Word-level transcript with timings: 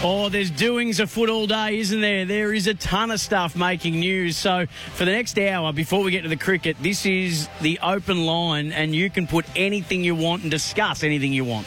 Oh, 0.00 0.28
there's 0.28 0.52
doings 0.52 1.00
afoot 1.00 1.28
all 1.28 1.48
day, 1.48 1.80
isn't 1.80 2.00
there? 2.00 2.24
There 2.24 2.54
is 2.54 2.68
a 2.68 2.74
ton 2.74 3.10
of 3.10 3.18
stuff 3.18 3.56
making 3.56 3.98
news. 3.98 4.36
So, 4.36 4.66
for 4.94 5.04
the 5.04 5.10
next 5.10 5.36
hour, 5.40 5.72
before 5.72 6.04
we 6.04 6.12
get 6.12 6.22
to 6.22 6.28
the 6.28 6.36
cricket, 6.36 6.76
this 6.80 7.04
is 7.04 7.48
the 7.62 7.80
open 7.82 8.24
line, 8.24 8.70
and 8.70 8.94
you 8.94 9.10
can 9.10 9.26
put 9.26 9.44
anything 9.56 10.04
you 10.04 10.14
want 10.14 10.42
and 10.42 10.52
discuss 10.52 11.02
anything 11.02 11.32
you 11.32 11.44
want. 11.44 11.66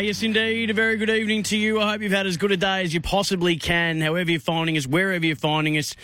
Yes, 0.00 0.22
indeed. 0.22 0.70
A 0.70 0.74
very 0.74 0.96
good 0.96 1.10
evening 1.10 1.42
to 1.44 1.56
you. 1.56 1.80
I 1.80 1.92
hope 1.92 2.00
you've 2.00 2.12
had 2.12 2.26
as 2.26 2.36
good 2.36 2.52
a 2.52 2.56
day 2.56 2.82
as 2.82 2.94
you 2.94 3.00
possibly 3.00 3.56
can, 3.56 4.00
however 4.00 4.30
you're 4.30 4.40
finding 4.40 4.76
us, 4.76 4.86
wherever 4.86 5.24
you're 5.24 5.36
finding 5.36 5.76
us. 5.76 5.94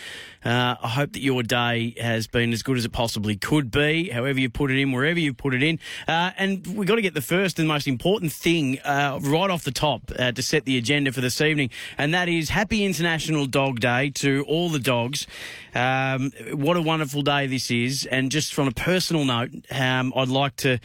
Uh, 0.45 0.75
I 0.81 0.87
hope 0.87 1.13
that 1.13 1.21
your 1.21 1.41
day 1.41 1.95
has 1.99 2.27
been 2.27 2.53
as 2.53 2.61
good 2.61 2.77
as 2.77 2.85
it 2.85 2.91
possibly 2.91 3.35
could 3.35 3.71
be, 3.71 4.09
however 4.09 4.39
you 4.39 4.49
put 4.49 4.71
it 4.71 4.79
in, 4.79 4.91
wherever 4.91 5.19
you 5.19 5.33
put 5.33 5.53
it 5.53 5.63
in. 5.63 5.79
Uh, 6.07 6.31
and 6.37 6.65
we've 6.67 6.87
got 6.87 6.95
to 6.95 7.01
get 7.01 7.15
the 7.15 7.21
first 7.21 7.59
and 7.59 7.67
most 7.67 7.87
important 7.87 8.31
thing 8.31 8.79
uh, 8.79 9.19
right 9.21 9.49
off 9.49 9.63
the 9.63 9.71
top 9.71 10.11
uh, 10.17 10.31
to 10.31 10.43
set 10.43 10.65
the 10.65 10.77
agenda 10.77 11.11
for 11.11 11.21
this 11.21 11.41
evening, 11.41 11.69
and 11.97 12.13
that 12.13 12.29
is 12.29 12.49
Happy 12.49 12.85
International 12.85 13.45
Dog 13.45 13.79
Day 13.79 14.11
to 14.11 14.45
all 14.47 14.69
the 14.69 14.79
dogs. 14.79 15.25
Um, 15.73 16.31
what 16.53 16.77
a 16.77 16.81
wonderful 16.81 17.23
day 17.23 17.47
this 17.47 17.71
is. 17.71 18.05
And 18.05 18.31
just 18.31 18.53
from 18.53 18.67
a 18.67 18.71
personal 18.71 19.25
note, 19.25 19.51
um, 19.71 20.13
I'd 20.15 20.29
like 20.29 20.55
to 20.57 20.79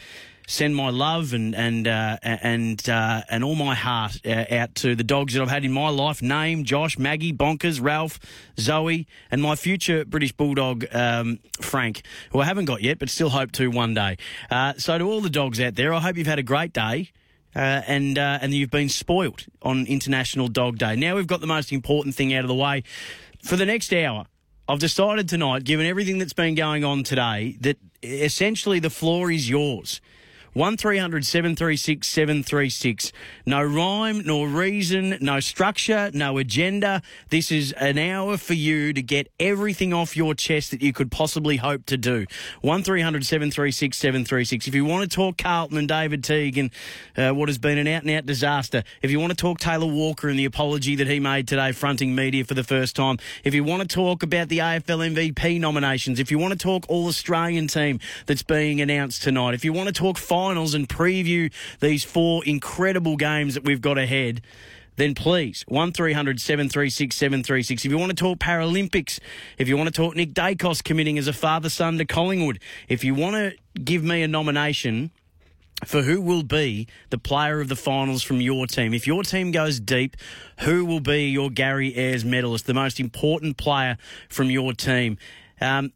send 0.47 0.75
my 0.75 0.89
love 0.89 1.33
and 1.33 1.55
and 1.55 1.87
uh, 1.87 2.17
and 2.21 2.87
uh, 2.89 3.21
and 3.29 3.43
all 3.43 3.55
my 3.55 3.75
heart 3.75 4.19
uh, 4.25 4.45
out 4.51 4.75
to 4.75 4.95
the 4.95 5.03
dogs 5.03 5.33
that 5.33 5.41
I've 5.41 5.49
had 5.49 5.65
in 5.65 5.71
my 5.71 5.89
life. 5.89 6.21
Name, 6.21 6.63
Josh, 6.63 6.97
Maggie, 6.97 7.33
Bonkers, 7.33 7.81
Ralph, 7.81 8.19
Zoe, 8.59 9.07
and 9.31 9.41
my 9.41 9.55
future 9.55 10.05
British 10.05 10.31
Bulldog 10.31 10.85
um, 10.93 11.39
Frank, 11.61 12.03
who 12.31 12.39
I 12.39 12.45
haven't 12.45 12.65
got 12.65 12.81
yet, 12.81 12.99
but 12.99 13.09
still 13.09 13.29
hope 13.29 13.51
to 13.53 13.69
one 13.69 13.93
day. 13.93 14.17
Uh, 14.49 14.73
so 14.77 14.97
to 14.97 15.03
all 15.03 15.21
the 15.21 15.29
dogs 15.29 15.59
out 15.59 15.75
there, 15.75 15.93
I 15.93 15.99
hope 15.99 16.17
you've 16.17 16.27
had 16.27 16.39
a 16.39 16.43
great 16.43 16.73
day. 16.73 17.11
Uh, 17.55 17.81
and 17.85 18.17
uh, 18.17 18.39
and 18.41 18.51
you've 18.51 18.71
been 18.71 18.89
spoilt 18.89 19.45
on 19.61 19.85
International 19.85 20.47
Dog 20.47 20.79
Day. 20.79 20.95
Now 20.95 21.15
we've 21.15 21.27
got 21.27 21.39
the 21.39 21.47
most 21.47 21.71
important 21.71 22.15
thing 22.15 22.33
out 22.33 22.43
of 22.43 22.47
the 22.47 22.55
way. 22.55 22.83
For 23.43 23.55
the 23.55 23.65
next 23.65 23.93
hour, 23.93 24.25
I've 24.67 24.79
decided 24.79 25.29
tonight, 25.29 25.63
given 25.63 25.85
everything 25.85 26.17
that's 26.17 26.33
been 26.33 26.55
going 26.55 26.83
on 26.83 27.03
today, 27.03 27.57
that 27.61 27.77
essentially 28.01 28.79
the 28.79 28.89
floor 28.89 29.29
is 29.29 29.49
yours. 29.49 30.01
1300 30.53 31.25
736 31.25 32.07
736. 32.07 33.11
No 33.45 33.63
rhyme, 33.63 34.21
nor 34.23 34.47
reason, 34.47 35.17
no 35.19 35.39
structure, 35.39 36.11
no 36.13 36.37
agenda. 36.37 37.01
This 37.29 37.51
is 37.51 37.71
an 37.73 37.97
hour 37.97 38.37
for 38.37 38.53
you 38.53 38.93
to 38.93 39.01
get 39.01 39.29
everything 39.39 39.93
off 39.93 40.15
your 40.15 40.35
chest 40.35 40.71
that 40.71 40.81
you 40.81 40.93
could 40.93 41.11
possibly 41.11 41.57
hope 41.57 41.85
to 41.87 41.97
do. 41.97 42.25
1300 42.61 43.25
736 43.25 43.97
736. 43.97 44.67
If 44.67 44.75
you 44.75 44.85
want 44.85 45.09
to 45.09 45.15
talk 45.15 45.37
Carlton 45.37 45.77
and 45.77 45.87
David 45.87 46.23
Teague 46.23 46.57
and 46.57 46.69
uh, 47.17 47.31
what 47.31 47.49
has 47.49 47.57
been 47.57 47.79
an 47.79 47.87
out 47.87 48.03
and 48.03 48.11
out 48.11 48.27
disaster, 48.27 48.83
if 49.01 49.09
you 49.09 49.19
want 49.19 49.31
to 49.31 49.35
talk 49.35 49.59
Taylor 49.59 49.87
Walker 49.87 50.29
and 50.29 50.37
the 50.37 50.45
apology 50.45 50.95
that 50.97 51.07
he 51.07 51.19
made 51.19 51.47
today 51.47 51.71
fronting 51.71 52.13
media 52.13 52.45
for 52.45 52.53
the 52.53 52.63
first 52.63 52.95
time, 52.95 53.17
if 53.43 53.55
you 53.55 53.63
want 53.63 53.81
to 53.81 53.87
talk 53.87 54.21
about 54.21 54.49
the 54.49 54.59
AFL 54.59 55.15
MVP 55.15 55.59
nominations, 55.59 56.19
if 56.19 56.29
you 56.29 56.37
want 56.37 56.51
to 56.51 56.59
talk 56.59 56.85
All 56.89 57.07
Australian 57.07 57.67
team 57.67 57.99
that's 58.27 58.43
being 58.43 58.81
announced 58.81 59.23
tonight, 59.23 59.55
if 59.55 59.65
you 59.65 59.73
want 59.73 59.87
to 59.87 59.93
talk 59.93 60.17
finals 60.43 60.73
and 60.73 60.89
preview 60.89 61.51
these 61.79 62.03
four 62.03 62.43
incredible 62.45 63.15
games 63.15 63.53
that 63.53 63.63
we've 63.63 63.79
got 63.79 63.97
ahead, 63.97 64.41
then 64.97 65.15
please, 65.15 65.63
1300 65.69 66.39
736 66.41 67.15
736. 67.15 67.85
If 67.85 67.91
you 67.91 67.97
want 67.97 68.09
to 68.09 68.15
talk 68.15 68.39
Paralympics, 68.39 69.19
if 69.57 69.69
you 69.69 69.77
want 69.77 69.87
to 69.87 69.93
talk 69.93 70.15
Nick 70.15 70.33
Daicos 70.33 70.83
committing 70.83 71.17
as 71.17 71.27
a 71.27 71.33
father 71.33 71.69
son 71.69 71.97
to 71.97 72.05
Collingwood, 72.05 72.59
if 72.89 73.05
you 73.05 73.15
want 73.15 73.35
to 73.35 73.81
give 73.81 74.03
me 74.03 74.21
a 74.21 74.27
nomination 74.27 75.11
for 75.85 76.01
who 76.01 76.21
will 76.21 76.43
be 76.43 76.87
the 77.09 77.17
player 77.17 77.61
of 77.61 77.69
the 77.69 77.75
finals 77.75 78.21
from 78.21 78.41
your 78.41 78.67
team. 78.67 78.93
If 78.93 79.07
your 79.07 79.23
team 79.23 79.51
goes 79.51 79.79
deep, 79.79 80.17
who 80.59 80.85
will 80.85 80.99
be 80.99 81.29
your 81.29 81.49
Gary 81.49 81.95
Ayres 81.95 82.23
medalist, 82.23 82.67
the 82.67 82.73
most 82.73 82.99
important 82.99 83.57
player 83.57 83.97
from 84.29 84.49
your 84.49 84.73
team? 84.73 85.17
Um, 85.59 85.91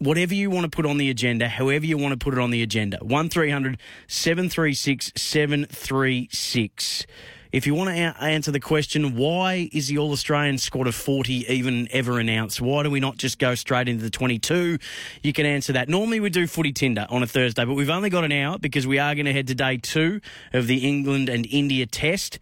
whatever 0.00 0.34
you 0.34 0.50
want 0.50 0.64
to 0.64 0.70
put 0.74 0.84
on 0.86 0.98
the 0.98 1.08
agenda, 1.10 1.48
however 1.48 1.86
you 1.86 1.96
want 1.96 2.12
to 2.12 2.18
put 2.18 2.34
it 2.34 2.40
on 2.40 2.50
the 2.50 2.62
agenda. 2.62 2.98
1300 3.02 3.78
736 4.08 5.12
736. 5.14 7.06
If 7.52 7.66
you 7.66 7.74
want 7.74 7.90
to 7.90 7.96
a- 7.96 8.22
answer 8.24 8.52
the 8.52 8.60
question, 8.60 9.16
why 9.16 9.68
is 9.72 9.88
the 9.88 9.98
All 9.98 10.12
Australian 10.12 10.56
squad 10.58 10.86
of 10.86 10.94
40 10.94 11.52
even 11.52 11.88
ever 11.90 12.20
announced? 12.20 12.60
Why 12.60 12.84
do 12.84 12.90
we 12.90 13.00
not 13.00 13.16
just 13.16 13.38
go 13.38 13.54
straight 13.56 13.88
into 13.88 14.04
the 14.04 14.10
22? 14.10 14.78
You 15.22 15.32
can 15.32 15.46
answer 15.46 15.72
that. 15.72 15.88
Normally 15.88 16.20
we 16.20 16.30
do 16.30 16.46
footy 16.46 16.72
tinder 16.72 17.06
on 17.10 17.22
a 17.24 17.26
Thursday, 17.26 17.64
but 17.64 17.74
we've 17.74 17.90
only 17.90 18.08
got 18.08 18.24
an 18.24 18.32
hour 18.32 18.58
because 18.58 18.86
we 18.86 18.98
are 19.00 19.14
going 19.16 19.26
to 19.26 19.32
head 19.32 19.48
to 19.48 19.54
day 19.54 19.78
two 19.78 20.20
of 20.52 20.68
the 20.68 20.86
England 20.88 21.28
and 21.28 21.44
India 21.50 21.86
test. 21.86 22.38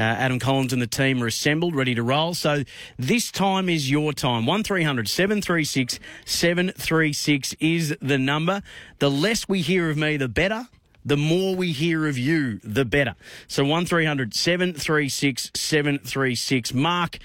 Uh, 0.00 0.16
Adam 0.16 0.38
Collins 0.38 0.72
and 0.72 0.80
the 0.80 0.86
team 0.86 1.22
are 1.22 1.26
assembled, 1.26 1.74
ready 1.74 1.94
to 1.94 2.02
roll. 2.02 2.32
So 2.32 2.64
this 2.98 3.30
time 3.30 3.68
is 3.68 3.90
your 3.90 4.14
time. 4.14 4.46
1300 4.46 5.06
736 5.06 6.00
736 6.24 7.54
is 7.60 7.94
the 8.00 8.16
number. 8.16 8.62
The 8.98 9.10
less 9.10 9.46
we 9.46 9.60
hear 9.60 9.90
of 9.90 9.98
me, 9.98 10.16
the 10.16 10.26
better. 10.26 10.68
The 11.04 11.18
more 11.18 11.54
we 11.54 11.72
hear 11.72 12.06
of 12.06 12.16
you, 12.16 12.60
the 12.64 12.86
better. 12.86 13.14
So 13.46 13.62
1300 13.62 14.32
736 14.32 15.50
736. 15.54 16.72
Mark, 16.72 17.18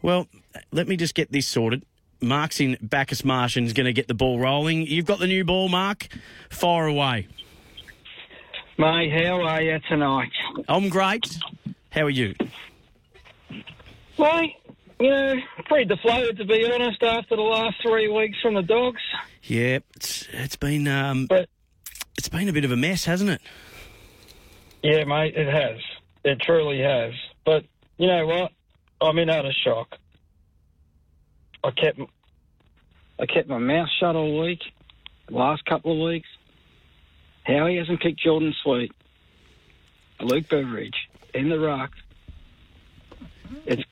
well, 0.00 0.28
let 0.70 0.86
me 0.86 0.96
just 0.96 1.16
get 1.16 1.32
this 1.32 1.48
sorted. 1.48 1.84
Mark's 2.20 2.60
in 2.60 2.76
Bacchus 2.80 3.24
Marsh 3.24 3.56
and 3.56 3.66
is 3.66 3.72
going 3.72 3.86
to 3.86 3.92
get 3.92 4.06
the 4.06 4.14
ball 4.14 4.38
rolling. 4.38 4.86
You've 4.86 5.06
got 5.06 5.18
the 5.18 5.26
new 5.26 5.44
ball, 5.44 5.68
Mark. 5.68 6.06
Far 6.50 6.86
away. 6.86 7.26
Mate, 8.78 9.10
how 9.10 9.42
are 9.42 9.60
you 9.60 9.80
tonight? 9.88 10.30
I'm 10.68 10.88
great. 10.88 11.36
How 11.90 12.02
are 12.02 12.10
you? 12.10 12.34
Mate, 14.18 14.54
you 15.00 15.10
know, 15.10 15.34
pretty 15.66 15.84
deflated 15.86 16.36
to 16.38 16.44
be 16.44 16.70
honest 16.70 17.02
after 17.02 17.36
the 17.36 17.42
last 17.42 17.76
three 17.82 18.08
weeks 18.08 18.38
from 18.40 18.54
the 18.54 18.62
dogs. 18.62 19.00
Yeah, 19.42 19.78
it's 19.94 20.26
it's 20.32 20.56
been 20.56 20.88
um, 20.88 21.26
But 21.26 21.48
it's 22.18 22.28
been 22.28 22.48
a 22.48 22.52
bit 22.52 22.64
of 22.64 22.72
a 22.72 22.76
mess, 22.76 23.04
hasn't 23.04 23.30
it? 23.30 23.40
yeah, 24.82 25.04
mate, 25.04 25.34
it 25.36 25.52
has. 25.52 25.78
It 26.24 26.40
truly 26.40 26.80
has. 26.80 27.12
But 27.44 27.64
you 27.98 28.06
know 28.08 28.26
what? 28.26 28.52
I'm 29.00 29.18
in 29.18 29.28
utter 29.30 29.52
shock. 29.64 29.96
I 31.62 31.70
kept 31.70 32.00
I 33.18 33.26
kept 33.26 33.48
my 33.48 33.58
mouth 33.58 33.88
shut 34.00 34.16
all 34.16 34.40
week, 34.40 34.60
last 35.30 35.64
couple 35.66 35.92
of 35.92 36.10
weeks. 36.10 36.28
How 37.44 37.66
he 37.66 37.76
hasn't 37.76 38.00
picked 38.00 38.20
Jordan 38.20 38.54
Sweet, 38.62 38.90
Luke 40.20 40.48
Beveridge, 40.48 40.96
in 41.36 41.48
the 41.48 41.58
ruck. 41.58 41.92
It's 43.64 43.82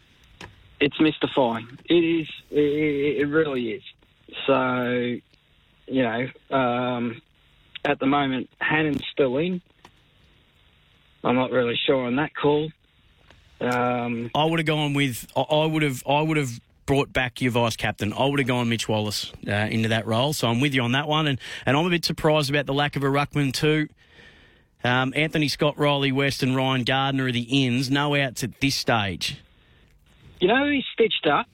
it's 0.81 1.01
mystifying. 1.01 1.79
It 1.87 1.95
is. 1.95 2.29
It, 2.51 3.21
it 3.23 3.29
really 3.29 3.71
is. 3.73 3.83
So, 4.47 5.17
you 5.87 6.03
know, 6.03 6.29
um, 6.51 7.23
at 7.85 8.01
the 8.01 8.07
moment, 8.07 8.51
Hannan's 8.59 9.05
still 9.13 9.37
in. 9.39 9.61
I'm 11.23 11.37
not 11.37 11.51
really 11.53 11.79
sure 11.87 12.05
on 12.07 12.17
that 12.17 12.35
call. 12.35 12.71
Um, 13.61 14.31
I 14.35 14.45
would 14.45 14.59
have 14.59 14.67
gone 14.67 14.95
with. 14.95 15.27
I- 15.37 15.41
I 15.43 15.67
would 15.67 15.83
have. 15.83 16.03
I 16.07 16.21
would 16.21 16.37
have 16.37 16.61
brought 16.87 17.13
back 17.13 17.41
your 17.41 17.51
vice 17.53 17.77
captain. 17.77 18.13
I 18.13 18.27
would 18.27 18.39
have 18.41 18.49
gone 18.49 18.69
Mitch 18.69 18.89
Wallis 18.89 19.33
uh, 19.49 19.53
into 19.53 19.89
that 19.89 20.07
role. 20.07 20.33
So 20.35 20.49
I'm 20.49 20.61
with 20.61 20.75
you 20.75 20.83
on 20.83 20.93
that 20.93 21.09
one, 21.09 21.27
and 21.27 21.39
and 21.65 21.77
I'm 21.77 21.87
a 21.87 21.91
bit 21.91 22.05
surprised 22.05 22.51
about 22.51 22.67
the 22.67 22.75
lack 22.75 22.97
of 22.97 23.03
a 23.05 23.07
ruckman 23.07 23.53
too. 23.55 23.89
Um, 24.85 25.15
Anthony 25.17 25.49
Scott, 25.49 25.79
Riley 25.79 26.13
West, 26.13 26.43
and 26.43 26.55
Ryan 26.55 26.85
Gardner 26.85 27.27
are 27.27 27.33
the 27.33 27.65
ins. 27.65 27.91
No 27.91 28.15
outs 28.15 28.45
at 28.45 28.61
this 28.61 28.75
stage. 28.75 29.41
you 30.41 30.49
know 30.49 30.65
who 30.65 30.71
he's 30.73 30.85
stitched 30.93 31.27
up? 31.27 31.47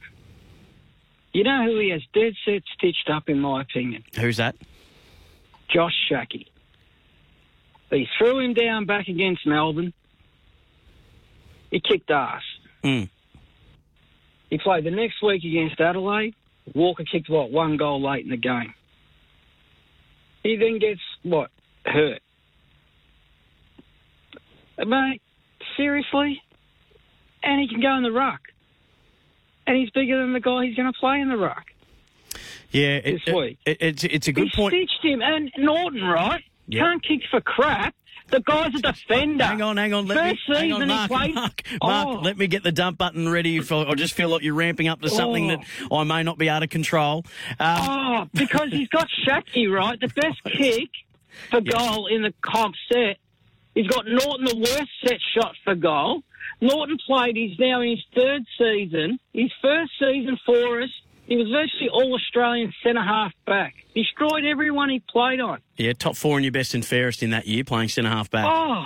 You 1.33 1.45
know 1.45 1.65
who 1.65 1.79
he 1.79 1.91
has 1.91 2.03
dead 2.13 2.33
set 2.45 2.63
stitched 2.77 3.09
up, 3.09 3.29
in 3.29 3.39
my 3.39 3.63
opinion? 3.63 4.03
Who's 4.17 4.39
that? 4.39 4.57
Josh 5.73 5.95
Schache. 6.11 6.49
He 7.91 8.09
threw 8.19 8.41
him 8.41 8.55
down 8.55 8.87
back 8.87 9.07
against 9.07 9.47
Melbourne. 9.47 9.93
He 11.71 11.81
kicked 11.81 12.11
ass. 12.11 12.43
Mm. 12.83 13.09
He 14.49 14.59
played 14.59 14.83
the 14.85 14.91
next 14.91 15.23
week 15.23 15.45
against 15.45 15.81
Adelaide. 15.81 16.35
Walker 16.75 17.05
kicked, 17.05 17.31
what, 17.31 17.53
one 17.53 17.77
goal 17.77 18.03
late 18.03 18.25
in 18.25 18.31
the 18.31 18.37
game. 18.37 18.75
He 20.43 20.57
then 20.57 20.81
gets, 20.81 21.01
what, 21.23 21.51
hurt. 21.85 22.23
Mate, 24.87 25.23
seriously? 25.77 26.43
And 27.43 27.61
he 27.61 27.69
can 27.69 27.81
go 27.81 27.95
in 27.97 28.03
the 28.03 28.13
ruck. 28.13 28.41
And 29.67 29.77
he's 29.77 29.91
bigger 29.91 30.19
than 30.21 30.33
the 30.33 30.41
guy 30.41 30.67
he's 30.67 30.77
going 30.77 30.93
to 30.93 30.99
play 30.99 31.21
in 31.21 31.29
the 31.29 31.37
ruck. 31.37 31.65
Yeah, 32.71 32.97
it, 32.97 33.21
This 33.25 33.35
week. 33.35 33.59
it- 33.67 33.79
it's 33.81 34.05
it's 34.05 34.29
a 34.29 34.33
good 34.33 34.49
he 34.49 34.57
point. 34.57 34.73
stitched 34.75 35.05
him. 35.05 35.21
And 35.23 35.51
Norton, 35.59 36.03
right? 36.05 36.43
Yeah. 36.69 36.83
Can't 36.83 37.03
kick 37.03 37.23
for 37.31 37.41
crap. 37.41 37.95
The 38.29 38.41
guy's 38.41 38.73
a 38.77 38.79
defender. 38.79 39.43
Hang 39.45 39.61
on, 39.61 39.77
hang 39.77 39.93
on. 39.93 40.07
Let 40.07 40.17
First 40.19 40.49
me, 40.51 40.57
hang 40.57 40.73
on, 40.75 40.81
he 40.83 40.87
Mark, 40.87 41.11
played- 41.11 41.35
Mark, 41.35 41.63
Mark, 41.83 42.07
Oh. 42.09 42.21
let 42.23 42.39
me 42.39 42.47
get 42.47 42.63
the 42.63 42.71
dump 42.71 42.97
button 42.97 43.29
ready. 43.29 43.59
For, 43.59 43.89
I 43.89 43.95
just 43.95 44.15
feel 44.15 44.29
like 44.29 44.43
you're 44.43 44.55
ramping 44.55 44.87
up 44.87 45.01
to 45.03 45.09
something 45.11 45.51
Oh. 45.51 45.57
that 45.57 45.65
I 45.93 46.05
may 46.05 46.23
not 46.23 46.39
be 46.39 46.47
able 46.49 46.61
to 46.61 46.69
control. 46.69 47.25
Um, 47.59 47.79
Oh, 47.89 48.27
because 48.33 48.71
he's 48.71 48.87
got 48.89 49.09
Schache, 49.27 49.67
right? 49.69 49.99
The 49.99 50.09
best 50.09 50.43
kick 50.57 50.91
for 51.51 51.61
goal 51.61 52.07
in 52.07 52.23
the 52.23 52.33
comp 52.41 52.77
set. 52.93 53.17
He's 53.75 53.87
got 53.87 54.05
Norton, 54.07 54.45
the 54.45 54.57
worst 54.57 54.91
set 55.07 55.19
shot 55.35 55.55
for 55.65 55.75
goal. 55.75 56.23
Norton 56.61 56.99
played, 57.07 57.37
he's 57.37 57.59
now 57.59 57.81
in 57.81 57.91
his 57.91 58.05
third 58.15 58.43
season. 58.59 59.19
His 59.33 59.51
first 59.63 59.93
season 59.99 60.39
for 60.45 60.83
us, 60.83 60.91
he 61.27 61.37
was 61.37 61.49
virtually 61.49 61.89
all 61.89 62.15
Australian 62.15 62.73
centre 62.83 63.03
half 63.03 63.33
back. 63.47 63.75
Destroyed 63.95 64.45
everyone 64.45 64.91
he 64.91 65.01
played 65.09 65.41
on. 65.41 65.61
yeah, 65.77 65.93
top 65.93 66.17
four 66.17 66.39
in 66.39 66.45
your 66.45 66.53
best 66.53 66.75
and 66.75 66.85
fairest 66.85 67.23
in 67.23 67.31
that 67.31 67.47
year, 67.47 67.65
playing 67.65 67.89
centre 67.89 68.11
half 68.11 68.31
back. 68.31 68.47
Oh, 68.49 68.85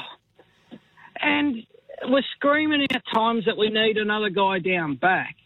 and 1.21 1.57
we're 2.07 2.23
screaming 2.37 2.83
at 2.83 3.03
times 3.13 3.47
that 3.47 3.57
we 3.57 3.71
need 3.71 3.97
another 3.97 4.29
guy 4.29 4.59
down 4.59 4.97
back. 4.97 5.37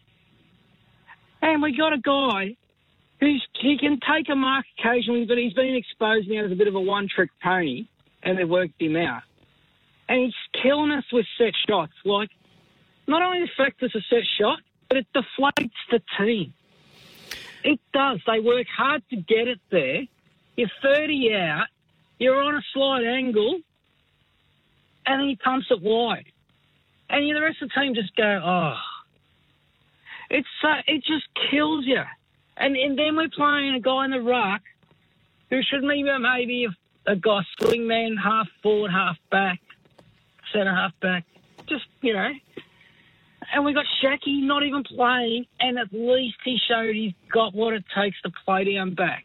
And 1.41 1.63
we 1.63 1.77
got 1.77 1.93
a 1.93 1.99
guy 1.99 2.57
who's 3.21 3.47
he 3.61 3.79
can 3.79 4.01
take 4.01 4.29
a 4.29 4.35
mark 4.35 4.67
occasionally, 4.79 5.25
but 5.25 5.39
he's 5.39 5.53
been 5.53 5.77
exposed 5.77 6.29
now 6.29 6.45
as 6.45 6.53
a 6.53 6.57
bit 6.57 6.67
of 6.67 6.75
a 6.75 6.81
one-trick 6.81 7.31
pony, 7.43 7.87
and 8.23 8.37
they've 8.37 8.49
worked 8.49 8.81
him 8.81 8.97
out. 8.97 9.23
And 10.09 10.21
he's 10.23 10.63
killing 10.63 10.91
us 10.93 11.05
with 11.13 11.27
set 11.37 11.53
shots. 11.69 11.93
Like, 12.05 12.31
not 13.07 13.23
only 13.23 13.43
affects 13.43 13.83
it's 13.83 13.95
a 13.95 14.01
set 14.09 14.25
shot, 14.41 14.59
but 14.89 14.99
it 14.99 15.07
deflates 15.15 15.71
the 15.91 16.01
team. 16.19 16.55
It 17.65 17.81
does. 17.93 18.21
They 18.27 18.41
work 18.41 18.67
hard 18.75 19.03
to 19.11 19.17
get 19.17 19.49
it 19.49 19.61
there. 19.71 20.03
You're 20.57 20.71
30 20.83 21.35
out. 21.35 21.67
You're 22.19 22.43
on 22.43 22.57
a 22.57 22.63
slight 22.73 23.05
angle, 23.05 23.61
and 25.07 25.21
then 25.21 25.29
he 25.29 25.37
pumps 25.37 25.67
it 25.71 25.81
wide, 25.81 26.27
and 27.09 27.25
the 27.25 27.41
rest 27.41 27.63
of 27.63 27.71
the 27.75 27.81
team 27.81 27.95
just 27.95 28.15
go, 28.17 28.41
oh. 28.45 28.77
It's 30.31 30.49
it 30.87 31.05
just 31.05 31.25
kills 31.51 31.87
you, 31.87 32.03
and 32.57 32.77
and 32.77 32.99
then 32.99 33.17
we're 33.17 33.31
playing 33.31 33.75
a 33.75 33.81
guy 33.81 34.05
in 34.05 34.11
the 34.11 34.21
ruck 34.21 34.61
who 35.49 35.63
should 35.63 35.83
maybe 35.83 36.11
maybe 36.21 36.67
a, 36.67 37.13
a 37.13 37.17
guy 37.17 37.41
swingman, 37.59 38.17
half 38.23 38.47
forward, 38.63 38.91
half 38.91 39.17
back, 39.31 39.61
centre 40.53 40.75
half 40.75 40.93
back, 41.01 41.25
just 41.69 41.85
you 42.01 42.13
know. 42.15 42.31
And 43.55 43.65
we 43.65 43.73
got 43.73 43.87
Schache 44.03 44.21
not 44.27 44.63
even 44.63 44.85
playing, 44.85 45.47
and 45.61 45.79
at 45.79 45.93
least 45.93 46.37
he 46.45 46.59
showed 46.69 46.95
he's 46.95 47.15
got 47.33 47.55
what 47.55 47.73
it 47.73 47.85
takes 47.97 48.21
to 48.23 48.31
play 48.45 48.75
down 48.75 48.95
back. 48.95 49.25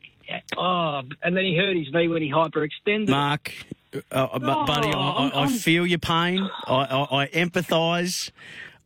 Oh, 0.57 1.01
and 1.21 1.35
then 1.35 1.43
he 1.43 1.57
hurt 1.57 1.75
his 1.75 1.93
knee 1.93 2.07
when 2.07 2.21
he 2.21 2.31
hyperextended. 2.31 3.09
Mark, 3.09 3.51
uh, 3.93 3.99
uh, 4.11 4.39
bu- 4.39 4.65
buddy, 4.65 4.87
I, 4.93 5.29
I, 5.33 5.43
I 5.43 5.47
feel 5.47 5.85
your 5.85 5.99
pain. 5.99 6.49
I, 6.67 6.73
I, 6.73 7.23
I 7.23 7.27
empathise. 7.27 8.31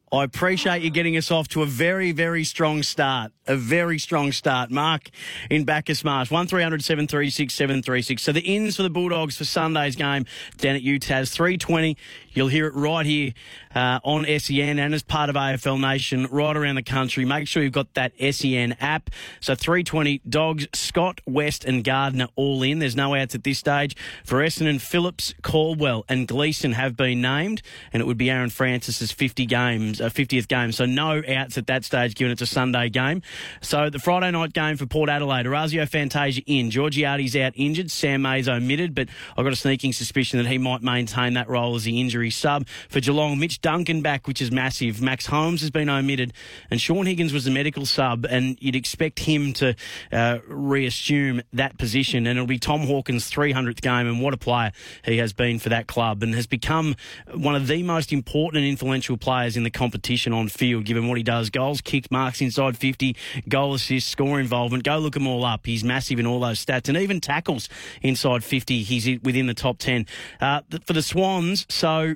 I 0.10 0.24
appreciate 0.24 0.84
you 0.84 0.90
getting 0.90 1.18
us 1.18 1.32
off 1.32 1.50
to 1.50 1.64
a 1.64 1.66
very, 1.66 2.14
very 2.14 2.46
strong 2.46 2.82
start. 2.82 3.34
A 3.46 3.58
very 3.58 4.00
strong 4.00 4.32
start. 4.32 4.72
Mark 4.72 5.10
in 5.50 5.66
Bacchus 5.66 6.02
Marsh, 6.02 6.32
1300 6.32 6.82
736 6.82 7.54
736. 7.54 8.24
So 8.24 8.32
the 8.32 8.40
ins 8.40 8.78
for 8.78 8.84
the 8.84 8.90
Bulldogs 8.90 9.38
for 9.38 9.44
Sunday's 9.44 9.98
game 9.98 10.26
down 10.58 10.78
at 10.78 10.82
UTAS, 10.82 11.34
320. 11.34 11.98
You'll 12.38 12.50
hear 12.50 12.68
it 12.68 12.76
right 12.76 13.04
here 13.04 13.34
uh, 13.74 14.00
on 14.04 14.24
SEN 14.24 14.78
and 14.78 14.94
as 14.94 15.02
part 15.02 15.32
of 15.32 15.36
AFL 15.36 15.82
Nation 15.82 16.28
right 16.30 16.56
around 16.56 16.76
the 16.76 16.84
country. 16.84 17.26
Make 17.26 17.48
sure 17.48 17.64
you've 17.64 17.74
got 17.74 17.96
that 17.96 18.14
SEN 18.20 18.74
app. 18.80 19.10
So 19.40 19.56
320 19.56 20.22
Dogs, 20.30 20.68
Scott, 20.72 21.20
West 21.26 21.66
and 21.66 21.84
Gardner 21.84 22.28
all 22.36 22.62
in. 22.62 22.78
There's 22.78 22.96
no 22.96 23.16
outs 23.16 23.34
at 23.34 23.44
this 23.44 23.58
stage. 23.58 23.96
For 24.24 24.38
Essendon, 24.38 24.80
Phillips, 24.80 25.34
Caldwell 25.42 26.06
and 26.08 26.28
Gleeson 26.28 26.74
have 26.74 26.96
been 26.96 27.22
named 27.22 27.64
and 27.92 28.02
it 28.02 28.06
would 28.06 28.20
be 28.20 28.30
Aaron 28.30 28.52
Francis's 28.52 29.12
50 29.12 29.48
games, 29.48 30.00
uh, 30.00 30.10
50th 30.10 30.48
game. 30.48 30.72
So 30.72 30.86
no 30.86 31.24
outs 31.28 31.58
at 31.58 31.66
that 31.66 31.86
stage 31.86 32.14
given 32.14 32.32
it's 32.32 32.44
a 32.44 32.46
Sunday 32.46 32.90
game. 32.90 33.24
So 33.62 33.90
the 33.90 33.98
Friday 33.98 34.30
night 34.30 34.54
game 34.54 34.78
for 34.78 34.86
Port 34.86 35.10
Adelaide, 35.10 35.48
Orazio 35.48 35.88
Fantasia 35.88 36.44
in. 36.46 36.70
Georgiades 36.70 37.36
out 37.36 37.54
injured. 37.56 37.90
Sam 37.90 38.22
Mayes 38.22 38.48
omitted, 38.48 38.94
but 38.94 39.10
I've 39.36 39.44
got 39.44 39.54
a 39.54 39.56
sneaking 39.56 39.94
suspicion 39.94 40.38
that 40.38 40.48
he 40.48 40.60
might 40.60 40.84
maintain 40.84 41.34
that 41.34 41.50
role 41.50 41.76
as 41.76 41.86
the 41.86 42.00
injury 42.00 42.27
sub. 42.30 42.68
For 42.90 43.00
Geelong, 43.00 43.40
Mitch 43.40 43.62
Duncan 43.62 44.02
back, 44.02 44.28
which 44.28 44.42
is 44.42 44.52
massive. 44.52 45.02
Max 45.02 45.26
Holmes 45.28 45.62
has 45.62 45.72
been 45.72 45.90
omitted, 45.90 46.34
and 46.70 46.80
Sean 46.80 47.06
Higgins 47.06 47.34
was 47.34 47.46
the 47.46 47.52
medical 47.52 47.86
sub, 47.86 48.26
and 48.30 48.58
you'd 48.62 48.76
expect 48.76 49.20
him 49.20 49.54
to 49.54 49.76
uh, 50.12 50.40
reassume 50.48 51.42
that 51.54 51.78
position. 51.78 52.28
And 52.28 52.38
it'll 52.38 52.48
be 52.48 52.60
Tom 52.60 52.82
Hawkins' 52.82 53.30
300th 53.30 53.82
game, 53.82 54.08
and 54.08 54.22
what 54.22 54.34
a 54.34 54.38
player 54.38 54.72
he 55.04 55.18
has 55.18 55.34
been 55.34 55.60
for 55.60 55.70
that 55.70 55.88
club, 55.88 56.24
and 56.24 56.36
has 56.36 56.48
become 56.48 56.96
one 57.34 57.56
of 57.56 57.68
the 57.68 57.84
most 57.84 58.12
important 58.12 58.62
and 58.62 58.70
influential 58.70 59.18
players 59.18 59.58
in 59.58 59.64
the 59.64 59.70
competition 59.70 60.34
on 60.34 60.48
field, 60.48 60.86
given 60.86 61.08
what 61.08 61.18
he 61.18 61.24
does. 61.24 61.50
Goals, 61.50 61.82
kicks, 61.82 62.12
marks 62.12 62.42
inside 62.42 62.78
50, 62.78 63.16
goal 63.48 63.74
assists, 63.74 64.10
score 64.10 64.40
involvement. 64.40 64.84
Go 64.84 64.98
look 64.98 65.14
them 65.14 65.28
all 65.28 65.46
up. 65.46 65.66
He's 65.66 65.84
massive 65.84 66.20
in 66.20 66.26
all 66.26 66.40
those 66.40 66.64
stats, 66.64 66.88
and 66.88 66.98
even 66.98 67.22
tackles 67.22 67.70
inside 68.02 68.44
50. 68.44 68.84
He's 68.84 69.20
within 69.22 69.48
the 69.48 69.54
top 69.54 69.78
10. 69.78 70.06
Uh, 70.40 70.62
for 70.86 70.94
the 70.94 71.02
Swans, 71.02 71.66
so 71.70 72.16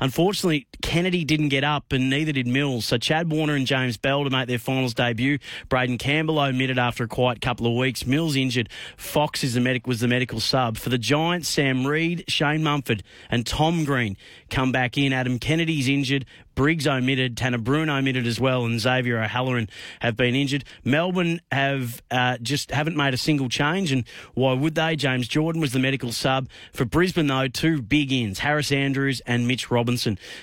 Unfortunately, 0.00 0.66
Kennedy 0.82 1.24
didn't 1.24 1.48
get 1.48 1.64
up, 1.64 1.92
and 1.92 2.10
neither 2.10 2.32
did 2.32 2.46
Mills. 2.46 2.84
So 2.84 2.98
Chad 2.98 3.30
Warner 3.30 3.54
and 3.54 3.66
James 3.66 3.96
Bell 3.96 4.24
to 4.24 4.30
make 4.30 4.48
their 4.48 4.58
finals 4.58 4.94
debut. 4.94 5.38
Braeden 5.68 5.98
Campbell 5.98 6.38
omitted 6.38 6.78
after 6.78 7.04
a 7.04 7.08
quiet 7.08 7.40
couple 7.40 7.66
of 7.66 7.74
weeks. 7.74 8.06
Mills 8.06 8.36
injured. 8.36 8.68
Fox 8.96 9.44
is 9.44 9.54
the 9.54 9.60
medic 9.60 9.86
was 9.86 10.00
the 10.00 10.08
medical 10.08 10.40
sub 10.40 10.76
for 10.76 10.90
the 10.90 10.98
Giants. 10.98 11.48
Sam 11.48 11.86
Reid, 11.86 12.24
Shane 12.28 12.62
Mumford, 12.62 13.02
and 13.30 13.46
Tom 13.46 13.84
Green 13.84 14.16
come 14.50 14.72
back 14.72 14.98
in. 14.98 15.12
Adam 15.12 15.38
Kennedy's 15.38 15.88
injured. 15.88 16.26
Briggs 16.54 16.86
omitted, 16.86 17.36
Tanner 17.36 17.58
Bruhn 17.58 17.88
omitted 17.88 18.28
as 18.28 18.38
well, 18.38 18.64
and 18.64 18.78
Xavier 18.78 19.20
O'Halloran 19.20 19.68
have 20.00 20.16
been 20.16 20.36
injured. 20.36 20.64
Melbourne 20.84 21.40
have 21.50 22.00
uh, 22.12 22.38
just 22.38 22.70
haven't 22.70 22.96
made 22.96 23.12
a 23.12 23.16
single 23.16 23.48
change, 23.48 23.90
and 23.90 24.04
why 24.34 24.52
would 24.52 24.76
they? 24.76 24.94
James 24.94 25.28
Jordon 25.28 25.60
was 25.60 25.72
the 25.72 25.80
medical 25.80 26.12
sub 26.12 26.48
for 26.72 26.84
Brisbane, 26.84 27.26
though. 27.26 27.48
Two 27.48 27.82
big 27.82 28.12
ins: 28.12 28.38
Harris 28.38 28.70
Andrews 28.70 29.20
and 29.26 29.48
Mitch 29.48 29.70
Robinson. 29.70 29.93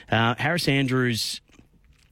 Uh, 0.10 0.36
Harris 0.38 0.68
Andrews 0.68 1.42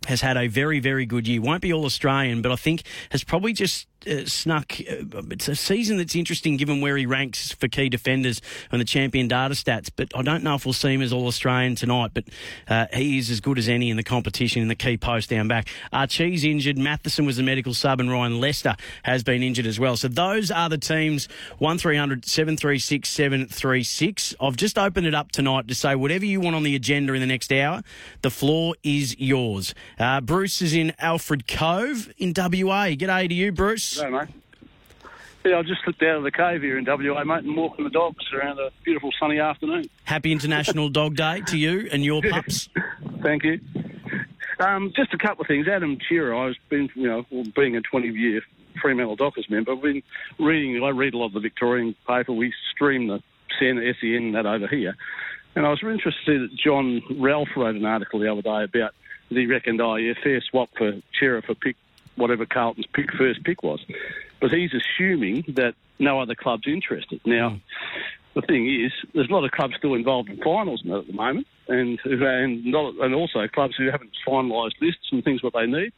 has 0.07 0.21
had 0.21 0.37
a 0.37 0.47
very, 0.47 0.79
very 0.79 1.05
good 1.05 1.27
year. 1.27 1.41
Won't 1.41 1.61
be 1.61 1.73
all 1.73 1.85
Australian, 1.85 2.41
but 2.41 2.51
I 2.51 2.55
think 2.55 2.83
has 3.09 3.23
probably 3.23 3.53
just 3.53 3.87
uh, 4.07 4.25
snuck. 4.25 4.73
Uh, 4.79 5.21
it's 5.31 5.47
a 5.47 5.55
season 5.55 5.97
that's 5.97 6.15
interesting 6.15 6.57
given 6.57 6.81
where 6.81 6.97
he 6.97 7.05
ranks 7.05 7.51
for 7.51 7.67
key 7.67 7.89
defenders 7.89 8.41
on 8.71 8.79
the 8.79 8.85
champion 8.85 9.27
data 9.27 9.53
stats. 9.53 9.89
But 9.95 10.15
I 10.15 10.21
don't 10.21 10.43
know 10.43 10.55
if 10.55 10.65
we'll 10.65 10.73
see 10.73 10.93
him 10.93 11.01
as 11.01 11.13
all 11.13 11.27
Australian 11.27 11.75
tonight. 11.75 12.11
But 12.13 12.25
uh, 12.67 12.87
he 12.93 13.17
is 13.17 13.29
as 13.29 13.39
good 13.41 13.57
as 13.57 13.67
any 13.67 13.89
in 13.89 13.97
the 13.97 14.03
competition 14.03 14.61
in 14.61 14.67
the 14.67 14.75
key 14.75 14.97
post 14.97 15.29
down 15.29 15.47
back. 15.47 15.67
Archie's 15.91 16.43
injured. 16.43 16.77
Matheson 16.77 17.25
was 17.25 17.37
the 17.37 17.43
medical 17.43 17.73
sub, 17.73 17.99
and 17.99 18.11
Ryan 18.11 18.39
Lester 18.39 18.75
has 19.03 19.23
been 19.23 19.43
injured 19.43 19.65
as 19.65 19.79
well. 19.79 19.97
So 19.97 20.07
those 20.07 20.51
are 20.51 20.69
the 20.69 20.77
teams. 20.77 21.27
One 21.57 21.79
736 21.79 23.09
736. 23.09 24.35
I've 24.39 24.55
just 24.57 24.77
opened 24.77 25.07
it 25.07 25.15
up 25.15 25.31
tonight 25.31 25.67
to 25.67 25.75
say 25.75 25.95
whatever 25.95 26.25
you 26.25 26.39
want 26.41 26.55
on 26.55 26.63
the 26.63 26.75
agenda 26.75 27.13
in 27.13 27.21
the 27.21 27.27
next 27.27 27.51
hour. 27.51 27.83
The 28.21 28.29
floor 28.29 28.75
is 28.83 29.17
yours. 29.19 29.73
Uh, 29.97 30.21
Bruce 30.21 30.61
is 30.61 30.73
in 30.73 30.93
Alfred 30.99 31.47
Cove 31.47 32.11
in 32.17 32.29
WA. 32.29 32.89
G'day 32.89 33.27
to 33.27 33.33
you, 33.33 33.51
Bruce. 33.51 33.88
Hey, 33.96 34.10
mate. 34.10 34.27
Yeah, 35.46 35.60
I 35.60 35.62
just 35.63 35.84
slipped 35.84 36.03
out 36.03 36.17
of 36.17 36.24
the 36.24 36.31
cave 36.31 36.62
here 36.62 36.77
in 36.77 36.86
WA, 36.86 37.24
mate, 37.24 37.46
and 37.46 37.55
walking 37.55 37.86
the 37.86 37.89
dogs 37.89 38.25
around 38.34 38.60
a 38.60 38.72
beautiful 38.84 39.10
sunny 39.17 39.39
afternoon. 39.39 39.89
Happy 40.03 40.31
International 40.31 40.89
Dog 40.89 41.15
Day 41.15 41.41
to 41.48 41.58
you 41.58 41.88
and 41.91 42.03
your 42.03 42.22
pups. 42.22 42.69
Thank 43.22 43.43
you. 43.43 43.60
Um, 44.60 44.91
just 44.96 45.13
a 45.13 45.17
couple 45.17 45.43
of 45.43 45.48
things. 45.48 45.67
Adam 45.67 45.98
Cerra, 46.08 46.38
I've 46.38 46.55
been, 46.69 46.89
you 46.93 47.08
know, 47.08 47.25
being 47.55 47.77
a 47.77 47.81
20 47.81 48.10
year 48.10 48.41
Fremantle 48.81 49.15
Dockers 49.15 49.50
member, 49.50 49.72
I've 49.72 49.81
been 49.81 50.03
reading, 50.38 50.84
I 50.84 50.89
read 50.89 51.13
a 51.13 51.17
lot 51.17 51.27
of 51.27 51.34
the 51.34 51.39
Victorian 51.39 51.96
paper. 52.05 52.34
We 52.34 52.53
stream 52.74 53.08
the 53.08 53.24
SEN, 53.58 53.81
SEN 54.00 54.34
that 54.34 54.46
over 54.46 54.67
here. 54.67 54.96
And 55.55 55.65
I 55.65 55.69
was 55.69 55.79
interested 55.81 56.41
that 56.41 56.55
John 56.55 57.01
Ralph 57.17 57.50
wrote 57.55 57.75
an 57.75 57.86
article 57.86 58.19
the 58.19 58.31
other 58.31 58.41
day 58.41 58.63
about 58.63 58.93
he 59.29 59.46
reckoned, 59.46 59.79
oh, 59.79 59.96
yeah, 59.96 60.13
fair 60.24 60.41
swap 60.41 60.69
for 60.77 60.93
Cerra 61.19 61.41
for 61.41 61.53
pick, 61.55 61.75
whatever 62.19 62.45
Carlton's 62.45 62.88
pick 62.93 63.11
first 63.13 63.43
pick 63.43 63.63
was. 63.63 63.83
But 64.39 64.51
he's 64.51 64.71
assuming 64.73 65.43
that 65.55 65.73
no 65.97 66.19
other 66.19 66.35
club's 66.35 66.67
interested. 66.67 67.19
Now, 67.25 67.59
the 68.35 68.41
thing 68.41 68.69
is, 68.69 68.91
there's 69.13 69.29
a 69.29 69.33
lot 69.33 69.43
of 69.43 69.51
clubs 69.51 69.75
still 69.77 69.95
involved 69.95 70.29
in 70.29 70.38
finals 70.38 70.81
at 70.85 71.07
the 71.07 71.13
moment, 71.13 71.47
and 71.67 71.99
and 72.05 72.65
not, 72.65 72.93
and 73.01 73.13
also 73.15 73.47
clubs 73.47 73.75
who 73.77 73.89
haven't 73.89 74.11
finalised 74.27 74.79
lists 74.81 75.09
and 75.11 75.23
things 75.23 75.43
what 75.43 75.53
they 75.53 75.65
need. 75.65 75.91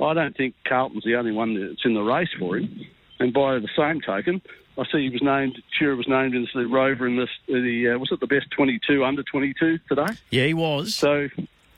I 0.00 0.14
don't 0.14 0.36
think 0.36 0.54
Carlton's 0.66 1.04
the 1.04 1.16
only 1.16 1.32
one 1.32 1.54
that's 1.54 1.84
in 1.84 1.94
the 1.94 2.02
race 2.02 2.30
for 2.38 2.56
him. 2.56 2.84
And 3.20 3.32
by 3.32 3.58
the 3.58 3.68
same 3.76 4.00
token, 4.00 4.42
I 4.76 4.82
see 4.90 5.04
he 5.04 5.10
was 5.10 5.22
named. 5.22 5.62
Cerra 5.78 5.94
was 5.94 6.08
named 6.08 6.34
as 6.34 6.48
the 6.52 6.66
rover 6.66 7.06
in 7.06 7.16
this. 7.16 7.28
The 7.46 7.90
uh, 7.90 7.98
was 7.98 8.10
it 8.10 8.20
the 8.20 8.26
best 8.26 8.50
22 8.50 9.04
under 9.04 9.22
22 9.22 9.78
today? 9.88 10.06
Yeah, 10.30 10.46
he 10.46 10.54
was. 10.54 10.94
So 10.94 11.28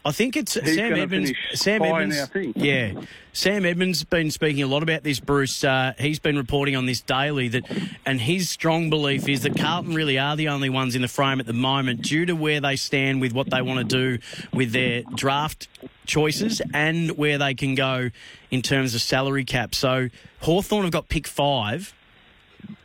I 0.06 0.12
think 0.12 0.36
it's 0.36 0.52
Sam 0.52 0.94
Edmonds. 0.94 1.32
Sam 1.54 1.82
Edmonds. 1.82 2.16
now, 2.16 2.22
I 2.22 2.26
think. 2.26 2.56
Yeah, 2.56 2.92
Sam 3.32 3.66
Edmonds 3.66 4.04
been 4.04 4.30
speaking 4.30 4.62
a 4.62 4.68
lot 4.68 4.84
about 4.84 5.02
this. 5.02 5.18
Bruce, 5.18 5.64
uh, 5.64 5.94
he's 5.98 6.20
been 6.20 6.36
reporting 6.36 6.76
on 6.76 6.86
this 6.86 7.00
daily 7.00 7.48
that, 7.48 7.64
and 8.06 8.20
his 8.20 8.48
strong 8.48 8.88
belief 8.88 9.28
is 9.28 9.42
that 9.42 9.58
Carlton 9.58 9.94
really 9.94 10.16
are 10.16 10.36
the 10.36 10.46
only 10.46 10.70
ones 10.70 10.94
in 10.94 11.02
the 11.02 11.08
frame 11.08 11.40
at 11.40 11.46
the 11.46 11.52
moment, 11.52 12.02
due 12.02 12.24
to 12.24 12.34
where 12.34 12.60
they 12.60 12.76
stand 12.76 13.20
with 13.20 13.32
what 13.32 13.50
they 13.50 13.60
want 13.62 13.80
to 13.80 13.96
do 13.96 14.22
with 14.52 14.70
their 14.70 15.02
draft 15.16 15.66
choices 16.06 16.62
and 16.72 17.18
where 17.18 17.36
they 17.36 17.54
can 17.54 17.74
go 17.74 18.10
in 18.52 18.62
terms 18.62 18.94
of 18.94 19.02
salary 19.02 19.44
cap. 19.44 19.74
So 19.74 20.08
Hawthorn 20.42 20.84
have 20.84 20.92
got 20.92 21.08
pick 21.08 21.26
five, 21.26 21.92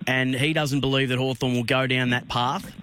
and 0.08 0.34
he 0.34 0.54
doesn't 0.54 0.82
believe 0.82 1.10
that 1.10 1.20
Hawthorn 1.20 1.54
will 1.54 1.63
go 1.66 1.86
down 1.86 2.10
that 2.10 2.28
path. 2.28 2.74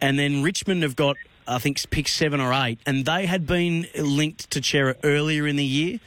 And 0.00 0.18
then 0.18 0.42
Richmond 0.42 0.82
have 0.82 0.96
got, 0.96 1.16
I 1.46 1.58
think, 1.58 1.88
pick 1.90 2.08
seven 2.08 2.40
or 2.40 2.52
eight, 2.52 2.78
and 2.86 3.04
they 3.04 3.26
had 3.26 3.46
been 3.46 3.86
linked 3.98 4.50
to 4.52 4.62
Cerra 4.62 4.96
earlier 5.04 5.46
in 5.46 5.56
the 5.56 5.64
year. 5.64 6.00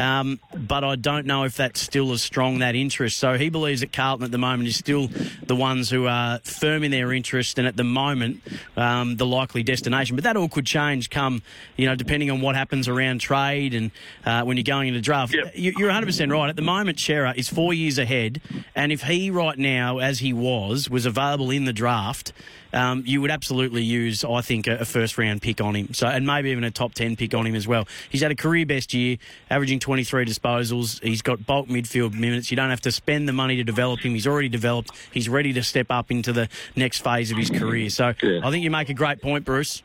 Um, 0.00 0.38
but 0.56 0.84
I 0.84 0.94
don't 0.94 1.26
know 1.26 1.42
if 1.42 1.56
that's 1.56 1.80
still 1.80 2.12
as 2.12 2.22
strong 2.22 2.60
that 2.60 2.76
interest. 2.76 3.16
So 3.18 3.36
he 3.36 3.48
believes 3.48 3.80
that 3.80 3.92
Carlton 3.92 4.24
at 4.24 4.30
the 4.30 4.38
moment 4.38 4.68
is 4.68 4.76
still 4.76 5.08
the 5.42 5.56
ones 5.56 5.90
who 5.90 6.06
are 6.06 6.38
firm 6.44 6.84
in 6.84 6.92
their 6.92 7.12
interest, 7.12 7.58
and 7.58 7.66
at 7.66 7.76
the 7.76 7.82
moment 7.82 8.40
um, 8.76 9.16
the 9.16 9.26
likely 9.26 9.64
destination. 9.64 10.14
But 10.14 10.22
that 10.22 10.36
all 10.36 10.48
could 10.48 10.66
change 10.66 11.10
come, 11.10 11.42
you 11.76 11.86
know, 11.86 11.96
depending 11.96 12.30
on 12.30 12.40
what 12.40 12.54
happens 12.54 12.86
around 12.86 13.20
trade 13.20 13.74
and 13.74 13.90
uh, 14.24 14.44
when 14.44 14.56
you're 14.56 14.62
going 14.62 14.86
into 14.86 15.00
draft. 15.00 15.34
Yep. 15.34 15.52
You- 15.56 15.72
You're 15.76 15.88
100 15.88 16.06
percent 16.06 16.30
right. 16.30 16.48
At 16.48 16.54
the 16.54 16.62
moment, 16.62 17.00
Cerra 17.00 17.34
is 17.36 17.48
four 17.48 17.74
years 17.74 17.98
ahead, 17.98 18.40
and 18.76 18.92
if 18.92 19.02
he 19.02 19.32
right 19.32 19.58
now, 19.58 19.98
as 19.98 20.20
he 20.20 20.32
was, 20.32 20.88
was 20.88 21.06
available 21.06 21.50
in 21.50 21.64
the 21.64 21.72
draft. 21.72 22.32
Um, 22.72 23.02
you 23.06 23.20
would 23.22 23.30
absolutely 23.30 23.82
use, 23.82 24.24
I 24.24 24.42
think, 24.42 24.66
a, 24.66 24.76
a 24.78 24.84
first 24.84 25.16
round 25.16 25.40
pick 25.40 25.60
on 25.60 25.74
him. 25.74 25.94
So, 25.94 26.06
and 26.06 26.26
maybe 26.26 26.50
even 26.50 26.64
a 26.64 26.70
top 26.70 26.92
ten 26.94 27.16
pick 27.16 27.32
on 27.34 27.46
him 27.46 27.54
as 27.54 27.66
well. 27.66 27.88
He's 28.10 28.20
had 28.20 28.30
a 28.30 28.34
career 28.36 28.66
best 28.66 28.92
year, 28.92 29.16
averaging 29.50 29.78
23 29.80 30.24
disposals. 30.26 31.02
He's 31.02 31.22
got 31.22 31.46
bulk 31.46 31.68
midfield 31.68 32.12
minutes. 32.14 32.50
You 32.50 32.56
don't 32.56 32.70
have 32.70 32.82
to 32.82 32.92
spend 32.92 33.26
the 33.28 33.32
money 33.32 33.56
to 33.56 33.64
develop 33.64 34.00
him. 34.00 34.12
He's 34.12 34.26
already 34.26 34.48
developed. 34.50 34.90
He's 35.12 35.28
ready 35.28 35.52
to 35.54 35.62
step 35.62 35.86
up 35.90 36.10
into 36.10 36.32
the 36.32 36.48
next 36.76 36.98
phase 37.02 37.30
of 37.30 37.38
his 37.38 37.48
career. 37.50 37.88
So, 37.90 38.12
Yeah. 38.22 38.40
I 38.44 38.50
think 38.50 38.62
you 38.64 38.70
make 38.70 38.90
a 38.90 38.94
great 38.94 39.22
point, 39.22 39.44
Bruce. 39.46 39.82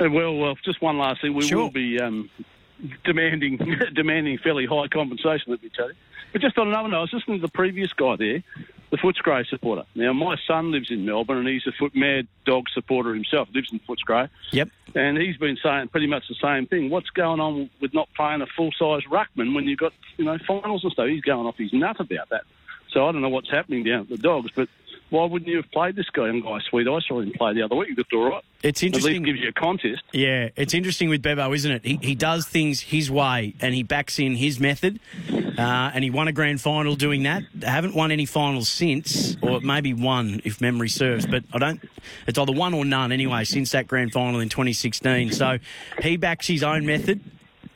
Well, 0.00 0.34
well, 0.36 0.56
just 0.64 0.82
one 0.82 0.98
last 0.98 1.20
thing. 1.22 1.32
We 1.34 1.46
Sure. 1.46 1.58
will 1.58 1.70
be 1.70 2.00
um, 2.00 2.28
demanding 3.04 3.56
demanding 3.94 4.38
fairly 4.38 4.66
high 4.66 4.88
compensation, 4.88 5.44
let 5.52 5.62
me 5.62 5.70
tell 5.74 5.88
you. 5.88 5.94
But 6.32 6.42
just 6.42 6.58
on 6.58 6.68
another 6.68 6.88
note, 6.88 6.96
I 6.98 7.00
was 7.02 7.12
listening 7.12 7.38
to 7.38 7.42
the 7.46 7.52
previous 7.52 7.92
guy 7.92 8.16
there, 8.16 8.42
the 8.90 8.96
Footscray 8.98 9.46
supporter. 9.48 9.84
Now, 9.94 10.12
my 10.12 10.36
son 10.46 10.70
lives 10.70 10.90
in 10.90 11.04
Melbourne, 11.04 11.38
and 11.38 11.48
he's 11.48 11.66
a 11.66 11.72
foot 11.72 11.94
mad 11.94 12.28
dog 12.44 12.64
supporter 12.72 13.14
himself. 13.14 13.48
Lives 13.54 13.72
in 13.72 13.80
Footscray, 13.80 14.28
Yep. 14.52 14.68
and 14.94 15.18
he's 15.18 15.36
been 15.36 15.56
saying 15.62 15.88
pretty 15.88 16.06
much 16.06 16.28
the 16.28 16.36
same 16.40 16.66
thing. 16.66 16.90
What's 16.90 17.10
going 17.10 17.40
on 17.40 17.68
with 17.80 17.92
not 17.94 18.08
playing 18.14 18.42
a 18.42 18.46
full 18.46 18.70
size 18.72 19.02
ruckman 19.10 19.54
when 19.54 19.64
you've 19.64 19.78
got 19.78 19.92
you 20.16 20.24
know 20.24 20.38
finals 20.46 20.84
and 20.84 20.92
stuff? 20.92 21.08
He's 21.08 21.22
going 21.22 21.46
off 21.46 21.56
his 21.58 21.72
nut 21.72 21.98
about 22.00 22.28
that. 22.30 22.42
So 22.92 23.06
I 23.06 23.12
don't 23.12 23.20
know 23.22 23.28
what's 23.28 23.50
happening 23.50 23.82
down 23.84 24.00
at 24.02 24.08
the 24.08 24.18
Dogs, 24.18 24.50
but. 24.54 24.68
Why 25.10 25.24
wouldn't 25.24 25.48
you 25.48 25.56
have 25.58 25.70
played 25.70 25.94
this 25.94 26.06
guy, 26.12 26.26
young 26.26 26.40
guy, 26.40 26.58
Sweet? 26.68 26.88
I 26.88 26.98
saw 27.06 27.20
him 27.20 27.32
play 27.32 27.54
the 27.54 27.62
other 27.62 27.76
week. 27.76 27.90
He 27.90 27.94
looked 27.94 28.12
all 28.12 28.28
right. 28.28 28.42
It's 28.62 28.82
At 28.82 28.86
interesting. 28.86 29.12
least 29.22 29.24
gives 29.24 29.40
you 29.40 29.48
a 29.50 29.52
contest. 29.52 30.02
Yeah, 30.12 30.48
it's 30.56 30.74
interesting 30.74 31.08
with 31.08 31.22
Bevo, 31.22 31.52
isn't 31.52 31.70
it? 31.70 31.84
He, 31.84 31.98
he 32.02 32.14
does 32.16 32.46
things 32.46 32.80
his 32.80 33.08
way 33.10 33.54
and 33.60 33.72
he 33.72 33.84
backs 33.84 34.18
in 34.18 34.34
his 34.34 34.58
method. 34.58 34.98
Uh, 35.30 35.90
and 35.94 36.02
he 36.02 36.10
won 36.10 36.26
a 36.28 36.32
grand 36.32 36.60
final 36.60 36.96
doing 36.96 37.22
that. 37.22 37.42
They 37.54 37.66
Haven't 37.68 37.94
won 37.94 38.10
any 38.10 38.26
finals 38.26 38.68
since, 38.68 39.36
or 39.42 39.60
maybe 39.60 39.94
one 39.94 40.40
if 40.44 40.60
memory 40.60 40.88
serves. 40.88 41.24
But 41.26 41.44
I 41.52 41.58
don't. 41.58 41.80
It's 42.26 42.38
either 42.38 42.52
one 42.52 42.74
or 42.74 42.84
none 42.84 43.12
anyway 43.12 43.44
since 43.44 43.72
that 43.72 43.86
grand 43.86 44.12
final 44.12 44.40
in 44.40 44.48
2016. 44.48 45.32
So 45.32 45.58
he 46.02 46.16
backs 46.18 46.46
his 46.46 46.62
own 46.62 46.84
method, 46.84 47.20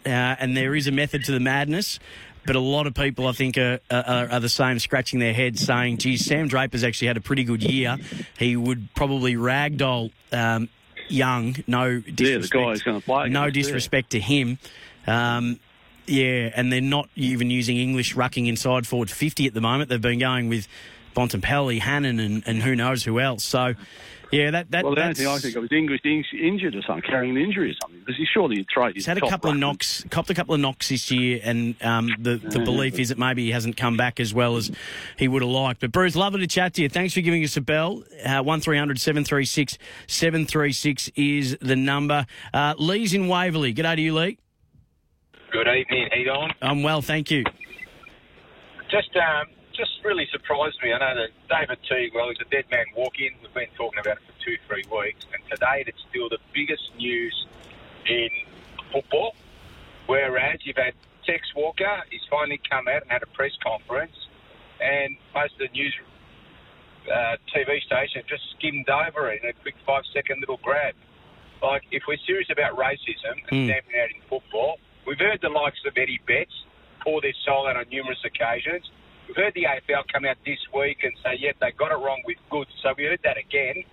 uh, 0.05 0.09
and 0.09 0.55
there 0.57 0.75
is 0.75 0.89
a 0.89 0.93
method 0.93 1.25
to 1.25 1.33
the 1.33 1.41
madness. 1.41 1.99
But 2.47 2.57
a 2.57 2.61
lot 2.61 2.87
of 2.87 2.95
people, 2.95 3.27
I 3.27 3.33
think, 3.33 3.59
are, 3.59 3.81
are, 3.91 4.31
are 4.31 4.41
the 4.41 4.49
same, 4.49 4.79
scratching 4.79 5.21
their 5.21 5.35
heads, 5.35 5.61
saying, 5.61 5.99
"Geez, 5.99 6.25
Sam 6.25 6.49
Draper's 6.49 6.85
actually 6.85 7.09
had 7.09 7.17
a 7.17 7.21
pretty 7.21 7.45
good 7.45 7.63
year. 7.63 7.99
He 8.39 8.57
would 8.57 8.89
probably 8.95 9.35
ragdoll 9.35 10.11
um, 10.33 10.69
Young. 11.09 11.57
No 11.67 12.01
disrespect. 12.01 12.55
yeah, 12.55 12.61
guy 12.61 12.71
who's 12.71 12.83
gonna 12.83 13.01
play 13.01 13.29
No 13.29 13.51
disrespect 13.51 14.11
to 14.11 14.21
him. 14.21 14.59
Um, 15.07 15.59
yeah, 16.07 16.51
and 16.55 16.73
they're 16.73 16.81
not 16.81 17.09
even 17.15 17.51
using 17.51 17.77
English 17.77 18.15
rucking 18.15 18.49
inside 18.49 18.87
forward 18.87 19.11
50 19.11 19.47
at 19.47 19.55
the 19.55 19.61
moment. 19.61 19.91
They've 19.91 20.01
been 20.01 20.19
going 20.19 20.49
with 20.49 20.67
Bontempelli, 21.15 21.81
Hannan, 21.81 22.19
and, 22.19 22.43
and 22.47 22.63
who 22.63 22.75
knows 22.75 23.05
who 23.05 23.21
else. 23.21 23.45
So, 23.45 23.75
yeah, 24.31 24.51
that, 24.53 24.71
that 24.71 24.85
Well, 24.85 24.95
the 24.95 25.03
only 25.03 25.15
thing 25.15 25.27
I 25.27 25.39
think 25.39 25.57
of 25.57 25.65
is 25.65 25.71
English 25.73 26.01
in- 26.05 26.25
injured 26.41 26.75
or 26.75 26.83
something, 26.83 27.03
carrying 27.09 27.37
an 27.37 27.43
injury 27.43 27.71
or 27.71 27.75
something. 27.83 28.01
Because 28.01 28.17
he's 28.17 28.29
surely 28.29 28.61
a 28.61 28.65
trade. 28.65 28.95
He's 28.95 29.07
had 29.07 29.19
a 29.19 29.29
couple 29.29 29.51
of 29.51 29.57
knocks, 29.57 30.05
copped 30.11 30.31
a 30.31 30.35
couple 30.35 30.55
of 30.55 30.61
knocks 30.61 30.89
this 30.89 31.11
year, 31.11 31.41
and 31.43 31.75
um, 31.83 32.15
the 32.19 32.37
the 32.37 32.61
belief 32.61 32.99
is 32.99 33.09
that 33.09 33.19
maybe 33.19 33.45
he 33.45 33.51
hasn't 33.51 33.77
come 33.77 33.97
back 33.97 34.21
as 34.21 34.33
well 34.33 34.57
as 34.57 34.71
he 35.17 35.29
would 35.29 35.43
have 35.43 35.51
liked. 35.51 35.81
But 35.81 35.93
Bruce, 35.93 36.17
lovely 36.17 36.41
to 36.41 36.47
chat 36.47 36.75
to 36.75 36.83
you. 36.83 36.89
Thanks 36.89 37.15
for 37.15 37.21
giving 37.21 37.43
us 37.45 37.57
a 37.57 37.61
bell. 37.61 38.05
Uh, 38.25 38.43
One 38.43 38.61
736 38.61 39.79
736 40.07 41.11
is 41.17 41.57
the 41.61 41.77
number. 41.77 42.27
Uh, 42.55 42.75
Lee's 42.79 43.15
in 43.15 43.29
Waverley. 43.29 43.75
G'day 43.75 43.97
to 43.97 44.03
you, 44.03 44.15
Lee. 44.15 44.39
Good 45.53 45.67
evening. 45.67 46.09
How 46.13 46.17
you 46.19 46.25
going? 46.27 46.53
I'm 46.63 46.83
well, 46.83 47.03
thank 47.03 47.31
you. 47.31 47.45
Just, 48.89 49.11
um, 49.17 49.47
just 49.81 50.05
really 50.05 50.29
surprised 50.31 50.77
me. 50.83 50.93
I 50.93 50.99
know 50.99 51.15
that 51.25 51.31
David 51.49 51.79
Teague, 51.89 52.13
well, 52.15 52.29
he's 52.29 52.41
a 52.45 52.51
dead 52.51 52.65
man 52.71 52.85
walking. 52.95 53.31
We've 53.41 53.55
been 53.55 53.73
talking 53.77 53.99
about 53.99 54.19
it 54.19 54.23
for 54.29 54.37
two, 54.45 54.57
three 54.69 54.85
weeks, 54.93 55.25
and 55.33 55.41
today 55.51 55.85
it's 55.87 56.05
still 56.11 56.29
the 56.29 56.39
biggest 56.53 56.85
news 56.99 57.35
in 58.07 58.29
football. 58.93 59.35
Whereas 60.07 60.59
you've 60.65 60.77
had 60.77 60.93
Tex 61.25 61.49
Walker, 61.57 62.03
he's 62.11 62.21
finally 62.29 62.61
come 62.69 62.89
out 62.89 63.03
and 63.03 63.11
had 63.11 63.23
a 63.23 63.27
press 63.33 63.53
conference, 63.65 64.13
and 64.83 65.17
most 65.35 65.55
of 65.55 65.61
the 65.61 65.69
news 65.73 65.95
uh, 67.11 67.37
TV 67.57 67.81
station 67.81 68.23
just 68.29 68.43
skimmed 68.59 68.89
over 68.91 69.31
it 69.33 69.43
in 69.43 69.49
a 69.49 69.53
quick 69.55 69.77
five-second 69.87 70.41
little 70.41 70.61
grab. 70.63 70.95
Like, 71.63 71.85
if 71.91 72.03
we're 72.07 72.21
serious 72.27 72.49
about 72.51 72.77
racism 72.77 73.33
and 73.49 73.65
Mm. 73.65 73.67
stamping 73.69 73.97
out 74.01 74.11
in 74.13 74.21
football, 74.29 74.79
we've 75.07 75.19
heard 75.19 75.41
the 75.41 75.49
likes 75.49 75.81
of 75.87 75.97
Eddie 75.97 76.21
Betts 76.27 76.53
pour 77.01 77.23
their 77.23 77.33
soul 77.47 77.67
out 77.67 77.77
on 77.77 77.87
numerous 77.91 78.23
occasions. 78.25 78.91
We've 79.31 79.45
heard 79.45 79.55
the 79.55 79.63
AFL 79.63 80.11
come 80.13 80.25
out 80.25 80.39
this 80.45 80.59
week 80.75 81.05
and 81.05 81.13
say, 81.23 81.39
yep, 81.39 81.55
they 81.61 81.71
got 81.79 81.93
it 81.93 82.03
wrong 82.03 82.21
with 82.27 82.39
good. 82.51 82.67
So 82.83 82.93
we 82.99 83.05
heard 83.05 83.21
that 83.23 83.39
again. 83.39 83.85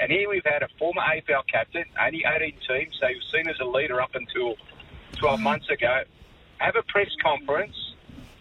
And 0.00 0.10
here 0.10 0.26
we've 0.26 0.42
had 0.42 0.62
a 0.62 0.68
former 0.78 1.02
AFL 1.02 1.42
captain, 1.52 1.84
only 2.00 2.24
18 2.24 2.56
teams, 2.66 2.96
so 2.98 3.06
he 3.08 3.16
was 3.16 3.24
seen 3.30 3.46
as 3.46 3.60
a 3.60 3.66
leader 3.66 4.00
up 4.00 4.14
until 4.14 4.54
12 5.18 5.40
months 5.40 5.68
ago, 5.68 6.04
have 6.56 6.76
a 6.76 6.82
press 6.84 7.10
conference, 7.22 7.76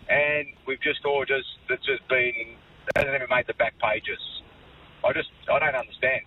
and 0.07 0.47
we've 0.65 0.79
just 0.79 1.03
all 1.03 1.25
just, 1.25 1.59
it's 1.67 1.85
just 1.85 2.07
been, 2.07 2.55
hasn't 2.95 3.13
even 3.13 3.27
made 3.29 3.47
the 3.47 3.53
back 3.55 3.77
pages. 3.79 4.23
I 5.03 5.11
just, 5.11 5.31
I 5.51 5.59
don't 5.59 5.75
understand. 5.75 6.23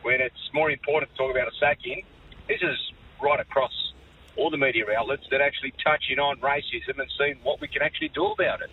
When 0.00 0.22
it's 0.22 0.40
more 0.54 0.70
important 0.70 1.12
to 1.12 1.18
talk 1.18 1.30
about 1.30 1.48
a 1.48 1.56
sacking, 1.60 2.02
this 2.48 2.62
is 2.62 2.78
right 3.22 3.40
across 3.40 3.92
all 4.38 4.48
the 4.48 4.56
media 4.56 4.84
outlets 4.98 5.24
that 5.30 5.42
actually 5.42 5.74
touching 5.84 6.18
on 6.18 6.40
racism 6.40 6.98
and 6.98 7.12
seeing 7.18 7.36
what 7.42 7.60
we 7.60 7.68
can 7.68 7.82
actually 7.82 8.08
do 8.08 8.24
about 8.24 8.62
it. 8.62 8.70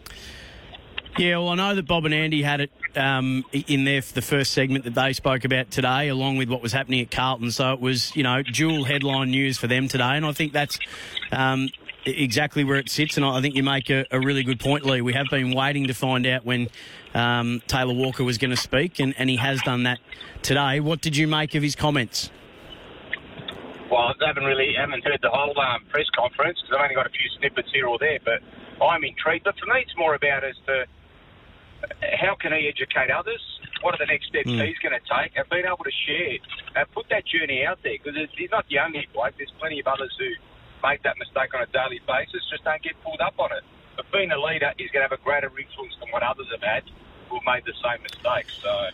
Yeah, 1.18 1.38
well, 1.38 1.50
I 1.50 1.56
know 1.56 1.76
that 1.76 1.86
Bob 1.86 2.06
and 2.06 2.14
Andy 2.14 2.42
had 2.42 2.60
it 2.60 2.72
um, 2.96 3.46
in 3.52 3.86
there 3.86 4.02
for 4.02 4.14
the 4.14 4.22
first 4.24 4.52
segment 4.52 4.84
that 4.86 4.96
they 4.96 5.14
spoke 5.14 5.46
about 5.46 5.70
today, 5.70 6.08
along 6.08 6.38
with 6.38 6.50
what 6.50 6.64
was 6.64 6.74
happening 6.74 7.02
at 7.02 7.12
Carlton. 7.12 7.52
So 7.52 7.72
it 7.72 7.80
was, 7.80 8.16
you 8.16 8.24
know, 8.24 8.42
dual 8.42 8.84
headline 8.84 9.30
news 9.30 9.60
for 9.60 9.68
them 9.68 9.88
today, 9.88 10.16
and 10.18 10.26
I 10.26 10.32
think 10.32 10.54
that's 10.54 10.80
um, 11.32 11.70
exactly 12.04 12.64
where 12.64 12.78
it 12.78 12.90
sits. 12.90 13.16
And 13.16 13.26
I 13.26 13.42
think 13.42 13.54
you 13.56 13.62
make 13.62 13.92
a, 13.92 14.08
a 14.10 14.20
really 14.20 14.42
good 14.42 14.60
point, 14.60 14.86
Lee. 14.86 15.02
We 15.02 15.14
have 15.14 15.28
been 15.30 15.54
waiting 15.54 15.86
to 15.86 15.94
find 15.94 16.26
out 16.26 16.46
when 16.46 16.70
um, 17.14 17.62
Taylor 17.68 17.94
Walker 17.94 18.24
was 18.24 18.40
going 18.40 18.52
to 18.52 18.58
speak, 18.58 19.00
and, 19.00 19.14
and 19.20 19.30
he 19.30 19.36
has 19.36 19.62
done 19.62 19.84
that 19.84 20.00
today. 20.42 20.80
What 20.80 21.02
did 21.02 21.16
you 21.16 21.28
make 21.28 21.54
of 21.54 21.62
his 21.62 21.76
comments? 21.76 22.32
Well, 23.92 24.02
I 24.02 24.14
haven't 24.26 24.46
really 24.46 24.74
haven't 24.76 25.04
heard 25.04 25.20
the 25.22 25.30
whole 25.30 25.54
um, 25.60 25.86
press 25.90 26.08
conference 26.16 26.58
because 26.60 26.76
I've 26.76 26.84
only 26.86 26.96
got 26.96 27.06
a 27.06 27.12
few 27.12 27.30
snippets 27.38 27.70
here 27.72 27.86
or 27.86 28.00
there. 28.00 28.18
But 28.26 28.42
I'm 28.84 29.04
intrigued. 29.04 29.44
But 29.44 29.54
for 29.60 29.68
me, 29.72 29.82
it's 29.86 29.96
more 29.96 30.16
about 30.16 30.44
as 30.44 30.56
to 30.66 30.86
how 32.20 32.36
can 32.36 32.54
he 32.54 32.68
educate 32.68 33.12
others. 33.12 33.42
What 33.82 33.96
are 33.96 33.98
the 33.98 34.06
next 34.06 34.28
steps 34.28 34.48
he's 34.48 34.80
going 34.80 34.96
to 34.96 35.04
take, 35.04 35.36
and 35.36 35.44
being 35.50 35.66
able 35.66 35.84
to 35.84 35.92
share 36.08 36.40
and 36.76 36.92
put 36.92 37.10
that 37.10 37.26
journey 37.26 37.66
out 37.66 37.80
there 37.84 37.98
because 38.02 38.16
he's 38.38 38.52
not 38.52 38.66
the 38.70 38.80
only 38.80 39.08
bloke. 39.14 39.34
There's 39.38 39.52
plenty 39.60 39.80
of 39.82 39.88
others 39.88 40.16
who 40.18 40.30
make 40.84 41.04
that 41.04 41.18
mistake 41.18 41.54
on 41.54 41.64
a 41.64 41.66
daily 41.68 42.02
basis, 42.06 42.44
just 42.50 42.64
don't 42.64 42.82
get 42.82 42.94
pulled 43.04 43.22
up 43.22 43.34
on 43.40 43.52
it. 43.52 43.64
But 43.96 44.12
being 44.12 44.32
a 44.32 44.40
leader 44.40 44.74
is 44.78 44.92
going 44.92 45.04
to 45.04 45.10
have 45.10 45.18
a 45.18 45.24
greater 45.24 45.48
influence 45.48 45.96
than 46.00 46.10
what 46.12 46.24
others 46.24 46.48
have 46.52 46.62
had 46.62 46.84
who've 47.30 47.42
made 47.46 47.64
the 47.66 47.74
same 47.84 48.02
mistakes. 48.04 48.60
So. 48.62 48.88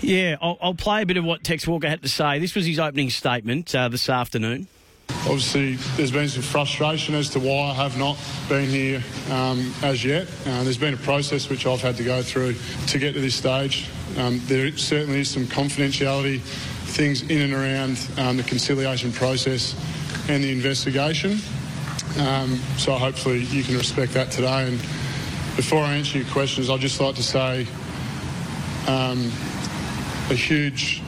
Yeah, 0.00 0.36
I'll, 0.40 0.58
I'll 0.60 0.74
play 0.74 1.02
a 1.02 1.06
bit 1.06 1.16
of 1.16 1.24
what 1.24 1.44
Tex 1.44 1.66
Walker 1.66 1.88
had 1.88 2.02
to 2.02 2.08
say. 2.08 2.38
This 2.38 2.54
was 2.54 2.66
his 2.66 2.78
opening 2.78 3.10
statement 3.10 3.74
uh, 3.74 3.88
this 3.88 4.08
afternoon. 4.08 4.68
Obviously, 5.26 5.74
there's 5.96 6.10
been 6.10 6.28
some 6.28 6.42
frustration 6.42 7.14
as 7.14 7.28
to 7.30 7.40
why 7.40 7.70
I 7.70 7.74
have 7.74 7.98
not 7.98 8.18
been 8.48 8.68
here 8.68 9.02
um, 9.30 9.72
as 9.82 10.04
yet. 10.04 10.26
Uh, 10.46 10.64
there's 10.64 10.78
been 10.78 10.94
a 10.94 10.98
process 10.98 11.48
which 11.48 11.66
I've 11.66 11.80
had 11.80 11.96
to 11.98 12.04
go 12.04 12.22
through 12.22 12.56
to 12.88 12.98
get 12.98 13.12
to 13.14 13.20
this 13.20 13.34
stage. 13.34 13.88
Um, 14.16 14.40
there 14.46 14.76
certainly 14.76 15.20
is 15.20 15.30
some 15.30 15.44
confidentiality 15.44 16.40
things 16.40 17.22
in 17.22 17.42
and 17.42 17.52
around 17.52 17.98
um, 18.18 18.36
the 18.38 18.42
conciliation 18.42 19.12
process 19.12 19.74
and 20.28 20.42
the 20.42 20.50
investigation. 20.50 21.38
Um, 22.18 22.56
so 22.76 22.94
hopefully 22.94 23.44
you 23.44 23.62
can 23.62 23.76
respect 23.76 24.12
that 24.12 24.30
today. 24.30 24.68
And 24.68 24.78
before 25.54 25.82
I 25.82 25.94
answer 25.94 26.18
your 26.18 26.26
questions, 26.28 26.70
I'd 26.70 26.80
just 26.80 27.00
like 27.00 27.14
to 27.16 27.22
say 27.22 27.66
um, 28.88 29.30
a 30.30 30.34
huge 30.34 31.02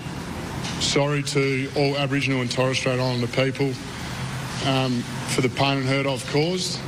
sorry 0.80 1.22
to 1.22 1.70
all 1.76 1.96
Aboriginal 1.96 2.40
and 2.40 2.50
Torres 2.50 2.78
Strait 2.78 2.98
Islander 2.98 3.26
people 3.28 3.72
um, 4.66 5.02
for 5.28 5.40
the 5.40 5.48
pain 5.48 5.78
and 5.78 5.86
hurt 5.86 6.06
I've 6.06 6.26
caused. 6.30 6.80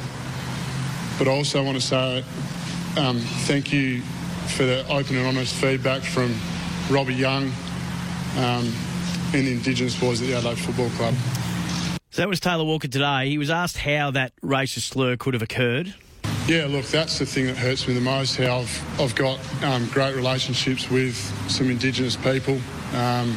But 1.19 1.29
I 1.29 1.31
also 1.31 1.63
want 1.63 1.81
to 1.81 1.87
say 1.87 2.25
um, 2.97 3.19
thank 3.47 3.73
you 3.73 4.01
for 4.57 4.65
the 4.65 4.87
open 4.89 5.17
and 5.17 5.27
honest 5.27 5.55
feedback 5.55 6.03
from 6.03 6.35
Robbie 6.91 7.15
Young 7.15 7.45
um, 8.37 8.73
and 9.33 9.47
the 9.47 9.53
Indigenous 9.53 9.99
boys 9.99 10.21
at 10.21 10.29
the 10.29 10.35
Adelaide 10.35 10.59
Football 10.59 10.91
Club. 10.91 11.15
So 12.11 12.23
that 12.23 12.29
was 12.29 12.39
Taylor 12.39 12.65
Walker 12.65 12.87
today. 12.87 13.29
He 13.29 13.39
was 13.39 13.51
asked 13.51 13.79
how 13.79 14.13
that 14.13 14.33
racist 14.41 14.93
slur 14.93 15.17
could 15.17 15.35
have 15.35 15.43
occurred. 15.43 15.95
Yeah, 16.47 16.67
look, 16.67 16.85
that's 16.85 17.19
the 17.19 17.27
thing 17.27 17.47
that 17.47 17.57
hurts 17.57 17.89
me 17.89 17.95
the 17.95 18.01
most. 18.01 18.37
How 18.37 18.59
I've, 18.59 19.01
I've 19.01 19.15
got 19.15 19.41
um, 19.65 19.89
great 19.89 20.15
relationships 20.15 20.91
with 20.91 21.17
some 21.51 21.71
Indigenous 21.71 22.17
people, 22.17 22.61
um, 22.93 23.37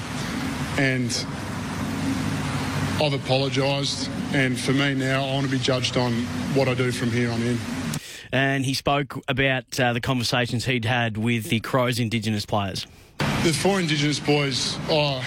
and 0.77 1.25
I've 3.01 3.13
apologised. 3.13 4.10
And 4.34 4.60
for 4.60 4.74
me 4.74 4.96
now, 4.96 5.24
I 5.25 5.34
want 5.34 5.46
to 5.46 5.51
be 5.51 5.60
judged 5.60 5.98
on 5.98 6.13
what 6.56 6.68
I 6.68 6.74
do 6.74 6.92
from 6.92 7.12
here 7.12 7.32
on 7.32 7.42
in. 7.42 7.58
And 8.32 8.66
he 8.66 8.74
spoke 8.74 9.20
about 9.27 9.80
uh, 9.80 9.94
the 9.94 10.01
conversations 10.01 10.66
he'd 10.66 10.86
had 10.86 11.18
with 11.18 11.46
the 11.46 11.60
Crows 11.60 12.00
Indigenous 12.00 12.46
players. 12.46 12.88
The 13.44 13.54
four 13.54 13.80
Indigenous 13.80 14.20
boys, 14.20 14.77
oh, 14.89 15.24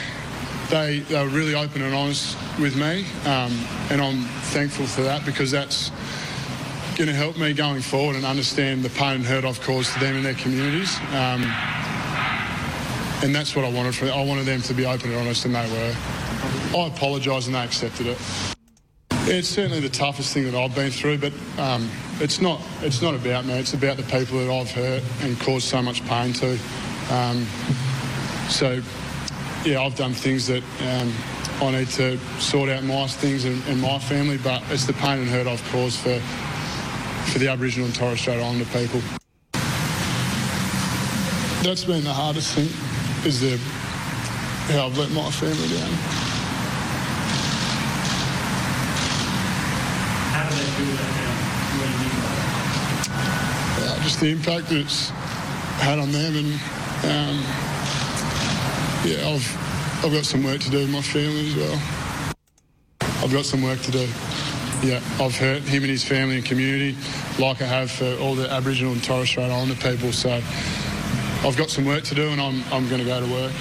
they, 0.69 1.00
they 1.00 1.23
were 1.23 1.31
really 1.31 1.55
open 1.55 1.83
and 1.83 1.95
honest 1.95 2.37
with 2.59 2.77
me, 2.77 3.05
um, 3.25 3.53
and 3.91 4.00
I'm 4.00 4.23
thankful 4.53 4.87
for 4.87 5.03
that 5.03 5.25
because 5.25 5.50
that's 5.50 5.91
going 6.97 7.09
to 7.09 7.15
help 7.15 7.39
me 7.39 7.55
going 7.55 7.81
forward 7.81 8.17
and 8.17 8.25
understand 8.25 8.83
the 8.83 8.91
pain 8.91 9.17
and 9.17 9.25
hurt 9.25 9.45
I've 9.45 9.61
caused 9.62 9.95
to 9.95 10.00
them 10.00 10.17
and 10.17 10.25
their 10.25 10.35
communities. 10.35 10.97
Um, 11.12 11.43
and 13.23 13.35
that's 13.35 13.55
what 13.55 13.65
I 13.65 13.71
wanted 13.71 13.95
from 13.95 14.09
I 14.09 14.25
wanted 14.25 14.47
them 14.47 14.62
to 14.62 14.75
be 14.75 14.87
open 14.87 15.11
and 15.11 15.21
honest, 15.21 15.45
and 15.45 15.55
they 15.55 15.71
were. 15.71 15.95
I 16.77 16.87
apologised 16.87 17.49
and 17.49 17.57
they 17.57 17.65
accepted 17.65 18.07
it. 18.07 18.19
It's 19.27 19.49
certainly 19.49 19.81
the 19.81 19.89
toughest 19.89 20.33
thing 20.33 20.50
that 20.50 20.55
I've 20.55 20.75
been 20.75 20.91
through, 20.91 21.19
but 21.19 21.33
um, 21.59 21.91
it's 22.21 22.41
not. 22.41 22.61
It's 22.81 23.03
not 23.03 23.15
about 23.15 23.45
me. 23.45 23.55
It's 23.55 23.75
about 23.75 23.97
the 23.97 24.03
people 24.05 24.39
that 24.39 24.50
I've 24.50 24.71
hurt 24.71 25.03
and 25.23 25.39
caused 25.41 25.69
so 25.69 25.83
much 25.83 26.05
pain 26.07 26.33
to. 26.35 26.59
Um, 27.11 27.47
so, 28.49 28.81
yeah, 29.65 29.83
I've 29.83 29.97
done 29.97 30.12
things 30.12 30.47
that 30.47 30.62
um, 30.83 31.12
I 31.61 31.73
need 31.73 31.89
to 31.91 32.19
sort 32.41 32.71
out 32.71 32.83
my 32.85 33.07
things 33.07 33.45
and, 33.45 33.62
and 33.67 33.81
my 33.81 33.99
family, 33.99 34.39
but 34.39 34.62
it's 34.71 34.87
the 34.87 34.93
pain 34.95 35.19
and 35.19 35.29
hurt 35.29 35.47
I've 35.47 35.62
caused 35.71 35.99
for 35.99 36.19
for 37.31 37.39
the 37.39 37.49
Aboriginal 37.49 37.87
and 37.87 37.95
Torres 37.95 38.21
Strait 38.21 38.39
Islander 38.39 38.65
people. 38.67 39.00
That's 41.62 41.85
been 41.85 42.03
the 42.03 42.12
hardest 42.12 42.55
thing, 42.55 42.69
is 43.27 43.41
the 43.41 43.59
how 44.73 44.87
I've 44.87 44.97
let 44.97 45.11
my 45.11 45.31
family 45.31 45.69
down. 45.69 45.91
How 50.33 50.49
do 50.49 50.55
they 50.55 50.71
feel 50.79 50.95
that 50.97 51.12
now? 51.21 51.33
What 51.77 51.87
do 51.87 51.93
you 51.93 51.99
think? 52.00 52.31
Uh, 53.83 54.03
just 54.05 54.21
the 54.21 54.29
impact 54.31 54.69
that 54.69 54.79
it's 54.79 55.11
had 55.81 55.99
on 55.99 56.12
them, 56.12 56.37
and 56.37 56.53
um, 57.05 57.37
yeah, 59.05 59.29
I've 59.29 60.05
I've 60.05 60.12
got 60.12 60.25
some 60.25 60.45
work 60.45 60.61
to 60.61 60.71
do 60.71 60.79
with 60.79 60.91
my 60.91 61.03
family 61.03 61.49
as 61.49 61.57
well. 61.57 61.83
I've 63.23 63.33
got 63.33 63.45
some 63.45 63.62
work 63.62 63.81
to 63.81 63.91
do. 63.91 64.09
Yeah, 64.83 65.03
I've 65.21 65.37
hurt 65.37 65.63
him 65.63 65.83
and 65.83 65.91
his 65.91 66.04
family 66.04 66.37
and 66.37 66.45
community, 66.45 66.97
like 67.39 67.61
I 67.61 67.67
have 67.67 67.91
for 67.91 68.17
all 68.23 68.35
the 68.35 68.50
Aboriginal 68.50 68.93
and 68.93 69.04
Torres 69.04 69.28
Strait 69.28 69.50
Islander 69.50 69.75
people. 69.75 70.11
So 70.11 70.41
I've 71.43 71.57
got 71.57 71.71
some 71.71 71.87
work 71.87 72.05
to 72.05 72.15
do, 72.15 72.29
and 72.29 72.41
I'm 72.41 72.63
I'm 72.71 72.87
going 72.89 73.00
to 73.00 73.07
go 73.07 73.19
to 73.19 73.33
work. 73.33 73.53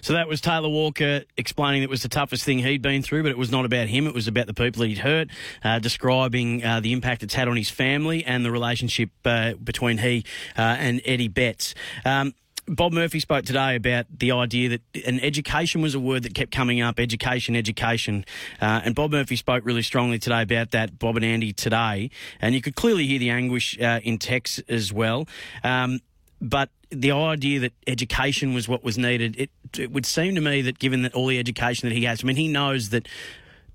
So 0.00 0.14
that 0.14 0.28
was 0.28 0.40
Taylor 0.40 0.68
Walker 0.68 1.22
explaining 1.36 1.82
it 1.82 1.88
was 1.88 2.02
the 2.02 2.08
toughest 2.08 2.44
thing 2.44 2.58
he'd 2.58 2.82
been 2.82 3.02
through, 3.02 3.22
but 3.22 3.30
it 3.30 3.38
was 3.38 3.52
not 3.52 3.64
about 3.64 3.86
him. 3.86 4.06
It 4.06 4.14
was 4.14 4.26
about 4.26 4.46
the 4.46 4.52
people 4.52 4.82
he'd 4.82 4.98
hurt, 4.98 5.28
uh, 5.62 5.78
describing 5.78 6.62
uh, 6.62 6.80
the 6.80 6.92
impact 6.92 7.22
it's 7.22 7.32
had 7.32 7.46
on 7.48 7.56
his 7.56 7.70
family 7.70 8.24
and 8.24 8.44
the 8.44 8.50
relationship 8.50 9.10
uh, 9.24 9.54
between 9.54 9.98
he 9.98 10.24
uh, 10.58 10.60
and 10.60 11.00
Eddie 11.04 11.28
Betts. 11.28 11.74
Um, 12.04 12.34
Bob 12.66 12.92
Murphy 12.92 13.20
spoke 13.20 13.44
today 13.44 13.76
about 13.76 14.06
the 14.10 14.32
idea 14.32 14.70
that 14.70 14.82
an 15.06 15.20
education 15.20 15.82
was 15.82 15.94
a 15.94 16.00
word 16.00 16.24
that 16.24 16.34
kept 16.34 16.50
coming 16.50 16.80
up 16.80 16.98
education, 16.98 17.54
education. 17.54 18.24
Uh, 18.60 18.82
and 18.84 18.94
Bob 18.94 19.12
Murphy 19.12 19.36
spoke 19.36 19.64
really 19.64 19.82
strongly 19.82 20.18
today 20.18 20.42
about 20.42 20.72
that, 20.72 20.98
Bob 20.98 21.16
and 21.16 21.24
Andy 21.24 21.52
today. 21.52 22.10
And 22.40 22.54
you 22.54 22.60
could 22.60 22.74
clearly 22.74 23.06
hear 23.06 23.20
the 23.20 23.30
anguish 23.30 23.80
uh, 23.80 24.00
in 24.02 24.18
Tex 24.18 24.58
as 24.68 24.92
well. 24.92 25.28
Um, 25.62 26.00
but 26.44 26.68
the 26.90 27.10
idea 27.10 27.58
that 27.60 27.72
education 27.86 28.52
was 28.52 28.68
what 28.68 28.84
was 28.84 28.98
needed, 28.98 29.34
it, 29.38 29.50
it 29.78 29.90
would 29.90 30.04
seem 30.04 30.34
to 30.34 30.42
me 30.42 30.60
that 30.62 30.78
given 30.78 31.00
that 31.02 31.14
all 31.14 31.26
the 31.26 31.38
education 31.38 31.88
that 31.88 31.94
he 31.94 32.04
has, 32.04 32.22
I 32.22 32.26
mean, 32.26 32.36
he 32.36 32.48
knows 32.48 32.90
that 32.90 33.08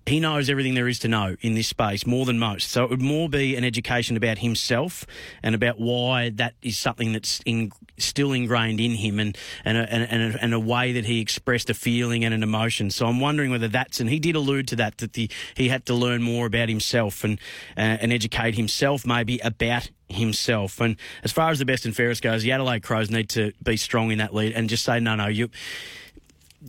he 0.05 0.19
knows 0.19 0.49
everything 0.49 0.73
there 0.73 0.87
is 0.87 0.99
to 0.99 1.07
know 1.07 1.35
in 1.41 1.53
this 1.53 1.67
space 1.67 2.05
more 2.05 2.25
than 2.25 2.39
most. 2.39 2.71
So 2.71 2.83
it 2.83 2.89
would 2.89 3.01
more 3.01 3.29
be 3.29 3.55
an 3.55 3.63
education 3.63 4.17
about 4.17 4.39
himself 4.39 5.05
and 5.43 5.53
about 5.53 5.79
why 5.79 6.29
that 6.31 6.55
is 6.61 6.77
something 6.77 7.11
that's 7.11 7.41
in, 7.45 7.71
still 7.97 8.33
ingrained 8.33 8.79
in 8.79 8.91
him 8.91 9.19
and 9.19 9.37
and 9.63 9.77
a, 9.77 9.91
and, 9.91 10.35
a, 10.35 10.43
and 10.43 10.53
a 10.53 10.59
way 10.59 10.93
that 10.93 11.05
he 11.05 11.21
expressed 11.21 11.69
a 11.69 11.73
feeling 11.73 12.25
and 12.25 12.33
an 12.33 12.43
emotion. 12.43 12.89
So 12.89 13.05
I'm 13.05 13.19
wondering 13.19 13.51
whether 13.51 13.67
that's 13.67 13.99
and 13.99 14.09
he 14.09 14.19
did 14.19 14.35
allude 14.35 14.67
to 14.69 14.75
that 14.77 14.97
that 14.97 15.13
the, 15.13 15.29
he 15.53 15.69
had 15.69 15.85
to 15.87 15.93
learn 15.93 16.23
more 16.23 16.47
about 16.47 16.69
himself 16.69 17.23
and 17.23 17.39
uh, 17.77 17.81
and 18.01 18.11
educate 18.11 18.55
himself 18.55 19.05
maybe 19.05 19.39
about 19.39 19.89
himself. 20.07 20.81
And 20.81 20.97
as 21.23 21.31
far 21.31 21.51
as 21.51 21.59
the 21.59 21.65
best 21.65 21.85
and 21.85 21.95
fairest 21.95 22.23
goes, 22.23 22.41
the 22.43 22.51
Adelaide 22.51 22.81
Crows 22.81 23.11
need 23.11 23.29
to 23.29 23.53
be 23.61 23.77
strong 23.77 24.11
in 24.11 24.17
that 24.17 24.33
lead 24.33 24.53
and 24.53 24.69
just 24.69 24.83
say 24.83 24.99
no, 24.99 25.15
no, 25.15 25.27
you 25.27 25.49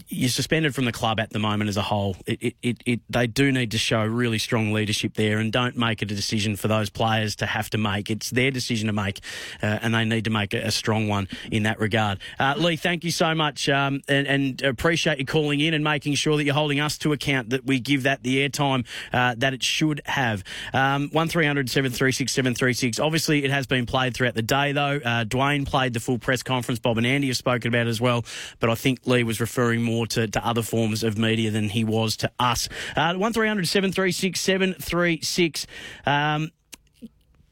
you're 0.09 0.29
suspended 0.29 0.75
from 0.75 0.85
the 0.85 0.93
club 0.93 1.19
at 1.19 1.31
the 1.31 1.39
moment 1.39 1.69
as 1.69 1.77
a 1.77 1.83
whole. 1.83 2.17
It, 2.27 2.55
it, 2.63 2.83
it, 2.87 3.01
they 3.09 3.27
do 3.27 3.51
need 3.51 3.73
to 3.73 3.79
show 3.79 4.05
really 4.05 4.39
strong 4.39 4.73
leadership 4.73 5.15
there 5.15 5.39
and 5.39 5.53
don't 5.53 5.77
make 5.77 6.01
it 6.03 6.11
a 6.11 6.15
decision 6.15 6.57
for 6.57 6.69
those 6.69 6.91
players 6.91 7.37
to 7.37 7.47
have 7.47 7.71
to 7.71 7.79
make. 7.79 8.11
It's 8.11 8.31
their 8.31 8.51
decision 8.51 8.87
to 8.87 8.93
make, 8.93 9.21
uh, 9.63 9.79
and 9.83 9.95
they 9.95 10.05
need 10.05 10.25
to 10.25 10.31
make 10.31 10.55
a, 10.55 10.67
a, 10.67 10.71
strong 10.71 11.09
one 11.09 11.29
in 11.51 11.65
that 11.65 11.81
regard. 11.81 12.21
Uh, 12.39 12.55
Lee, 12.57 12.77
thank 12.77 13.03
you 13.05 13.11
so 13.11 13.35
much 13.35 13.69
um, 13.69 14.01
and, 14.09 14.27
and, 14.27 14.63
appreciate 14.63 15.19
you 15.19 15.27
calling 15.27 15.61
in 15.61 15.75
and 15.75 15.83
making 15.83 16.15
sure 16.15 16.37
that 16.37 16.45
you're 16.45 16.55
holding 16.55 16.81
us 16.81 16.97
to 16.99 17.13
account 17.13 17.51
that 17.51 17.67
we 17.67 17.81
give 17.81 18.05
that 18.05 18.23
the 18.23 18.49
airtime 18.49 18.87
uh, 19.13 19.35
that 19.39 19.53
it 19.55 19.63
should 19.63 20.01
have. 20.07 20.45
Um, 20.73 21.09
1300 21.11 21.69
736 21.69 22.33
736. 22.33 22.99
Obviously, 23.01 23.45
it 23.45 23.51
has 23.51 23.67
been 23.67 23.87
played 23.87 24.15
throughout 24.15 24.35
the 24.35 24.43
day, 24.43 24.73
though. 24.73 25.01
Uh, 25.05 25.25
Dwayne 25.25 25.67
played 25.67 25.95
the 25.95 26.01
full 26.01 26.19
press 26.19 26.43
conference. 26.43 26.79
Bob 26.79 26.99
and 26.99 27.07
Andy 27.07 27.27
have 27.29 27.37
spoken 27.37 27.69
about 27.69 27.87
as 27.87 28.01
well, 28.01 28.25
but 28.61 28.71
I 28.71 28.75
think 28.75 29.07
Lee 29.07 29.25
was 29.25 29.41
referring 29.41 29.80
more 29.81 30.07
to, 30.09 30.29
to 30.29 30.47
other 30.47 30.63
forms 30.63 31.03
of 31.03 31.19
media 31.19 31.51
than 31.51 31.69
he 31.69 31.85
was 31.85 32.17
to 32.19 32.31
us. 32.39 32.69
Uh, 32.97 33.15
1300 33.15 33.67
736 33.67 34.41
736. 34.41 35.67
Um, 36.07 36.51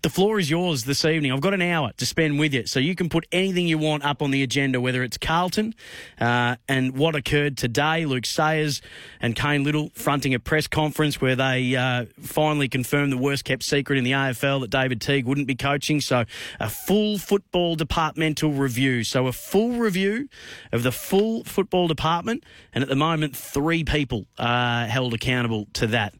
the 0.02 0.10
floor 0.10 0.38
is 0.38 0.48
yours 0.48 0.84
this 0.84 1.04
evening. 1.04 1.32
I've 1.32 1.40
got 1.40 1.54
an 1.54 1.62
hour 1.62 1.90
to 1.96 2.06
spend 2.06 2.38
with 2.38 2.54
you, 2.54 2.66
so 2.66 2.78
you 2.78 2.94
can 2.94 3.08
put 3.08 3.26
anything 3.32 3.66
you 3.66 3.78
want 3.78 4.04
up 4.04 4.22
on 4.22 4.30
the 4.30 4.44
agenda, 4.44 4.80
whether 4.80 5.02
it's 5.02 5.18
Carlton 5.18 5.74
uh, 6.20 6.54
and 6.68 6.96
what 6.96 7.16
occurred 7.16 7.56
today. 7.56 8.04
Luke 8.04 8.24
Sayers 8.24 8.80
and 9.20 9.34
Cain 9.34 9.64
Liddle 9.64 9.90
fronting 9.94 10.34
a 10.34 10.38
press 10.38 10.68
conference 10.68 11.20
where 11.20 11.34
they 11.34 11.74
uh, 11.74 12.04
finally 12.20 12.68
confirmed 12.68 13.10
the 13.10 13.18
worst 13.18 13.44
kept 13.44 13.64
secret 13.64 13.98
in 13.98 14.04
the 14.04 14.12
AFL 14.12 14.60
that 14.60 14.70
David 14.70 15.00
Teague 15.00 15.26
wouldn't 15.26 15.48
be 15.48 15.56
coaching. 15.56 16.00
So, 16.00 16.24
a 16.60 16.70
full 16.70 17.18
football 17.18 17.74
departmental 17.74 18.52
review. 18.52 19.02
So, 19.02 19.26
a 19.26 19.32
full 19.32 19.72
review 19.72 20.28
of 20.70 20.84
the 20.84 20.92
full 20.92 21.42
football 21.42 21.88
department, 21.88 22.44
and 22.72 22.82
at 22.82 22.88
the 22.88 22.96
moment, 22.96 23.34
three 23.34 23.82
people 23.82 24.26
are 24.38 24.86
held 24.86 25.12
accountable 25.12 25.66
to 25.72 25.88
that. 25.88 26.14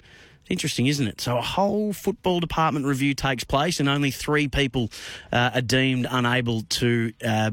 Interesting, 0.48 0.86
isn't 0.86 1.06
it? 1.06 1.20
So 1.20 1.36
a 1.36 1.42
whole 1.42 1.92
football 1.92 2.40
department 2.40 2.86
review 2.86 3.14
takes 3.14 3.44
place, 3.44 3.80
and 3.80 3.88
only 3.88 4.10
three 4.10 4.48
people 4.48 4.90
uh, 5.32 5.50
are 5.54 5.60
deemed 5.60 6.06
unable 6.10 6.62
to. 6.62 7.12
Uh, 7.24 7.50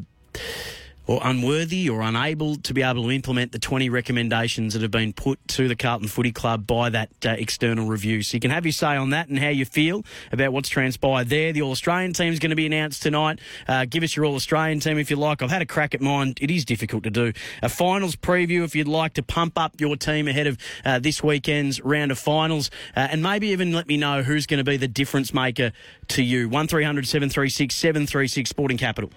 or 1.07 1.19
unworthy 1.23 1.89
or 1.89 2.01
unable 2.01 2.55
to 2.57 2.73
be 2.73 2.81
able 2.81 3.03
to 3.03 3.11
implement 3.11 3.51
the 3.51 3.59
20 3.59 3.89
recommendations 3.89 4.73
that 4.73 4.81
have 4.81 4.91
been 4.91 5.13
put 5.13 5.39
to 5.47 5.67
the 5.67 5.75
Carlton 5.75 6.07
Footy 6.07 6.31
Club 6.31 6.65
by 6.65 6.89
that 6.89 7.09
uh, 7.25 7.29
external 7.29 7.87
review. 7.87 8.23
So 8.23 8.35
you 8.35 8.39
can 8.41 8.51
have 8.51 8.65
your 8.65 8.71
say 8.71 8.95
on 8.95 9.11
that 9.11 9.29
and 9.29 9.37
how 9.37 9.49
you 9.49 9.65
feel 9.65 10.03
about 10.31 10.53
what's 10.53 10.69
transpired 10.69 11.29
there. 11.29 11.53
The 11.53 11.61
All 11.61 11.71
Australian 11.71 12.13
team 12.13 12.31
is 12.33 12.39
going 12.39 12.49
to 12.49 12.55
be 12.55 12.65
announced 12.65 13.03
tonight. 13.03 13.39
Uh, 13.67 13.85
give 13.85 14.03
us 14.03 14.15
your 14.15 14.25
All 14.25 14.35
Australian 14.35 14.79
team 14.79 14.97
if 14.97 15.09
you 15.09 15.15
like. 15.15 15.41
I've 15.41 15.51
had 15.51 15.61
a 15.61 15.65
crack 15.65 15.93
at 15.93 16.01
mine. 16.01 16.33
It 16.41 16.51
is 16.51 16.65
difficult 16.65 17.03
to 17.03 17.11
do. 17.11 17.33
A 17.61 17.69
finals 17.69 18.15
preview 18.15 18.63
if 18.63 18.75
you'd 18.75 18.87
like 18.87 19.13
to 19.13 19.23
pump 19.23 19.57
up 19.57 19.79
your 19.79 19.95
team 19.95 20.27
ahead 20.27 20.47
of 20.47 20.57
uh, 20.83 20.99
this 20.99 21.21
weekend's 21.23 21.81
round 21.81 22.11
of 22.11 22.19
finals, 22.19 22.71
uh, 22.95 23.07
and 23.11 23.21
maybe 23.21 23.49
even 23.49 23.73
let 23.73 23.87
me 23.87 23.97
know 23.97 24.23
who's 24.23 24.45
going 24.45 24.57
to 24.57 24.63
be 24.63 24.77
the 24.77 24.87
difference 24.87 25.33
maker 25.33 25.71
to 26.09 26.23
you. 26.23 26.49
1300 26.49 27.07
736 27.07 27.75
736 27.75 28.49
Sporting 28.49 28.77
Capital. 28.77 29.11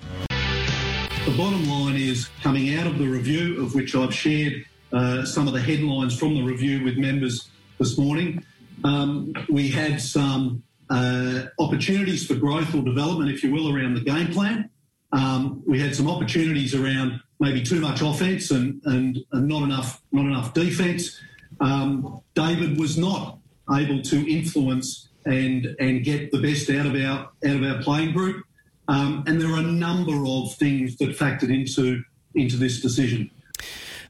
The 1.29 1.37
bottom 1.37 1.69
line 1.69 1.97
is 1.97 2.27
coming 2.43 2.75
out 2.77 2.87
of 2.87 2.97
the 2.97 3.07
review, 3.07 3.62
of 3.62 3.75
which 3.75 3.95
I've 3.95 4.14
shared 4.14 4.64
uh, 4.95 5.27
some 5.27 5.47
of 5.47 5.53
the 5.53 5.61
headlines 5.61 6.19
from 6.19 6.35
the 6.35 6.43
review 6.43 6.83
with 6.83 6.97
members 6.97 7.51
this 7.79 7.99
morning. 7.99 8.43
Um, 8.83 9.35
we 9.51 9.69
had 9.69 10.01
some 10.01 10.62
uh, 10.88 11.43
opportunities 11.59 12.27
for 12.27 12.35
growth 12.35 12.75
or 12.75 12.83
development, 12.83 13.31
if 13.31 13.45
you 13.45 13.53
will, 13.53 13.77
around 13.77 13.93
the 13.93 14.01
game 14.01 14.29
plan. 14.29 14.71
Um, 15.12 15.62
we 15.67 15.79
had 15.79 15.95
some 15.95 16.09
opportunities 16.09 16.75
around 16.75 17.21
maybe 17.41 17.62
too 17.62 17.81
much 17.81 18.01
offence 18.01 18.51
and, 18.51 18.81
and, 18.87 19.19
and 19.33 19.47
not 19.47 19.64
enough 19.64 20.01
not 20.12 20.25
enough 20.25 20.55
defence. 20.55 21.21
Um, 21.61 22.23
David 22.33 22.81
was 22.81 22.97
not 22.97 23.38
able 23.71 24.01
to 24.01 24.33
influence 24.33 25.11
and 25.27 25.77
and 25.79 26.05
get 26.05 26.33
the 26.33 26.41
best 26.41 26.71
out 26.71 26.87
of 26.87 26.95
our 26.95 27.29
out 27.47 27.57
of 27.57 27.62
our 27.62 27.83
playing 27.83 28.14
group. 28.14 28.47
Um, 28.88 29.22
and 29.27 29.40
there 29.40 29.51
are 29.51 29.59
a 29.59 29.62
number 29.62 30.24
of 30.27 30.55
things 30.55 30.96
that 30.96 31.11
factored 31.11 31.55
into 31.55 32.03
into 32.35 32.57
this 32.57 32.81
decision. 32.81 33.31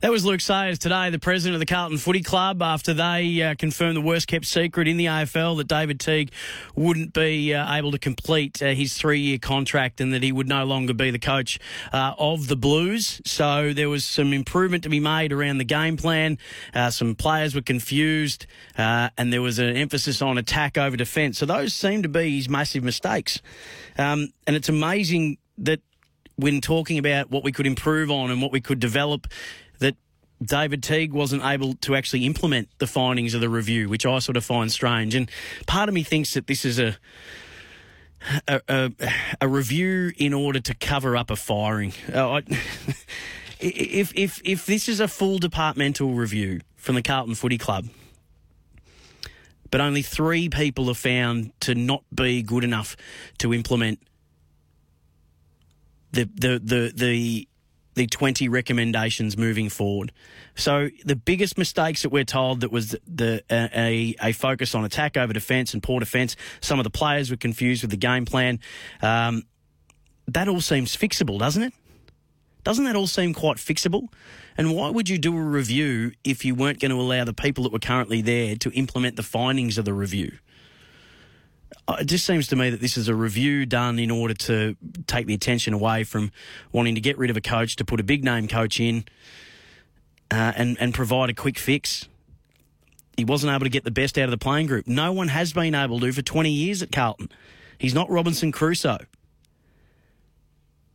That 0.00 0.12
was 0.12 0.24
Luke 0.24 0.40
Sayers 0.40 0.78
today, 0.78 1.10
the 1.10 1.18
president 1.18 1.56
of 1.56 1.58
the 1.58 1.66
Carlton 1.66 1.98
Footy 1.98 2.22
Club, 2.22 2.62
after 2.62 2.94
they 2.94 3.42
uh, 3.42 3.56
confirmed 3.56 3.96
the 3.96 4.00
worst 4.00 4.28
kept 4.28 4.46
secret 4.46 4.86
in 4.86 4.96
the 4.96 5.06
AFL 5.06 5.56
that 5.56 5.66
David 5.66 5.98
Teague 5.98 6.30
wouldn't 6.76 7.12
be 7.12 7.52
uh, 7.52 7.74
able 7.74 7.90
to 7.90 7.98
complete 7.98 8.62
uh, 8.62 8.66
his 8.66 8.94
three 8.94 9.18
year 9.18 9.38
contract 9.38 10.00
and 10.00 10.14
that 10.14 10.22
he 10.22 10.30
would 10.30 10.46
no 10.46 10.64
longer 10.64 10.94
be 10.94 11.10
the 11.10 11.18
coach 11.18 11.58
uh, 11.92 12.14
of 12.16 12.46
the 12.46 12.54
Blues. 12.54 13.20
So 13.24 13.72
there 13.72 13.88
was 13.88 14.04
some 14.04 14.32
improvement 14.32 14.84
to 14.84 14.88
be 14.88 15.00
made 15.00 15.32
around 15.32 15.58
the 15.58 15.64
game 15.64 15.96
plan. 15.96 16.38
Uh, 16.72 16.90
some 16.90 17.16
players 17.16 17.56
were 17.56 17.60
confused 17.60 18.46
uh, 18.76 19.08
and 19.18 19.32
there 19.32 19.42
was 19.42 19.58
an 19.58 19.76
emphasis 19.76 20.22
on 20.22 20.38
attack 20.38 20.78
over 20.78 20.96
defence. 20.96 21.38
So 21.38 21.46
those 21.46 21.74
seem 21.74 22.04
to 22.04 22.08
be 22.08 22.36
his 22.36 22.48
massive 22.48 22.84
mistakes. 22.84 23.42
Um, 23.98 24.28
and 24.46 24.54
it's 24.54 24.68
amazing 24.68 25.38
that 25.58 25.80
when 26.36 26.60
talking 26.60 26.98
about 26.98 27.32
what 27.32 27.42
we 27.42 27.50
could 27.50 27.66
improve 27.66 28.12
on 28.12 28.30
and 28.30 28.40
what 28.40 28.52
we 28.52 28.60
could 28.60 28.78
develop, 28.78 29.26
David 30.42 30.82
Teague 30.82 31.12
wasn't 31.12 31.44
able 31.44 31.74
to 31.74 31.94
actually 31.96 32.24
implement 32.24 32.68
the 32.78 32.86
findings 32.86 33.34
of 33.34 33.40
the 33.40 33.48
review, 33.48 33.88
which 33.88 34.06
I 34.06 34.18
sort 34.20 34.36
of 34.36 34.44
find 34.44 34.70
strange. 34.70 35.14
And 35.14 35.30
part 35.66 35.88
of 35.88 35.94
me 35.94 36.02
thinks 36.02 36.34
that 36.34 36.46
this 36.46 36.64
is 36.64 36.78
a 36.78 36.96
a, 38.48 38.60
a, 38.68 38.92
a 39.42 39.48
review 39.48 40.12
in 40.16 40.34
order 40.34 40.60
to 40.60 40.74
cover 40.74 41.16
up 41.16 41.30
a 41.30 41.36
firing. 41.36 41.92
Uh, 42.12 42.30
I, 42.30 42.38
if 43.60 44.12
if 44.14 44.40
if 44.44 44.66
this 44.66 44.88
is 44.88 45.00
a 45.00 45.08
full 45.08 45.38
departmental 45.38 46.14
review 46.14 46.60
from 46.76 46.94
the 46.94 47.02
Carlton 47.02 47.34
Footy 47.34 47.58
Club, 47.58 47.86
but 49.70 49.80
only 49.80 50.02
three 50.02 50.48
people 50.48 50.90
are 50.90 50.94
found 50.94 51.52
to 51.60 51.74
not 51.74 52.02
be 52.14 52.42
good 52.42 52.64
enough 52.64 52.96
to 53.38 53.54
implement 53.54 54.00
the 56.12 56.24
the 56.24 56.60
the 56.62 56.92
the 56.94 57.48
the 57.98 58.06
20 58.06 58.48
recommendations 58.48 59.36
moving 59.36 59.68
forward. 59.68 60.12
So 60.54 60.88
the 61.04 61.16
biggest 61.16 61.58
mistakes 61.58 62.02
that 62.02 62.10
we're 62.10 62.24
told 62.24 62.60
that 62.60 62.70
was 62.70 62.94
the 63.06 63.42
a, 63.50 64.14
a 64.22 64.32
focus 64.32 64.76
on 64.76 64.84
attack 64.84 65.16
over 65.16 65.32
defence 65.32 65.74
and 65.74 65.82
poor 65.82 65.98
defence. 65.98 66.36
Some 66.60 66.78
of 66.78 66.84
the 66.84 66.90
players 66.90 67.28
were 67.28 67.36
confused 67.36 67.82
with 67.82 67.90
the 67.90 67.96
game 67.96 68.24
plan. 68.24 68.60
Um, 69.02 69.42
that 70.28 70.46
all 70.46 70.60
seems 70.60 70.96
fixable, 70.96 71.40
doesn't 71.40 71.62
it? 71.62 71.72
Doesn't 72.62 72.84
that 72.84 72.94
all 72.94 73.08
seem 73.08 73.34
quite 73.34 73.56
fixable? 73.56 74.08
And 74.56 74.76
why 74.76 74.90
would 74.90 75.08
you 75.08 75.18
do 75.18 75.36
a 75.36 75.40
review 75.40 76.12
if 76.22 76.44
you 76.44 76.54
weren't 76.54 76.78
going 76.78 76.90
to 76.92 77.00
allow 77.00 77.24
the 77.24 77.32
people 77.32 77.64
that 77.64 77.72
were 77.72 77.78
currently 77.80 78.22
there 78.22 78.54
to 78.56 78.70
implement 78.72 79.16
the 79.16 79.22
findings 79.24 79.76
of 79.76 79.84
the 79.84 79.94
review? 79.94 80.38
It 81.96 82.04
just 82.04 82.26
seems 82.26 82.48
to 82.48 82.56
me 82.56 82.70
that 82.70 82.80
this 82.80 82.96
is 82.96 83.08
a 83.08 83.14
review 83.14 83.64
done 83.64 83.98
in 83.98 84.10
order 84.10 84.34
to 84.34 84.76
take 85.06 85.26
the 85.26 85.34
attention 85.34 85.72
away 85.72 86.04
from 86.04 86.30
wanting 86.72 86.94
to 86.94 87.00
get 87.00 87.16
rid 87.16 87.30
of 87.30 87.36
a 87.36 87.40
coach 87.40 87.76
to 87.76 87.84
put 87.84 88.00
a 88.00 88.02
big 88.02 88.24
name 88.24 88.48
coach 88.48 88.78
in 88.78 89.04
uh, 90.30 90.52
and 90.56 90.76
and 90.80 90.92
provide 90.92 91.30
a 91.30 91.34
quick 91.34 91.58
fix. 91.58 92.08
He 93.16 93.24
wasn't 93.24 93.52
able 93.52 93.64
to 93.64 93.70
get 93.70 93.84
the 93.84 93.90
best 93.90 94.16
out 94.18 94.24
of 94.24 94.30
the 94.30 94.38
playing 94.38 94.66
group. 94.66 94.86
No 94.86 95.12
one 95.12 95.28
has 95.28 95.52
been 95.52 95.74
able 95.74 95.98
to 96.00 96.12
for 96.12 96.22
20 96.22 96.50
years 96.50 96.82
at 96.82 96.92
Carlton. 96.92 97.30
He's 97.78 97.94
not 97.94 98.08
Robinson 98.10 98.52
Crusoe. 98.52 98.98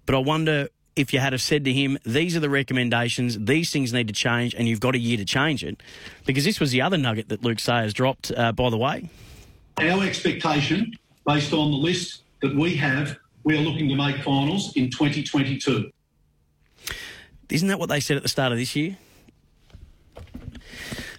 But 0.05 0.15
I 0.15 0.19
wonder 0.19 0.69
if 0.95 1.11
you 1.11 1.19
had 1.19 1.33
have 1.33 1.41
said 1.41 1.65
to 1.65 1.73
him, 1.73 1.97
these 2.05 2.35
are 2.35 2.39
the 2.39 2.49
recommendations, 2.49 3.37
these 3.39 3.71
things 3.71 3.91
need 3.93 4.07
to 4.07 4.13
change, 4.13 4.53
and 4.53 4.67
you've 4.67 4.79
got 4.79 4.95
a 4.95 4.99
year 4.99 5.17
to 5.17 5.25
change 5.25 5.63
it. 5.63 5.81
Because 6.25 6.45
this 6.45 6.59
was 6.59 6.71
the 6.71 6.81
other 6.81 6.97
nugget 6.97 7.29
that 7.29 7.43
Luke 7.43 7.59
Sayers 7.59 7.93
dropped, 7.93 8.31
uh, 8.35 8.51
by 8.51 8.69
the 8.69 8.77
way. 8.77 9.09
Our 9.79 10.03
expectation, 10.03 10.93
based 11.25 11.53
on 11.53 11.71
the 11.71 11.77
list 11.77 12.23
that 12.41 12.55
we 12.55 12.75
have, 12.75 13.17
we 13.43 13.57
are 13.57 13.61
looking 13.61 13.89
to 13.89 13.95
make 13.95 14.17
finals 14.23 14.75
in 14.75 14.89
2022. 14.89 15.91
Isn't 17.49 17.67
that 17.67 17.79
what 17.79 17.89
they 17.89 17.99
said 17.99 18.17
at 18.17 18.23
the 18.23 18.29
start 18.29 18.51
of 18.51 18.57
this 18.57 18.75
year? 18.75 18.97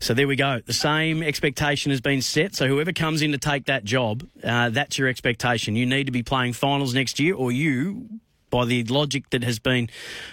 So 0.01 0.13
there 0.13 0.29
we 0.29 0.37
go. 0.37 0.61
The 0.65 0.73
same 0.75 1.23
expectation 1.23 1.91
has 1.91 2.01
been 2.01 2.21
set. 2.21 2.55
So 2.55 2.67
whoever 2.67 2.93
comes 2.93 3.23
in 3.23 3.33
to 3.33 3.39
take 3.39 3.67
that 3.67 3.85
job, 3.85 4.27
uh, 4.43 4.69
that's 4.71 4.99
your 4.99 5.09
expectation. 5.09 5.77
You 5.77 5.87
need 5.87 6.05
to 6.05 6.13
be 6.13 6.23
playing 6.23 6.53
finals 6.53 6.93
next 6.93 7.19
year, 7.19 7.35
or 7.35 7.51
you, 7.51 8.09
by 8.51 8.67
the 8.67 8.85
logic 8.85 9.31
that 9.31 9.43
has 9.45 9.59
been, 9.59 9.89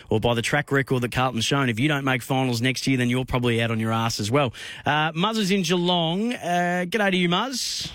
or 0.09 0.19
by 0.19 0.33
the 0.33 0.41
track 0.41 0.71
record 0.71 1.03
that 1.03 1.11
Carlton's 1.11 1.45
shown, 1.45 1.69
if 1.69 1.79
you 1.79 1.87
don't 1.87 2.03
make 2.03 2.21
finals 2.21 2.61
next 2.61 2.85
year, 2.85 2.97
then 2.97 3.09
you're 3.09 3.23
probably 3.23 3.61
out 3.61 3.71
on 3.71 3.79
your 3.79 3.93
ass 3.93 4.19
as 4.19 4.29
well. 4.29 4.53
Uh, 4.85 5.13
Muzz 5.13 5.37
is 5.37 5.51
in 5.51 5.61
Geelong. 5.61 6.33
Uh, 6.33 6.85
g'day 6.87 7.11
to 7.11 7.17
you, 7.17 7.29
Muzz. 7.29 7.91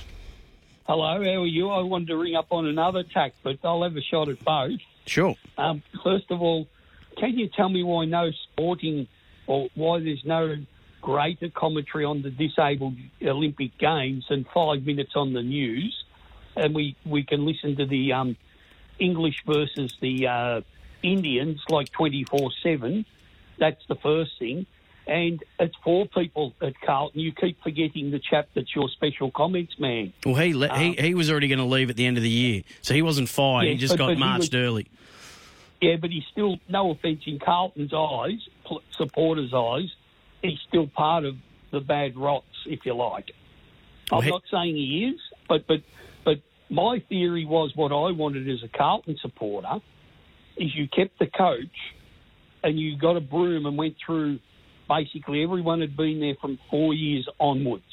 Hello, 0.87 1.21
how 1.21 1.43
are 1.43 1.47
you? 1.47 1.69
I 1.69 1.83
wanted 1.83 2.07
to 2.09 2.17
ring 2.17 2.37
up 2.37 2.53
on 2.53 2.65
another 2.65 3.03
tack, 3.03 3.33
but 3.43 3.59
I'll 3.65 3.83
have 3.83 3.97
a 3.97 4.01
shot 4.01 4.29
at 4.29 4.45
both. 4.45 4.79
Sure. 5.05 5.35
Um, 5.59 5.83
first 6.05 6.31
of 6.31 6.41
all, 6.41 6.69
can 7.17 7.37
you 7.37 7.49
tell 7.49 7.69
me 7.69 7.83
why 7.83 8.05
no 8.05 8.31
sporting 8.31 9.09
or 9.49 9.69
why 9.75 9.99
there's 9.99 10.25
no 10.25 10.55
greater 11.03 11.49
commentary 11.49 12.05
on 12.05 12.23
the 12.23 12.31
disabled 12.31 12.95
Olympic 13.21 13.77
Games 13.79 14.27
and 14.31 14.47
five 14.55 14.87
minutes 14.87 15.17
on 15.17 15.33
the 15.33 15.43
news, 15.43 16.05
and 16.55 16.73
we, 16.73 16.95
we 17.05 17.25
can 17.25 17.45
listen 17.45 17.75
to 17.79 17.87
the 17.87 18.13
um, 18.13 18.37
English 19.01 19.43
versus 19.45 19.93
the 20.01 20.29
uh, 20.29 20.61
Indians 21.03 21.65
like 21.69 21.91
24 21.91 22.53
7. 22.63 23.05
That's 23.59 23.85
the 23.89 23.97
first 23.97 24.39
thing. 24.39 24.67
And 25.07 25.43
it's 25.61 25.75
four 25.85 26.07
people 26.07 26.55
at 26.61 26.81
Carlton. 26.81 27.21
You 27.21 27.33
keep 27.33 27.63
forgetting 27.63 28.11
the 28.11 28.19
chap 28.19 28.49
that's 28.55 28.75
your 28.75 28.89
special 28.89 29.31
comments 29.31 29.79
man. 29.79 30.13
Well, 30.25 30.35
he 30.35 30.53
le- 30.53 30.69
um, 30.69 30.79
he, 30.79 30.93
he 30.95 31.15
was 31.15 31.31
already 31.31 31.47
going 31.47 31.61
to 31.61 31.65
leave 31.65 31.91
at 31.91 31.97
the 31.97 32.07
end 32.07 32.17
of 32.17 32.25
the 32.25 32.31
year, 32.31 32.65
so 32.83 32.93
he 32.93 33.03
wasn't 33.03 33.29
fired. 33.29 33.67
Yeah, 33.67 33.73
he 33.73 33.77
just 33.79 33.93
but, 33.93 33.99
got 33.99 34.07
but 34.09 34.19
marched 34.19 34.53
was, 34.53 34.55
early. 34.55 34.89
Yeah, 35.81 35.97
but 36.01 36.11
he's 36.11 36.25
still, 36.33 36.57
no 36.69 36.91
offence 36.91 37.23
in 37.27 37.39
Carlton's 37.39 37.93
eyes, 37.95 38.49
supporters' 38.97 39.53
eyes, 39.55 39.93
he's 40.43 40.59
still 40.67 40.87
part 40.89 41.25
of 41.25 41.37
the 41.71 41.81
bad 41.81 42.17
rots, 42.17 42.47
if 42.67 42.85
you 42.85 42.95
like. 42.95 43.31
Well, 44.11 44.21
I'm 44.21 44.25
he- 44.25 44.31
not 44.31 44.43
saying 44.51 44.75
he 44.75 45.13
is, 45.13 45.21
but 45.49 45.67
but 45.67 45.83
but 46.25 46.39
my 46.69 47.03
theory 47.09 47.45
was 47.45 47.73
what 47.77 47.93
I 47.93 48.11
wanted 48.13 48.49
as 48.49 48.63
a 48.63 48.69
Carlton 48.69 49.19
supporter 49.21 49.81
is 50.57 50.75
you 50.75 50.89
kept 50.89 51.19
the 51.19 51.27
coach 51.27 51.95
and 52.63 52.79
you 52.79 52.97
got 52.97 53.17
a 53.17 53.21
broom 53.21 53.67
and 53.67 53.77
went 53.77 53.97
through 54.05 54.39
basically 54.89 55.43
everyone 55.43 55.81
had 55.81 55.97
been 55.97 56.21
there 56.21 56.37
from 56.41 56.59
four 56.71 56.95
years 56.95 57.29
onwards. 57.41 57.85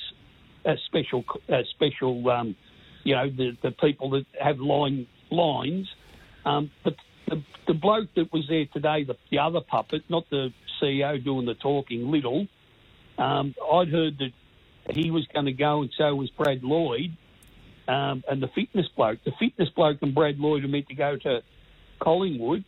As 0.66 0.78
special 0.86 1.26
as 1.50 1.66
special 1.72 2.30
um, 2.30 2.56
you 3.04 3.16
know 3.16 3.30
the 3.30 3.58
the 3.62 3.72
people 3.72 4.12
that 4.12 4.26
have 4.42 4.60
line 4.60 5.08
lines. 5.30 5.88
Um, 6.46 6.72
the, 6.84 6.96
the 7.28 7.44
the 7.68 7.74
bloke 7.74 8.10
that 8.16 8.32
was 8.32 8.46
there 8.50 8.66
today 8.72 9.04
the, 9.04 9.16
the 9.32 9.40
other 9.40 9.62
puppet 9.62 10.04
not 10.10 10.30
the 10.30 10.54
CEO 10.82 11.24
doing 11.24 11.46
the 11.46 11.54
talking 11.54 12.12
little 12.12 12.48
um, 13.18 13.56
I'd 13.72 13.90
heard 13.90 14.18
that 14.20 14.96
he 14.96 15.12
was 15.12 15.26
going 15.34 15.46
to 15.46 15.54
go 15.54 15.82
and 15.82 15.92
so 15.98 16.14
was 16.16 16.30
Brad 16.32 16.64
Lloyd 16.64 17.16
um, 17.88 18.24
and 18.30 18.42
the 18.42 18.50
fitness 18.50 18.88
bloke 18.96 19.20
the 19.24 19.32
fitness 19.40 19.70
bloke 19.70 20.00
and 20.02 20.14
Brad 20.14 20.38
Lloyd 20.38 20.66
are 20.66 20.68
meant 20.68 20.88
to 20.90 20.96
go 20.96 21.18
to 21.18 21.42
Collingwood 22.02 22.64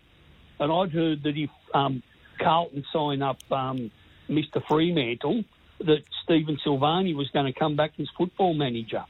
and 0.60 0.72
I'd 0.72 0.92
heard 0.92 1.24
that 1.24 1.36
if 1.36 1.50
um, 1.74 2.02
Carlton 2.40 2.86
sign 2.94 3.22
up 3.22 3.40
um, 3.52 3.92
Mr. 4.30 4.66
Fremantle, 4.68 5.44
that 5.80 6.04
Stephen 6.24 6.58
Silvagni 6.66 7.16
was 7.16 7.30
going 7.30 7.52
to 7.52 7.58
come 7.58 7.76
back 7.76 7.94
as 8.00 8.08
football 8.18 8.54
manager. 8.54 9.06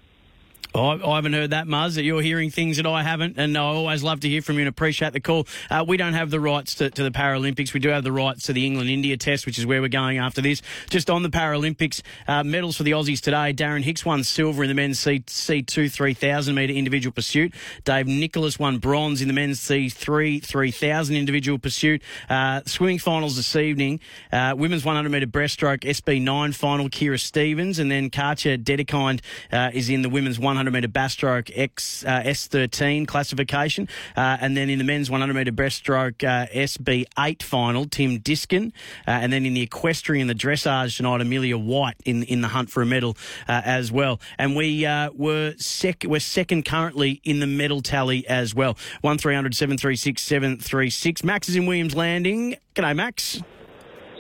I, 0.76 1.00
I 1.04 1.16
haven't 1.16 1.34
heard 1.34 1.52
that, 1.52 1.68
Muzz, 1.68 1.96
that 1.96 2.04
you're 2.04 2.22
hearing 2.22 2.52
things 2.52 2.78
that 2.78 2.86
I 2.86 3.02
haven't, 3.02 3.38
and 3.38 3.58
I 3.58 3.62
always 3.62 4.04
love 4.04 4.20
to 4.22 4.30
hear 4.30 4.42
from 4.42 4.56
you 4.56 4.62
and 4.62 4.70
appreciate 4.70 5.14
the 5.14 5.22
call. 5.22 5.48
Uh, 5.70 5.86
we 5.88 5.96
don't 5.96 6.14
have 6.14 6.32
the 6.32 6.40
rights 6.40 6.76
to, 6.76 6.90
to, 6.90 7.04
the 7.04 7.12
Paralympics. 7.12 7.74
We 7.74 7.80
do 7.80 7.90
have 7.90 8.04
the 8.04 8.12
rights 8.12 8.44
to 8.48 8.54
the 8.54 8.66
England-India 8.66 9.16
test, 9.18 9.46
which 9.46 9.58
is 9.58 9.66
where 9.66 9.82
we're 9.82 9.88
going 9.88 10.18
after 10.18 10.42
this. 10.42 10.62
Just 10.90 11.10
on 11.10 11.24
the 11.24 11.30
Paralympics, 11.30 12.02
uh, 12.28 12.44
medals 12.44 12.76
for 12.76 12.84
the 12.84 12.92
Aussies 12.92 13.22
today. 13.22 13.54
Darren 13.54 13.84
Hicks 13.84 14.06
won 14.06 14.24
silver 14.26 14.64
in 14.64 14.68
the 14.68 14.74
men's 14.74 15.00
C, 15.00 15.22
C2 15.22 15.90
3,000 15.90 16.54
metre 16.54 16.74
individual 16.74 17.14
pursuit. 17.14 17.54
Dave 17.86 18.08
Nicholas 18.08 18.60
won 18.60 18.78
bronze 18.78 19.22
in 19.22 19.30
the 19.30 19.34
men's 19.34 19.62
C3 19.62 20.44
3,000 20.44 21.16
individual 21.16 21.58
pursuit. 21.58 22.02
Uh, 22.30 22.62
swimming 22.66 23.00
finals 23.00 23.38
this 23.38 23.56
evening. 23.56 24.02
Uh, 24.32 24.54
women's 24.58 24.84
100 24.84 25.10
metre 25.10 25.28
breaststroke 25.28 25.82
SB9 25.82 26.54
final, 26.54 26.90
Keira 26.90 27.20
Stephens, 27.20 27.80
and 27.80 27.90
then 27.90 28.10
Katja 28.10 28.58
Dedekind 28.58 29.22
uh, 29.54 29.72
is 29.74 29.90
in 29.90 30.02
the 30.02 30.10
women's 30.10 30.38
100 30.38 30.65
100 30.66 30.72
metre 30.72 30.88
backstroke 30.88 31.52
X, 31.56 32.04
uh, 32.06 32.22
S13 32.24 33.08
classification. 33.08 33.88
Uh, 34.18 34.38
and 34.42 34.58
then 34.58 34.70
in 34.70 34.80
the 34.80 34.84
men's 34.84 35.12
100 35.12 35.34
metre 35.34 35.52
breaststroke 35.52 36.24
uh, 36.24 36.48
SB8 36.48 37.44
final, 37.44 37.86
Tim 37.86 38.20
Disken. 38.20 38.72
Uh, 39.08 39.12
and 39.12 39.32
then 39.32 39.46
in 39.46 39.54
the 39.54 39.62
equestrian, 39.62 40.28
the 40.28 40.34
dressage 40.34 40.98
tonight, 40.98 41.22
Amelia 41.22 41.58
White 41.58 41.98
in, 42.04 42.24
in 42.24 42.42
the 42.42 42.48
hunt 42.48 42.72
for 42.72 42.82
a 42.82 42.86
medal 42.86 43.16
uh, 43.48 43.62
as 43.64 43.92
well. 43.92 44.20
And 44.40 44.56
we 44.56 44.86
uh, 44.86 45.12
were 45.14 45.54
sec- 45.58 46.06
we're 46.06 46.20
second 46.20 46.66
currently 46.66 47.22
in 47.24 47.40
the 47.40 47.48
medal 47.48 47.82
tally 47.82 48.28
as 48.28 48.56
well. 48.56 48.76
1300 49.02 49.54
736 49.56 50.22
736. 50.22 51.24
Max 51.24 51.48
is 51.48 51.56
in 51.56 51.68
Williams 51.68 51.96
Landing. 51.96 52.56
G'day, 52.74 52.96
Max. 52.96 53.42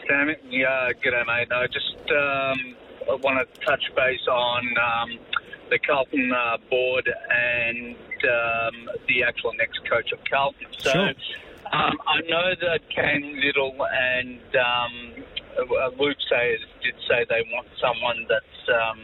Sam, 0.07 0.35
yeah, 0.51 0.91
g'day, 1.03 1.25
mate. 1.25 1.51
I 1.51 1.65
just 1.67 2.11
um, 2.11 2.75
want 3.23 3.39
to 3.39 3.65
touch 3.65 3.83
base 3.95 4.27
on 4.29 4.63
um, 4.77 5.19
the 5.69 5.79
Carlton 5.79 6.31
uh, 6.31 6.57
board 6.69 7.09
and 7.29 7.95
um, 7.95 8.89
the 9.07 9.23
actual 9.23 9.53
next 9.57 9.79
coach 9.89 10.11
of 10.11 10.19
Carlton. 10.29 10.67
So 10.79 10.91
Sure. 10.91 11.09
um, 11.73 11.97
I 12.07 12.21
know 12.27 12.53
that 12.61 12.79
Cain 12.89 13.41
Liddle 13.41 13.75
and 13.85 14.39
um, 14.55 15.23
uh, 15.57 15.89
Luke 15.99 16.17
Sayers 16.29 16.61
did 16.83 16.95
say 17.09 17.25
they 17.29 17.43
want 17.51 17.67
someone 17.81 18.25
that's 18.29 18.69
um, 18.69 18.99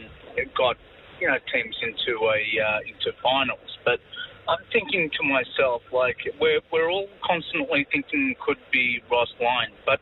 got 0.56 0.76
you 1.20 1.28
know 1.28 1.38
teams 1.52 1.76
into 1.82 2.18
a 2.26 2.40
uh, 2.60 2.78
into 2.86 3.16
finals, 3.22 3.78
but. 3.84 4.00
I'm 4.48 4.58
thinking 4.72 5.08
to 5.08 5.22
myself, 5.22 5.82
like 5.92 6.16
we're 6.40 6.60
we're 6.72 6.90
all 6.90 7.06
constantly 7.24 7.86
thinking 7.92 8.34
could 8.44 8.58
be 8.72 9.00
Ross 9.08 9.32
Lyon, 9.40 9.70
but 9.86 10.00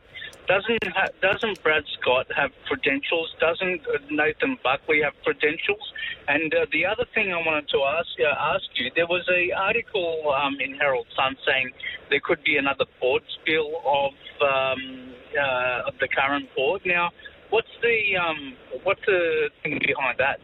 doesn't 0.51 0.87
ha- 0.93 1.15
doesn't 1.21 1.63
Brad 1.63 1.83
Scott 1.95 2.27
have 2.35 2.51
credentials? 2.67 3.33
Doesn't 3.39 3.81
uh, 3.87 3.99
Nathan 4.09 4.57
Buckley 4.63 4.99
have 5.01 5.15
credentials? 5.23 5.85
And 6.27 6.53
uh, 6.53 6.65
the 6.75 6.85
other 6.85 7.05
thing 7.15 7.31
I 7.31 7.37
wanted 7.37 7.69
to 7.69 7.79
ask 7.97 8.11
uh, 8.19 8.55
ask 8.55 8.67
you, 8.75 8.91
there 8.95 9.07
was 9.07 9.23
a 9.31 9.51
article 9.55 10.35
um, 10.35 10.57
in 10.59 10.75
Herald 10.75 11.07
Sun 11.15 11.37
saying 11.47 11.71
there 12.09 12.19
could 12.19 12.43
be 12.43 12.57
another 12.57 12.85
board 12.99 13.23
spill 13.39 13.79
of 13.85 14.11
um, 14.43 15.13
uh, 15.39 15.87
of 15.87 15.93
the 16.01 16.09
current 16.09 16.47
board. 16.55 16.81
Now, 16.85 17.11
what's 17.49 17.73
the 17.81 17.97
um, 18.19 18.55
what's 18.83 19.05
the 19.05 19.49
thing 19.63 19.79
behind 19.79 20.19
that? 20.19 20.39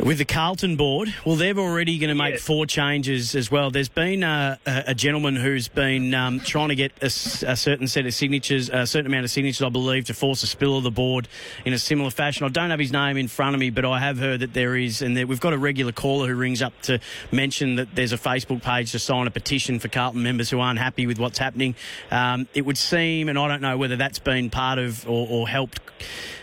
With 0.00 0.18
the 0.18 0.24
Carlton 0.24 0.76
board, 0.76 1.14
well, 1.24 1.36
they're 1.36 1.58
already 1.58 1.98
going 1.98 2.08
to 2.08 2.14
make 2.14 2.38
four 2.38 2.66
changes 2.66 3.34
as 3.34 3.50
well. 3.50 3.70
There's 3.70 3.88
been 3.88 4.22
a, 4.22 4.58
a, 4.66 4.84
a 4.88 4.94
gentleman 4.94 5.36
who's 5.36 5.68
been 5.68 6.14
um, 6.14 6.40
trying 6.40 6.70
to 6.70 6.74
get 6.74 6.92
a 7.02 7.10
certain 7.10 7.86
set 7.86 8.06
of 8.06 8.14
signatures, 8.14 8.70
a 8.70 8.86
certain 8.86 9.06
amount 9.06 9.24
of 9.24 9.30
signatures, 9.30 9.62
I 9.62 9.68
believe, 9.68 10.06
to 10.06 10.14
force 10.14 10.42
a 10.42 10.46
spill 10.46 10.76
of 10.76 10.84
the 10.84 10.90
board 10.90 11.28
in 11.64 11.72
a 11.72 11.78
similar 11.78 12.10
fashion. 12.10 12.46
I 12.46 12.48
don't 12.48 12.70
have 12.70 12.78
his 12.78 12.92
name 12.92 13.16
in 13.16 13.28
front 13.28 13.54
of 13.54 13.60
me, 13.60 13.70
but 13.70 13.84
I 13.84 13.98
have 13.98 14.18
heard 14.18 14.40
that 14.40 14.52
there 14.52 14.76
is, 14.76 15.02
and 15.02 15.16
that 15.16 15.28
we've 15.28 15.40
got 15.40 15.52
a 15.52 15.58
regular 15.58 15.92
caller 15.92 16.28
who 16.28 16.34
rings 16.34 16.62
up 16.62 16.72
to 16.82 16.98
mention 17.30 17.76
that 17.76 17.94
there's 17.94 18.12
a 18.12 18.18
Facebook 18.18 18.62
page 18.62 18.92
to 18.92 18.98
sign 18.98 19.26
a 19.26 19.30
petition 19.30 19.78
for 19.78 19.88
Carlton 19.88 20.22
members 20.22 20.50
who 20.50 20.60
aren't 20.60 20.78
happy 20.78 21.06
with 21.06 21.18
what's 21.18 21.38
happening. 21.38 21.74
Um, 22.10 22.48
it 22.54 22.62
would 22.62 22.78
seem, 22.78 23.28
and 23.28 23.38
I 23.38 23.48
don't 23.48 23.62
know 23.62 23.76
whether 23.76 23.96
that's 23.96 24.18
been 24.18 24.50
part 24.50 24.78
of 24.78 25.08
or, 25.08 25.26
or 25.28 25.48
helped. 25.48 25.80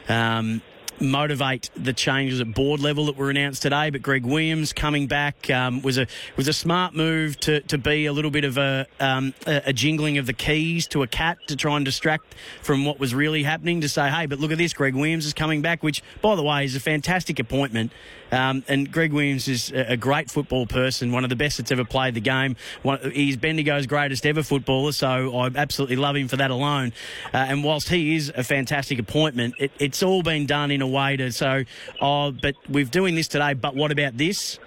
Um, 0.10 0.62
motivate 1.02 1.70
the 1.76 1.94
changes 1.94 2.40
at 2.40 2.54
board 2.54 2.80
level 2.80 3.06
that 3.08 3.18
were 3.18 3.30
announced 3.30 3.62
today. 3.62 3.90
But 3.90 4.02
Greg 4.02 4.26
Williams 4.26 4.74
coming 4.74 5.08
back 5.08 5.50
um, 5.50 5.82
was 5.82 5.98
a 5.98 6.08
was 6.38 6.48
a 6.48 6.54
smart 6.54 6.96
move 6.96 7.40
to, 7.42 7.62
to 7.62 7.78
be 7.78 8.06
a 8.06 8.14
little 8.14 8.32
bit 8.32 8.44
of 8.44 8.58
a, 8.58 8.88
um, 9.00 9.34
a 9.48 9.62
a 9.68 9.74
jingling 9.74 10.18
of 10.18 10.26
the 10.26 10.34
keys 10.34 10.88
to 10.88 11.04
a 11.04 11.08
cat 11.08 11.38
to 11.48 11.56
try 11.56 11.76
and 11.76 11.86
distract 11.86 12.36
from 12.62 12.86
what 12.86 13.00
was 13.00 13.14
really 13.16 13.44
happening. 13.44 13.82
To 13.82 13.90
say, 13.90 14.10
hey, 14.10 14.26
but 14.26 14.40
look 14.40 14.52
at 14.52 14.58
this, 14.58 14.74
Greg 14.74 14.96
Williams 14.96 15.26
is 15.26 15.34
coming 15.34 15.62
back, 15.62 15.84
which 15.84 16.04
by 16.22 16.36
the 16.36 16.44
way 16.44 16.66
is 16.66 16.76
a 16.76 16.80
fantastic 16.80 17.40
appointment. 17.40 17.92
Um, 18.32 18.63
and 18.67 18.91
Greg 18.91 19.13
Williams 19.13 19.48
is 19.48 19.72
a 19.74 19.98
great 19.98 20.32
football 20.32 20.65
person, 20.65 21.12
one 21.12 21.24
of 21.24 21.30
the 21.30 21.36
best 21.36 21.58
that's 21.58 21.72
ever 21.72 21.86
played 21.86 22.13
the 22.13 22.22
game. 22.22 22.56
One, 22.82 23.12
he's 23.12 23.38
Bendigo's 23.38 23.88
greatest 23.88 24.26
ever 24.26 24.44
footballer, 24.44 24.91
so 24.91 25.36
I 25.38 25.50
absolutely 25.56 25.98
love 25.98 26.15
him 26.15 26.28
for 26.28 26.38
that 26.38 26.52
alone. 26.52 26.94
Uh, 27.34 27.38
and 27.38 27.63
whilst 27.63 27.89
he 27.89 28.15
is 28.15 28.32
a 28.36 28.44
fantastic 28.44 29.00
appointment, 29.00 29.56
it, 29.58 29.72
it's 29.80 30.02
all 30.02 30.24
been 30.24 30.46
done 30.46 30.72
in 30.72 30.82
a 30.82 30.88
way 30.88 31.17
to 31.17 31.32
so, 31.32 31.63
oh, 32.02 32.32
but 32.32 32.56
we're 32.70 32.86
doing 32.86 33.15
this 33.15 33.28
today, 33.28 33.54
but 33.54 33.76
what 33.76 33.91
about 33.91 34.17
this? 34.17 34.60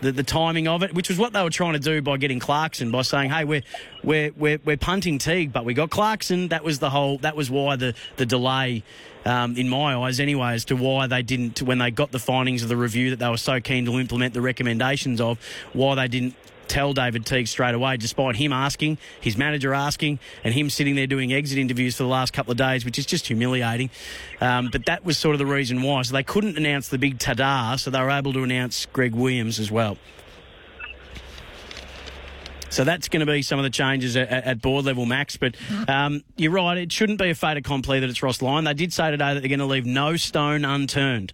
The, 0.00 0.12
the 0.12 0.22
timing 0.22 0.68
of 0.68 0.84
it, 0.84 0.94
which 0.94 1.08
was 1.08 1.18
what 1.18 1.32
they 1.32 1.42
were 1.42 1.50
trying 1.50 1.72
to 1.72 1.80
do 1.80 2.00
by 2.00 2.18
getting 2.18 2.38
Clarkson, 2.38 2.92
by 2.92 3.02
saying, 3.02 3.30
"Hey, 3.30 3.44
we're 3.44 3.62
we're 4.04 4.30
we're, 4.36 4.60
we're 4.64 4.76
punting 4.76 5.18
Teague, 5.18 5.52
but 5.52 5.64
we 5.64 5.74
got 5.74 5.90
Clarkson." 5.90 6.48
That 6.48 6.62
was 6.62 6.78
the 6.78 6.90
whole. 6.90 7.18
That 7.18 7.34
was 7.34 7.50
why 7.50 7.74
the 7.74 7.94
the 8.16 8.24
delay, 8.24 8.84
um, 9.24 9.56
in 9.56 9.68
my 9.68 9.96
eyes, 9.96 10.20
anyway, 10.20 10.54
as 10.54 10.64
to 10.66 10.76
why 10.76 11.08
they 11.08 11.22
didn't 11.22 11.62
when 11.62 11.78
they 11.78 11.90
got 11.90 12.12
the 12.12 12.20
findings 12.20 12.62
of 12.62 12.68
the 12.68 12.76
review 12.76 13.10
that 13.10 13.18
they 13.18 13.28
were 13.28 13.36
so 13.36 13.60
keen 13.60 13.84
to 13.86 13.98
implement 13.98 14.34
the 14.34 14.40
recommendations 14.40 15.20
of, 15.20 15.38
why 15.72 15.96
they 15.96 16.06
didn't 16.06 16.34
tell 16.68 16.92
David 16.92 17.26
Teague 17.26 17.48
straight 17.48 17.74
away, 17.74 17.96
despite 17.96 18.36
him 18.36 18.52
asking, 18.52 18.98
his 19.20 19.36
manager 19.36 19.74
asking, 19.74 20.18
and 20.44 20.54
him 20.54 20.70
sitting 20.70 20.94
there 20.94 21.06
doing 21.06 21.32
exit 21.32 21.58
interviews 21.58 21.96
for 21.96 22.04
the 22.04 22.08
last 22.08 22.32
couple 22.32 22.52
of 22.52 22.58
days, 22.58 22.84
which 22.84 22.98
is 22.98 23.06
just 23.06 23.26
humiliating. 23.26 23.90
Um, 24.40 24.68
but 24.70 24.86
that 24.86 25.04
was 25.04 25.18
sort 25.18 25.34
of 25.34 25.38
the 25.38 25.46
reason 25.46 25.82
why. 25.82 26.02
So 26.02 26.12
they 26.12 26.22
couldn't 26.22 26.56
announce 26.56 26.88
the 26.88 26.98
big 26.98 27.18
ta-da, 27.18 27.76
so 27.76 27.90
they 27.90 28.00
were 28.00 28.10
able 28.10 28.32
to 28.34 28.42
announce 28.42 28.86
Greg 28.86 29.14
Williams 29.14 29.58
as 29.58 29.70
well. 29.70 29.96
So 32.70 32.84
that's 32.84 33.08
going 33.08 33.24
to 33.24 33.32
be 33.32 33.42
some 33.42 33.58
of 33.58 33.62
the 33.62 33.70
changes 33.70 34.16
at, 34.16 34.28
at 34.28 34.60
board 34.60 34.84
level, 34.84 35.06
Max. 35.06 35.36
But 35.36 35.56
um, 35.88 36.22
you're 36.36 36.52
right, 36.52 36.76
it 36.76 36.92
shouldn't 36.92 37.18
be 37.18 37.30
a 37.30 37.34
fait 37.34 37.56
accompli 37.56 38.00
that 38.00 38.10
it's 38.10 38.22
Ross 38.22 38.42
Lyon. 38.42 38.64
They 38.64 38.74
did 38.74 38.92
say 38.92 39.10
today 39.10 39.34
that 39.34 39.40
they're 39.40 39.48
going 39.48 39.58
to 39.60 39.66
leave 39.66 39.86
no 39.86 40.16
stone 40.16 40.64
unturned. 40.64 41.32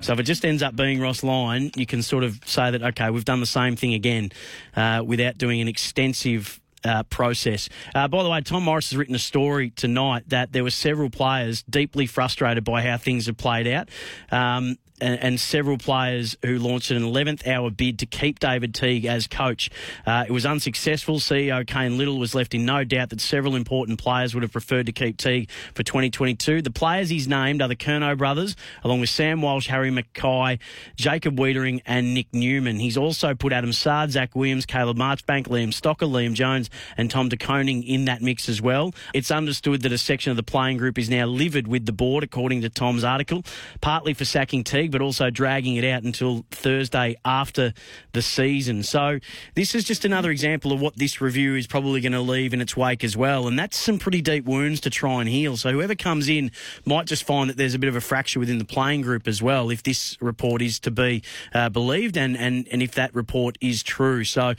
So 0.00 0.12
if 0.12 0.20
it 0.20 0.24
just 0.24 0.44
ends 0.44 0.62
up 0.62 0.76
being 0.76 1.00
Ross 1.00 1.22
Lyon, 1.22 1.70
you 1.76 1.86
can 1.86 2.02
sort 2.02 2.22
of 2.22 2.38
say 2.46 2.70
that, 2.70 2.82
okay, 2.82 3.10
we've 3.10 3.24
done 3.24 3.40
the 3.40 3.46
same 3.46 3.76
thing 3.76 3.94
again 3.94 4.30
uh, 4.76 5.02
without 5.04 5.36
doing 5.36 5.60
an 5.60 5.68
extensive 5.68 6.60
uh, 6.84 7.02
process. 7.04 7.68
Uh, 7.94 8.06
by 8.06 8.22
the 8.22 8.28
way, 8.28 8.40
Tom 8.40 8.62
Morris 8.62 8.90
has 8.90 8.96
written 8.96 9.14
a 9.14 9.18
story 9.18 9.70
tonight 9.70 10.28
that 10.28 10.52
there 10.52 10.62
were 10.62 10.70
several 10.70 11.10
players 11.10 11.62
deeply 11.64 12.06
frustrated 12.06 12.62
by 12.62 12.82
how 12.82 12.96
things 12.96 13.26
have 13.26 13.36
played 13.36 13.66
out. 13.66 13.88
Um, 14.30 14.76
and, 15.00 15.20
and 15.20 15.40
several 15.40 15.78
players 15.78 16.36
who 16.44 16.58
launched 16.58 16.90
an 16.90 17.02
11th 17.02 17.46
hour 17.46 17.70
bid 17.70 17.98
to 18.00 18.06
keep 18.06 18.38
David 18.38 18.74
Teague 18.74 19.04
as 19.04 19.26
coach. 19.26 19.70
Uh, 20.06 20.24
it 20.26 20.32
was 20.32 20.46
unsuccessful. 20.46 21.18
CEO 21.18 21.66
Cain 21.66 21.98
Liddle 21.98 22.18
was 22.18 22.34
left 22.34 22.54
in 22.54 22.64
no 22.64 22.84
doubt 22.84 23.10
that 23.10 23.20
several 23.20 23.56
important 23.56 23.98
players 23.98 24.34
would 24.34 24.42
have 24.42 24.52
preferred 24.52 24.86
to 24.86 24.92
keep 24.92 25.16
Teague 25.16 25.50
for 25.74 25.82
2022. 25.82 26.62
The 26.62 26.70
players 26.70 27.08
he's 27.08 27.28
named 27.28 27.62
are 27.62 27.68
the 27.68 27.76
Curnow 27.76 28.16
brothers, 28.16 28.56
along 28.84 29.00
with 29.00 29.10
Sam 29.10 29.42
Walsh, 29.42 29.68
Harry 29.68 29.90
McKay, 29.90 30.58
Jacob 30.96 31.38
Weitering, 31.38 31.82
and 31.86 32.14
Nick 32.14 32.32
Newman. 32.32 32.78
He's 32.78 32.96
also 32.96 33.34
put 33.34 33.52
Adam 33.52 33.72
Saad, 33.72 34.10
Zach 34.10 34.34
Williams, 34.34 34.66
Caleb 34.66 34.96
Marchbank, 34.96 35.46
Liam 35.48 35.68
Stocker, 35.68 36.08
Liam 36.08 36.34
Jones, 36.34 36.70
and 36.96 37.10
Tom 37.10 37.28
De 37.28 37.36
Koning 37.36 37.82
in 37.82 38.06
that 38.06 38.22
mix 38.22 38.48
as 38.48 38.62
well. 38.62 38.94
It's 39.14 39.30
understood 39.30 39.82
that 39.82 39.92
a 39.92 39.98
section 39.98 40.30
of 40.30 40.36
the 40.36 40.42
playing 40.42 40.78
group 40.78 40.98
is 40.98 41.10
now 41.10 41.26
livid 41.26 41.66
with 41.68 41.86
the 41.86 41.92
board, 41.92 42.24
according 42.24 42.62
to 42.62 42.68
Tom's 42.68 43.04
article, 43.04 43.42
partly 43.80 44.14
for 44.14 44.24
sacking 44.24 44.64
Teague, 44.64 44.85
but 44.88 45.00
also 45.00 45.30
dragging 45.30 45.76
it 45.76 45.84
out 45.84 46.02
until 46.02 46.44
Thursday 46.50 47.16
after 47.24 47.72
the 48.12 48.22
season. 48.22 48.82
So 48.82 49.18
this 49.54 49.74
is 49.74 49.84
just 49.84 50.04
another 50.04 50.30
example 50.30 50.72
of 50.72 50.80
what 50.80 50.96
this 50.96 51.20
review 51.20 51.54
is 51.54 51.66
probably 51.66 52.00
going 52.00 52.12
to 52.12 52.20
leave 52.20 52.54
in 52.54 52.60
its 52.60 52.76
wake 52.76 53.04
as 53.04 53.16
well. 53.16 53.46
And 53.48 53.58
that's 53.58 53.76
some 53.76 53.98
pretty 53.98 54.22
deep 54.22 54.44
wounds 54.44 54.80
to 54.82 54.90
try 54.90 55.20
and 55.20 55.28
heal. 55.28 55.56
So 55.56 55.72
whoever 55.72 55.94
comes 55.94 56.28
in 56.28 56.50
might 56.84 57.06
just 57.06 57.24
find 57.24 57.50
that 57.50 57.56
there's 57.56 57.74
a 57.74 57.78
bit 57.78 57.88
of 57.88 57.96
a 57.96 58.00
fracture 58.00 58.40
within 58.40 58.58
the 58.58 58.64
playing 58.64 59.02
group 59.02 59.28
as 59.28 59.42
well, 59.42 59.70
if 59.70 59.82
this 59.82 60.16
report 60.20 60.62
is 60.62 60.78
to 60.80 60.90
be 60.90 61.22
uh, 61.54 61.68
believed 61.68 62.16
and, 62.16 62.36
and, 62.36 62.66
and 62.70 62.82
if 62.82 62.92
that 62.92 63.14
report 63.14 63.56
is 63.60 63.82
true. 63.82 64.24
So. 64.24 64.54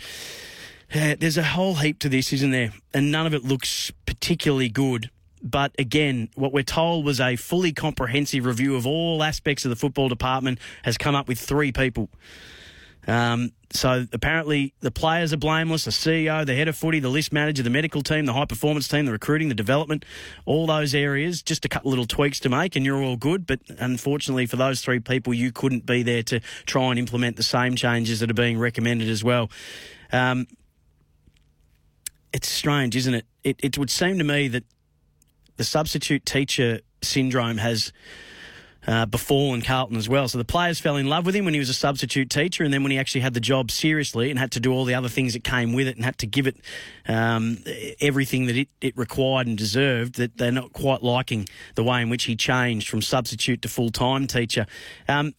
Uh, 0.96 1.18
there's 1.20 1.38
a 1.38 1.44
whole 1.44 1.76
heap 1.76 2.00
to 2.00 2.08
this, 2.08 2.32
isn't 2.32 2.52
there? 2.52 2.72
And 2.94 3.12
none 3.12 3.28
of 3.28 3.34
it 3.34 3.44
looks 3.44 3.92
particularly 4.06 4.70
good. 4.70 5.10
But 5.42 5.74
again, 5.78 6.30
what 6.36 6.52
we're 6.54 6.64
told 6.64 7.06
was 7.06 7.20
a 7.20 7.36
fully 7.36 7.74
comprehensive 7.74 8.46
review 8.46 8.76
of 8.76 8.86
all 8.86 9.24
aspects 9.24 9.66
of 9.66 9.70
the 9.70 9.76
football 9.76 10.10
department 10.10 10.60
has 10.84 10.98
come 10.98 11.16
up 11.16 11.28
with 11.28 11.40
three 11.40 11.72
people. 11.72 12.10
Um, 13.08 13.54
so 13.72 14.06
apparently 14.12 14.74
the 14.82 14.92
players 14.92 15.32
are 15.32 15.38
blameless, 15.38 15.86
the 15.86 15.92
CEO, 15.92 16.46
the 16.46 16.56
head 16.56 16.68
of 16.68 16.76
footy, 16.76 17.00
the 17.00 17.10
list 17.10 17.32
manager, 17.32 17.64
the 17.64 17.70
medical 17.70 18.02
team, 18.02 18.26
the 18.26 18.34
high 18.34 18.46
performance 18.46 18.88
team, 18.88 19.06
the 19.06 19.14
recruiting, 19.14 19.48
the 19.48 19.56
development, 19.56 20.04
all 20.46 20.68
those 20.68 20.94
areas, 20.94 21.42
just 21.42 21.64
a 21.64 21.70
couple 21.70 21.90
little 21.90 22.06
tweaks 22.06 22.40
to 22.42 22.50
make 22.50 22.76
and 22.76 22.86
you're 22.86 23.02
all 23.02 23.16
good. 23.16 23.48
But 23.48 23.62
unfortunately 23.80 24.46
for 24.46 24.58
those 24.58 24.82
three 24.82 25.00
people, 25.00 25.34
you 25.34 25.54
couldn't 25.54 25.86
be 25.86 26.04
there 26.04 26.24
to 26.24 26.42
try 26.66 26.90
and 26.90 27.00
implement 27.00 27.38
the 27.38 27.44
same 27.44 27.76
changes 27.76 28.20
that 28.20 28.30
are 28.30 28.36
being 28.36 28.60
recommended 28.60 29.10
as 29.10 29.24
well. 29.24 29.50
Um, 30.12 30.48
it's 32.34 32.50
strange, 32.50 32.96
isn't 32.96 33.14
it? 33.14 33.26
it? 33.44 33.60
It 33.64 33.78
would 33.78 33.90
seem 33.90 34.18
to 34.18 34.24
me 34.24 34.50
that 34.50 34.64
the 35.58 35.64
substitute 35.64 36.26
teacher 36.26 36.80
syndrome 37.02 37.58
has 37.58 37.92
uh, 38.88 39.06
befallen 39.06 39.62
Carlton 39.62 39.98
as 39.98 40.08
well. 40.08 40.28
So 40.30 40.38
the 40.38 40.46
players 40.46 40.80
fell 40.80 40.96
in 40.96 41.08
love 41.08 41.26
with 41.26 41.36
him 41.36 41.46
when 41.46 41.54
he 41.54 41.60
was 41.60 41.70
a 41.70 41.74
substitute 41.74 42.30
teacher, 42.30 42.64
and 42.64 42.74
then 42.74 42.84
when 42.84 42.92
he 42.92 42.98
actually 42.98 43.22
had 43.22 43.34
the 43.34 43.42
job 43.42 43.70
seriously 43.70 44.30
and 44.30 44.40
had 44.40 44.52
to 44.54 44.60
do 44.60 44.72
all 44.72 44.86
the 44.86 44.96
other 44.96 45.10
things 45.10 45.34
that 45.34 45.44
came 45.44 45.74
with 45.74 45.88
it 45.88 45.98
and 45.98 46.06
had 46.06 46.18
to 46.20 46.28
give 46.28 46.48
it 46.48 46.58
um, 47.08 47.58
everything 48.00 48.46
that 48.46 48.56
it, 48.56 48.70
it 48.80 48.98
required 48.98 49.46
and 49.46 49.58
deserved, 49.58 50.16
that 50.16 50.38
they're 50.38 50.52
not 50.52 50.72
quite 50.72 51.04
liking 51.04 51.48
the 51.76 51.84
way 51.84 52.02
in 52.02 52.10
which 52.10 52.24
he 52.24 52.36
changed 52.36 52.88
from 52.88 53.02
substitute 53.02 53.62
to 53.62 53.68
full 53.68 53.90
time 53.90 54.26
teacher. 54.26 54.66
Um, 55.10 55.34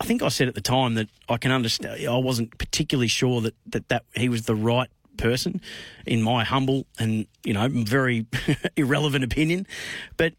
I 0.00 0.04
think 0.04 0.22
I 0.22 0.28
said 0.28 0.48
at 0.48 0.56
the 0.56 0.60
time 0.60 0.94
that 0.94 1.08
I 1.28 1.36
can 1.36 1.52
understand. 1.52 2.04
I 2.08 2.16
wasn't 2.16 2.58
particularly 2.58 3.06
sure 3.06 3.40
that, 3.42 3.54
that, 3.66 3.88
that 3.88 4.04
he 4.16 4.28
was 4.28 4.46
the 4.46 4.56
right 4.56 4.88
person, 5.16 5.60
in 6.06 6.22
my 6.22 6.44
humble 6.44 6.86
and 6.98 7.26
you 7.44 7.52
know 7.52 7.68
very 7.68 8.26
irrelevant 8.76 9.24
opinion. 9.24 9.66
But 10.16 10.34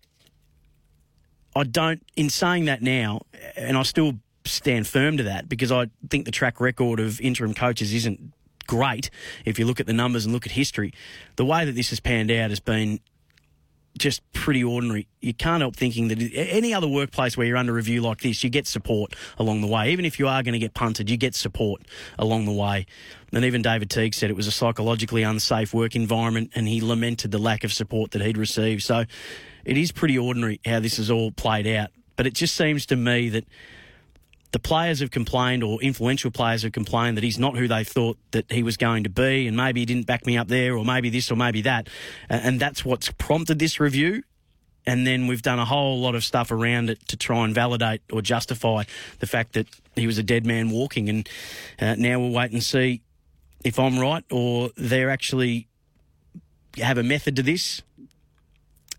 I 1.56 1.64
don't. 1.64 2.04
In 2.16 2.30
saying 2.30 2.66
that 2.66 2.82
now, 2.82 3.22
and 3.56 3.78
I 3.78 3.84
still 3.84 4.14
stand 4.46 4.88
firm 4.88 5.18
to 5.18 5.24
that 5.24 5.48
because 5.48 5.72
I 5.72 5.88
think 6.10 6.26
the 6.26 6.32
track 6.32 6.60
record 6.60 7.00
of 7.00 7.22
interim 7.22 7.54
coaches 7.54 7.94
isn't 7.94 8.34
great. 8.68 9.10
If 9.46 9.60
you 9.60 9.66
look 9.66 9.80
at 9.80 9.88
the 9.88 9.94
numbers 9.94 10.26
and 10.26 10.34
look 10.34 10.46
at 10.46 10.52
history, 10.52 10.94
the 11.36 11.46
way 11.46 11.66
that 11.66 11.74
this 11.74 11.90
has 11.90 12.00
panned 12.00 12.32
out 12.32 12.50
has 12.50 12.60
been 12.60 13.00
just 13.98 14.22
pretty 14.34 14.64
ordinary. 14.64 15.08
You 15.22 15.34
can't 15.34 15.62
help 15.62 15.76
thinking 15.76 16.08
that 16.08 16.20
any 16.34 16.74
other 16.74 16.88
workplace 16.88 17.38
where 17.38 17.46
you're 17.46 17.58
under 17.58 17.74
review 17.74 18.02
like 18.02 18.22
this, 18.22 18.44
you 18.44 18.50
get 18.50 18.68
support 18.68 19.16
along 19.38 19.62
the 19.62 19.68
way. 19.68 19.92
Even 19.92 20.06
if 20.06 20.20
you 20.20 20.28
are 20.28 20.42
going 20.44 20.54
to 20.54 20.60
get 20.60 20.74
punted, 20.74 21.10
you 21.10 21.18
get 21.18 21.36
support 21.36 21.84
along 22.18 22.46
the 22.46 22.52
way. 22.52 22.86
And 23.32 23.46
even 23.46 23.62
David 23.62 23.90
Teague 23.90 24.14
said 24.14 24.30
it 24.30 24.36
was 24.36 24.48
a 24.48 24.52
psychologically 24.52 25.24
unsafe 25.24 25.74
work 25.74 25.96
environment, 25.96 26.52
and 26.56 26.68
he 26.68 26.82
lamented 26.82 27.32
the 27.32 27.38
lack 27.38 27.64
of 27.64 27.72
support 27.72 28.12
that 28.12 28.22
he'd 28.22 28.38
received. 28.38 28.84
So 28.84 29.06
it 29.66 29.78
is 29.78 29.92
pretty 29.92 30.18
ordinary 30.18 30.60
how 30.66 30.80
this 30.80 30.98
has 30.98 31.10
all 31.10 31.32
played 31.32 31.68
out. 31.68 31.90
But 32.16 32.28
it 32.28 32.34
just 32.34 32.56
seems 32.56 32.86
to 32.88 32.96
me 32.96 33.30
that 33.30 33.46
the 34.54 34.60
players 34.60 35.00
have 35.00 35.10
complained, 35.10 35.64
or 35.64 35.82
influential 35.82 36.30
players 36.30 36.62
have 36.62 36.72
complained, 36.72 37.18
that 37.18 37.24
he's 37.24 37.40
not 37.40 37.58
who 37.58 37.68
they 37.68 37.84
thought 37.84 38.18
that 38.32 38.50
he 38.52 38.62
was 38.62 38.78
going 38.78 39.04
to 39.04 39.10
be, 39.10 39.48
and 39.48 39.58
maybe 39.58 39.82
he 39.82 39.86
didn't 39.86 40.06
back 40.06 40.26
me 40.28 40.38
up 40.38 40.48
there, 40.48 40.78
or 40.78 40.86
maybe 40.86 41.10
this, 41.10 41.32
or 41.32 41.36
maybe 41.36 41.64
that. 41.64 41.90
And 42.30 42.60
that's 42.60 42.86
what's 42.86 43.12
prompted 43.12 43.58
this 43.58 43.80
review. 43.80 44.24
And 44.86 45.08
then 45.08 45.28
we've 45.28 45.42
done 45.42 45.60
a 45.60 45.66
whole 45.66 46.00
lot 46.00 46.14
of 46.14 46.24
stuff 46.24 46.52
around 46.52 46.90
it 46.90 47.08
to 47.08 47.18
try 47.18 47.44
and 47.46 47.56
validate 47.56 48.02
or 48.12 48.22
justify 48.22 48.84
the 49.20 49.28
fact 49.28 49.54
that 49.54 49.68
he 49.96 50.06
was 50.06 50.18
a 50.18 50.24
dead 50.24 50.46
man 50.46 50.70
walking. 50.70 51.10
And 51.10 51.30
uh, 51.80 51.96
now 51.98 52.20
we'll 52.20 52.32
wait 52.32 52.52
and 52.52 52.62
see 52.62 53.02
if 53.64 53.80
I'm 53.80 53.98
right 53.98 54.26
or 54.30 54.70
they're 54.76 55.10
actually 55.10 55.68
have 56.78 56.98
a 56.98 57.04
method 57.04 57.38
to 57.38 57.44
this 57.44 57.82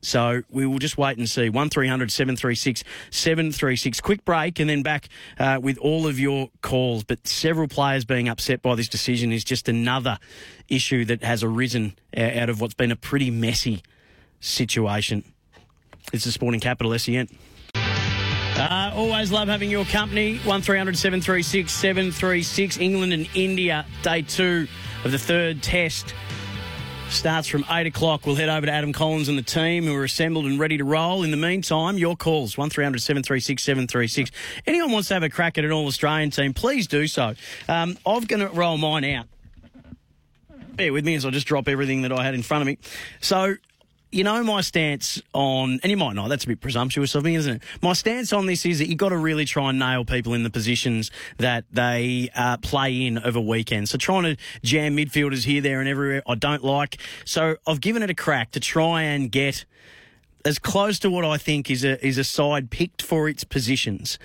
so 0.05 0.43
we 0.51 0.67
will 0.67 0.79
just 0.79 0.99
wait 0.99 1.17
and 1.19 1.29
see. 1.29 1.49
1300 1.49 2.13
736 2.13 2.85
736. 3.11 4.01
Quick 4.01 4.25
break 4.25 4.61
and 4.61 4.69
then 4.69 4.83
back 4.83 5.09
uh, 5.39 5.59
with 5.63 5.79
all 5.79 6.07
of 6.07 6.21
your 6.21 6.51
calls. 6.61 7.05
But 7.05 7.27
several 7.27 7.69
players 7.69 8.05
being 8.05 8.29
upset 8.29 8.63
by 8.63 8.75
this 8.75 8.89
decision 8.89 9.33
is 9.33 9.45
just 9.45 9.69
another 9.69 10.19
issue 10.69 11.05
that 11.07 11.23
has 11.23 11.43
arisen 11.43 11.97
uh, 12.17 12.21
out 12.21 12.49
of 12.51 12.61
what's 12.61 12.75
been 12.75 12.93
a 12.93 12.97
pretty 12.97 13.31
messy 13.31 13.83
situation. 14.41 15.25
It's 16.13 16.25
the 16.25 16.33
Sporting 16.33 16.61
Capital 16.61 16.97
SEN. 16.99 17.29
Uh, 17.75 18.93
always 18.95 19.33
love 19.33 19.49
having 19.49 19.71
your 19.71 19.85
company. 19.87 20.35
1300 20.45 20.97
736 20.97 21.73
736. 21.73 22.79
England 22.79 23.13
and 23.13 23.29
India, 23.35 23.87
day 24.03 24.23
two 24.23 24.69
of 25.05 25.13
the 25.13 25.19
third 25.19 25.63
test 25.63 26.15
starts 27.15 27.49
from 27.49 27.65
8 27.71 27.87
o'clock. 27.87 28.27
We'll 28.27 28.35
head 28.35 28.49
over 28.49 28.67
to 28.67 28.73
Adam 28.73 28.93
Collins 28.93 29.29
and 29.29 29.39
the 29.39 29.43
team 29.43 29.85
who 29.85 29.95
are 29.95 30.05
assembled 30.05 30.47
and 30.47 30.59
ready 30.59 30.77
to 30.79 30.85
roll. 30.85 31.23
In 31.23 31.31
the 31.31 31.37
meantime, 31.37 31.97
your 31.97 32.17
calls, 32.17 32.59
1300 32.59 32.99
736 33.01 33.63
736. 33.63 34.31
Anyone 34.67 34.91
wants 34.91 35.09
to 35.09 35.15
have 35.15 35.23
a 35.23 35.31
crack 35.31 35.57
at 35.57 35.65
an 35.65 35.73
All 35.73 35.87
Australian 35.87 36.31
team, 36.31 36.53
please 36.53 36.87
do 36.87 37.07
so. 37.07 37.35
Um, 37.69 37.97
I'm 38.05 38.25
going 38.25 38.41
to 38.41 38.49
roll 38.49 38.77
mine 38.77 39.05
out. 39.05 39.27
Bear 40.75 40.93
with 40.93 41.05
me 41.05 41.15
as 41.15 41.25
I 41.25 41.31
just 41.31 41.47
drop 41.47 41.69
everything 41.69 42.03
that 42.03 42.13
I 42.13 42.25
had 42.25 42.35
in 42.35 42.43
front 42.43 42.63
of 42.63 42.67
me. 42.67 42.79
So, 43.21 43.57
you 44.15 44.23
know 44.23 44.43
my 44.45 44.61
stance 44.61 45.21
on, 45.33 45.81
and 45.83 45.91
you 45.91 45.97
might 45.97 46.15
not, 46.15 46.29
that's 46.29 46.45
a 46.45 46.47
bit 46.47 46.61
presumptuous 46.61 47.15
of 47.15 47.25
me, 47.25 47.35
isn't 47.35 47.57
it? 47.57 47.63
My 47.83 47.93
stance 47.93 48.33
on 48.33 48.47
this 48.47 48.65
is 48.65 48.79
that 48.79 48.89
you've 48.89 48.99
got 48.99 49.09
to 49.09 49.17
really 49.17 49.45
try 49.45 49.71
and 49.71 49.79
nail 49.79 50.05
people 50.05 50.35
in 50.35 50.45
the 50.45 50.51
positions 50.51 51.11
that 51.39 51.65
they 51.73 52.31
uh, 52.35 52.57
play 52.59 53.07
in 53.07 53.19
over 53.19 53.41
weekends. 53.41 53.91
So 53.91 53.99
trying 53.99 54.23
to 54.23 54.37
jam 54.63 54.97
midfielders 54.97 55.45
here, 55.45 55.61
there, 55.61 55.81
and 55.81 55.89
everywhere, 55.89 56.23
I 56.29 56.37
don't 56.37 56.63
like. 56.63 56.99
So 57.25 57.57
I've 57.67 57.81
given 57.81 58.03
it 58.03 58.11
a 58.11 58.15
crack 58.15 58.53
to 58.53 58.61
try 58.61 59.03
and 59.03 59.33
get 59.33 59.65
as 60.45 60.59
close 60.59 60.99
to 61.01 61.11
what 61.11 61.25
I 61.25 61.37
think 61.37 61.71
is 61.71 61.85
a 61.85 62.05
is 62.07 62.19
a 62.19 62.25
side 62.25 62.71
picked 62.71 63.03
for 63.03 63.29
its 63.29 63.43
positions. 63.45 64.19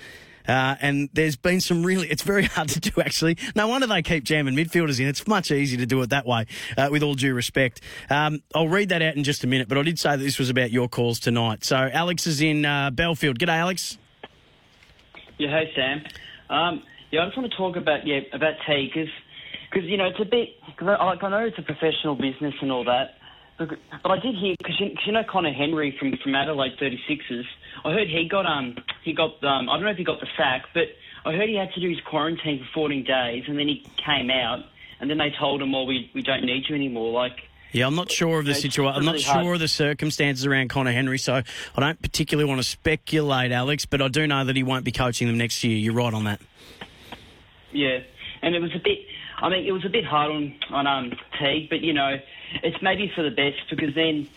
Uh, 0.50 0.74
and 0.80 1.08
there's 1.12 1.36
been 1.36 1.60
some 1.60 1.84
really, 1.86 2.08
it's 2.08 2.22
very 2.22 2.42
hard 2.56 2.68
to 2.68 2.80
do 2.80 3.00
actually. 3.00 3.36
No 3.54 3.68
wonder 3.68 3.86
they 3.86 4.02
keep 4.02 4.24
jamming 4.24 4.54
midfielders 4.54 4.98
in. 4.98 5.06
It's 5.06 5.26
much 5.28 5.52
easier 5.52 5.78
to 5.78 5.86
do 5.86 6.02
it 6.02 6.10
that 6.10 6.26
way, 6.26 6.46
uh, 6.76 6.88
with 6.90 7.04
all 7.04 7.14
due 7.14 7.34
respect. 7.34 7.80
Um, 8.10 8.42
I'll 8.54 8.68
read 8.68 8.88
that 8.88 9.00
out 9.00 9.14
in 9.14 9.22
just 9.22 9.44
a 9.44 9.46
minute, 9.46 9.68
but 9.68 9.78
I 9.78 9.82
did 9.82 9.98
say 9.98 10.10
that 10.10 10.18
this 10.18 10.40
was 10.40 10.50
about 10.50 10.72
your 10.72 10.88
calls 10.88 11.20
tonight. 11.20 11.64
So 11.64 11.76
Alex 11.76 12.26
is 12.26 12.40
in 12.40 12.64
uh, 12.64 12.90
Belfield. 12.90 13.38
G'day, 13.38 13.58
Alex. 13.58 13.96
Yeah, 15.38 15.50
hey, 15.50 15.70
Sam. 15.76 16.02
Um, 16.50 16.82
yeah, 17.12 17.22
I 17.22 17.26
just 17.26 17.38
want 17.38 17.50
to 17.50 17.56
talk 17.56 17.76
about, 17.76 18.04
yeah, 18.04 18.20
about 18.32 18.54
T, 18.66 18.90
because, 18.92 19.88
you 19.88 19.96
know, 19.96 20.06
it's 20.06 20.20
a 20.20 20.24
bit, 20.24 20.48
cause 20.76 20.88
I, 20.88 20.94
I 21.24 21.30
know 21.30 21.46
it's 21.46 21.58
a 21.58 21.62
professional 21.62 22.16
business 22.16 22.54
and 22.60 22.72
all 22.72 22.84
that, 22.84 23.19
but, 23.60 24.10
I 24.10 24.18
did 24.18 24.34
hear, 24.36 24.54
because 24.58 24.80
you, 24.80 24.90
you 25.06 25.12
know 25.12 25.22
Conner 25.28 25.52
Henry 25.52 25.94
from, 25.98 26.16
from 26.22 26.34
Adelaide 26.34 26.78
36ers, 26.80 27.44
I 27.84 27.92
heard 27.92 28.08
he 28.08 28.26
got 28.28 28.46
um 28.46 28.76
he 29.04 29.12
got 29.12 29.42
um 29.44 29.68
I 29.68 29.76
don't 29.76 29.84
know 29.84 29.90
if 29.90 29.98
he 29.98 30.04
got 30.04 30.20
the 30.20 30.28
sack, 30.36 30.64
but 30.72 30.84
I 31.24 31.32
heard 31.32 31.48
he 31.48 31.56
had 31.56 31.72
to 31.74 31.80
do 31.80 31.88
his 31.88 32.00
quarantine 32.08 32.60
for 32.60 32.86
14 32.86 33.04
days, 33.04 33.44
and 33.46 33.58
then 33.58 33.68
he 33.68 33.86
came 34.04 34.30
out, 34.30 34.60
and 35.00 35.10
then 35.10 35.18
they 35.18 35.30
told 35.38 35.60
him, 35.60 35.72
"Well, 35.72 35.86
we 35.86 36.10
we 36.14 36.22
don't 36.22 36.44
need 36.44 36.64
you 36.68 36.74
anymore." 36.74 37.12
Like. 37.12 37.38
Yeah, 37.72 37.86
I'm 37.86 37.94
not 37.94 38.10
sure 38.10 38.40
of 38.40 38.46
the 38.46 38.54
situation. 38.54 38.96
I'm 38.96 39.04
not 39.04 39.20
sure 39.20 39.54
of 39.54 39.60
the 39.60 39.68
circumstances 39.68 40.44
around 40.44 40.70
Conner 40.70 40.90
Henry, 40.90 41.18
so 41.18 41.34
I 41.34 41.80
don't 41.80 42.02
particularly 42.02 42.48
want 42.48 42.60
to 42.60 42.68
speculate, 42.68 43.52
Alex. 43.52 43.86
But 43.86 44.02
I 44.02 44.08
do 44.08 44.26
know 44.26 44.44
that 44.44 44.56
he 44.56 44.64
won't 44.64 44.84
be 44.84 44.90
coaching 44.90 45.28
them 45.28 45.38
next 45.38 45.62
year. 45.62 45.76
You're 45.76 45.94
right 45.94 46.12
on 46.12 46.24
that. 46.24 46.40
Yeah, 47.70 47.98
and 48.42 48.56
it 48.56 48.60
was 48.60 48.72
a 48.74 48.80
bit. 48.80 48.98
I 49.38 49.48
mean, 49.50 49.64
it 49.64 49.70
was 49.70 49.84
a 49.84 49.88
bit 49.88 50.04
hard 50.04 50.32
on 50.32 50.54
on 50.70 50.86
um, 50.88 51.12
Teague, 51.38 51.70
but 51.70 51.80
you 51.82 51.92
know, 51.92 52.16
it's 52.62 52.82
maybe 52.82 53.10
for 53.14 53.22
the 53.22 53.30
best 53.30 53.68
because 53.70 53.94
then 53.94 54.28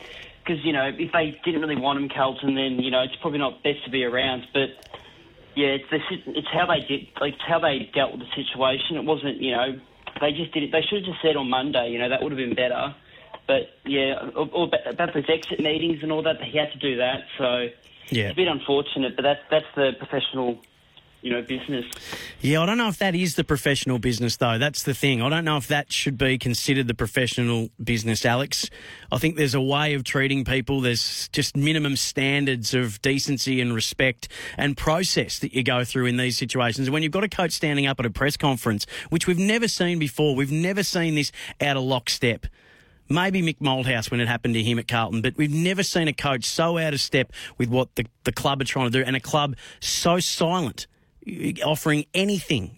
because 0.44 0.64
you 0.66 0.74
know 0.74 0.92
if 0.94 1.12
they 1.12 1.40
didn't 1.46 1.62
really 1.62 1.80
want 1.80 2.00
him, 2.00 2.10
Carlton, 2.10 2.56
then 2.56 2.80
you 2.80 2.92
know 2.92 3.02
it's 3.02 3.16
probably 3.22 3.40
not 3.40 3.64
best 3.64 3.84
to 3.86 3.92
be 3.92 4.04
around. 4.04 4.48
But 4.54 4.70
yeah, 5.56 5.78
it's 5.78 5.90
the, 5.90 6.00
it's 6.32 6.48
how 6.52 6.66
they 6.66 6.86
did, 6.86 7.08
like 7.22 7.36
how 7.40 7.60
they 7.60 7.90
dealt 7.94 8.12
with 8.12 8.22
the 8.22 8.32
situation. 8.36 8.98
It 8.98 9.06
wasn't, 9.06 9.38
you 9.38 9.52
know, 9.52 9.80
they 10.20 10.32
just 10.32 10.52
did 10.54 10.64
it. 10.64 10.72
They 10.72 10.82
should 10.82 11.06
have 11.06 11.14
just 11.14 11.22
said 11.22 11.36
on 11.36 11.50
Monday, 11.50 11.92
you 11.92 12.00
know, 12.00 12.10
that 12.10 12.22
would 12.22 12.32
have 12.32 12.38
been 12.38 12.56
better. 12.56 12.96
But 13.46 13.78
yeah, 13.86 14.30
or, 14.36 14.70
about 14.88 15.14
those 15.14 15.26
exit 15.28 15.60
meetings 15.60 16.02
and 16.02 16.12
all 16.12 16.24
that, 16.24 16.42
he 16.42 16.58
had 16.58 16.72
to 16.72 16.80
do 16.80 16.98
that. 16.98 17.26
So 17.38 17.70
yeah. 18.10 18.26
it's 18.26 18.34
a 18.34 18.36
bit 18.36 18.48
unfortunate, 18.48 19.16
but 19.16 19.24
that's 19.24 19.42
that's 19.52 19.66
the 19.76 19.92
professional 19.98 20.60
you 21.24 21.32
know, 21.32 21.42
business. 21.42 21.86
Yeah, 22.42 22.62
I 22.62 22.66
don't 22.66 22.78
know 22.78 22.90
if 22.90 22.98
that 22.98 23.16
is 23.16 23.36
the 23.36 23.46
professional 23.46 23.98
business, 23.98 24.36
though. 24.36 24.58
That's 24.58 24.84
the 24.84 24.94
thing. 24.94 25.22
I 25.22 25.30
don't 25.30 25.46
know 25.46 25.56
if 25.56 25.68
that 25.70 25.92
should 25.92 26.18
be 26.18 26.38
considered 26.38 26.88
the 26.88 26.94
professional 26.94 27.70
business, 27.82 28.26
Alex. 28.26 28.70
I 29.10 29.18
think 29.20 29.38
there's 29.38 29.56
a 29.56 29.62
way 29.62 29.94
of 29.94 30.04
treating 30.04 30.44
people. 30.44 30.82
There's 30.82 31.30
just 31.30 31.56
minimum 31.56 31.96
standards 31.96 32.74
of 32.74 33.02
decency 33.02 33.62
and 33.62 33.74
respect 33.74 34.28
and 34.58 34.76
process 34.76 35.40
that 35.40 35.54
you 35.54 35.64
go 35.64 35.86
through 35.86 36.08
in 36.08 36.18
these 36.18 36.38
situations. 36.38 36.90
When 36.90 37.04
you've 37.04 37.14
got 37.14 37.24
a 37.24 37.30
coach 37.30 37.54
standing 37.54 37.88
up 37.88 38.02
at 38.02 38.06
a 38.06 38.12
press 38.12 38.36
conference, 38.36 38.86
which 39.10 39.26
we've 39.26 39.40
never 39.40 39.70
seen 39.70 40.00
before, 40.00 40.36
we've 40.36 40.52
never 40.52 40.84
seen 40.84 41.16
this 41.16 41.32
out 41.62 41.78
of 41.78 41.84
lockstep 41.84 42.48
maybe 43.10 43.42
Mick 43.42 43.60
Malthouse 43.60 44.10
when 44.10 44.22
it 44.22 44.28
happened 44.28 44.54
to 44.56 44.64
him 44.64 44.80
at 44.80 44.88
Carlton, 44.88 45.22
but 45.22 45.36
we've 45.38 45.54
never 45.54 45.84
seen 45.84 46.08
a 46.08 46.14
coach 46.14 46.46
so 46.46 46.78
out 46.78 46.94
of 46.94 47.02
step 47.02 47.32
with 47.58 47.70
what 47.70 47.94
the, 47.96 48.06
the 48.24 48.32
club 48.32 48.62
are 48.62 48.66
trying 48.66 48.90
to 48.90 48.98
do 48.98 49.06
and 49.06 49.16
a 49.16 49.20
club 49.20 49.56
so 49.82 50.20
silent 50.20 50.88
offering 51.64 52.06
anything 52.14 52.78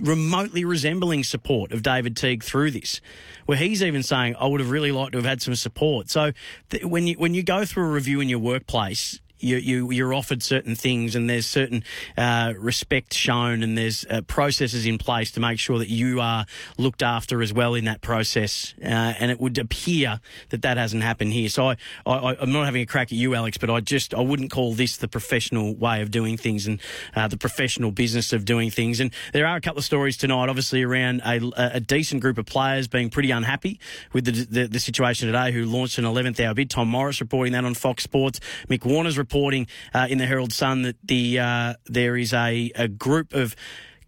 remotely 0.00 0.64
resembling 0.64 1.24
support 1.24 1.72
of 1.72 1.82
David 1.82 2.16
Teague 2.16 2.42
through 2.42 2.70
this, 2.72 3.00
where 3.46 3.58
he's 3.58 3.82
even 3.82 4.02
saying, 4.02 4.36
"I 4.38 4.46
would 4.46 4.60
have 4.60 4.70
really 4.70 4.92
liked 4.92 5.12
to 5.12 5.18
have 5.18 5.24
had 5.24 5.42
some 5.42 5.54
support." 5.54 6.10
So 6.10 6.32
th- 6.70 6.84
when 6.84 7.06
you 7.06 7.14
when 7.14 7.34
you 7.34 7.42
go 7.42 7.64
through 7.64 7.84
a 7.84 7.90
review 7.90 8.20
in 8.20 8.28
your 8.28 8.38
workplace, 8.38 9.20
you, 9.40 9.56
you 9.56 9.90
you're 9.90 10.14
offered 10.14 10.42
certain 10.42 10.74
things, 10.74 11.14
and 11.14 11.28
there's 11.28 11.46
certain 11.46 11.84
uh, 12.16 12.54
respect 12.58 13.14
shown, 13.14 13.62
and 13.62 13.76
there's 13.76 14.04
uh, 14.10 14.22
processes 14.22 14.86
in 14.86 14.98
place 14.98 15.30
to 15.32 15.40
make 15.40 15.58
sure 15.58 15.78
that 15.78 15.88
you 15.88 16.20
are 16.20 16.46
looked 16.76 17.02
after 17.02 17.42
as 17.42 17.52
well 17.52 17.74
in 17.74 17.84
that 17.84 18.00
process. 18.00 18.74
Uh, 18.82 19.14
and 19.18 19.30
it 19.30 19.40
would 19.40 19.58
appear 19.58 20.20
that 20.50 20.62
that 20.62 20.76
hasn't 20.76 21.02
happened 21.02 21.32
here. 21.32 21.48
So 21.48 21.68
I, 21.68 21.76
I, 22.06 22.36
I'm 22.40 22.52
not 22.52 22.64
having 22.64 22.82
a 22.82 22.86
crack 22.86 23.08
at 23.08 23.12
you, 23.12 23.34
Alex, 23.34 23.58
but 23.58 23.70
I 23.70 23.80
just 23.80 24.14
I 24.14 24.20
wouldn't 24.20 24.50
call 24.50 24.74
this 24.74 24.96
the 24.96 25.08
professional 25.08 25.74
way 25.74 26.02
of 26.02 26.10
doing 26.10 26.36
things 26.36 26.66
and 26.66 26.80
uh, 27.14 27.28
the 27.28 27.36
professional 27.36 27.90
business 27.90 28.32
of 28.32 28.44
doing 28.44 28.70
things. 28.70 29.00
And 29.00 29.12
there 29.32 29.46
are 29.46 29.56
a 29.56 29.60
couple 29.60 29.78
of 29.78 29.84
stories 29.84 30.16
tonight, 30.16 30.48
obviously 30.48 30.82
around 30.82 31.20
a, 31.24 31.40
a 31.76 31.80
decent 31.80 32.22
group 32.22 32.38
of 32.38 32.46
players 32.46 32.88
being 32.88 33.10
pretty 33.10 33.30
unhappy 33.30 33.80
with 34.12 34.24
the, 34.24 34.32
the, 34.32 34.66
the 34.68 34.80
situation 34.80 35.26
today, 35.26 35.52
who 35.52 35.64
launched 35.64 35.98
an 35.98 36.04
11th 36.04 36.40
hour 36.44 36.54
bid. 36.54 36.70
Tom 36.70 36.88
Morris 36.88 37.20
reporting 37.20 37.52
that 37.52 37.64
on 37.64 37.74
Fox 37.74 38.02
Sports. 38.02 38.40
Mick 38.68 38.84
Warner's 38.84 39.18
reporting 39.28 39.66
uh, 39.92 40.06
in 40.08 40.16
the 40.16 40.26
Herald 40.26 40.52
Sun 40.52 40.82
that 40.82 40.96
the 41.04 41.38
uh, 41.38 41.74
there 41.84 42.16
is 42.16 42.32
a, 42.32 42.72
a 42.74 42.88
group 42.88 43.34
of 43.34 43.54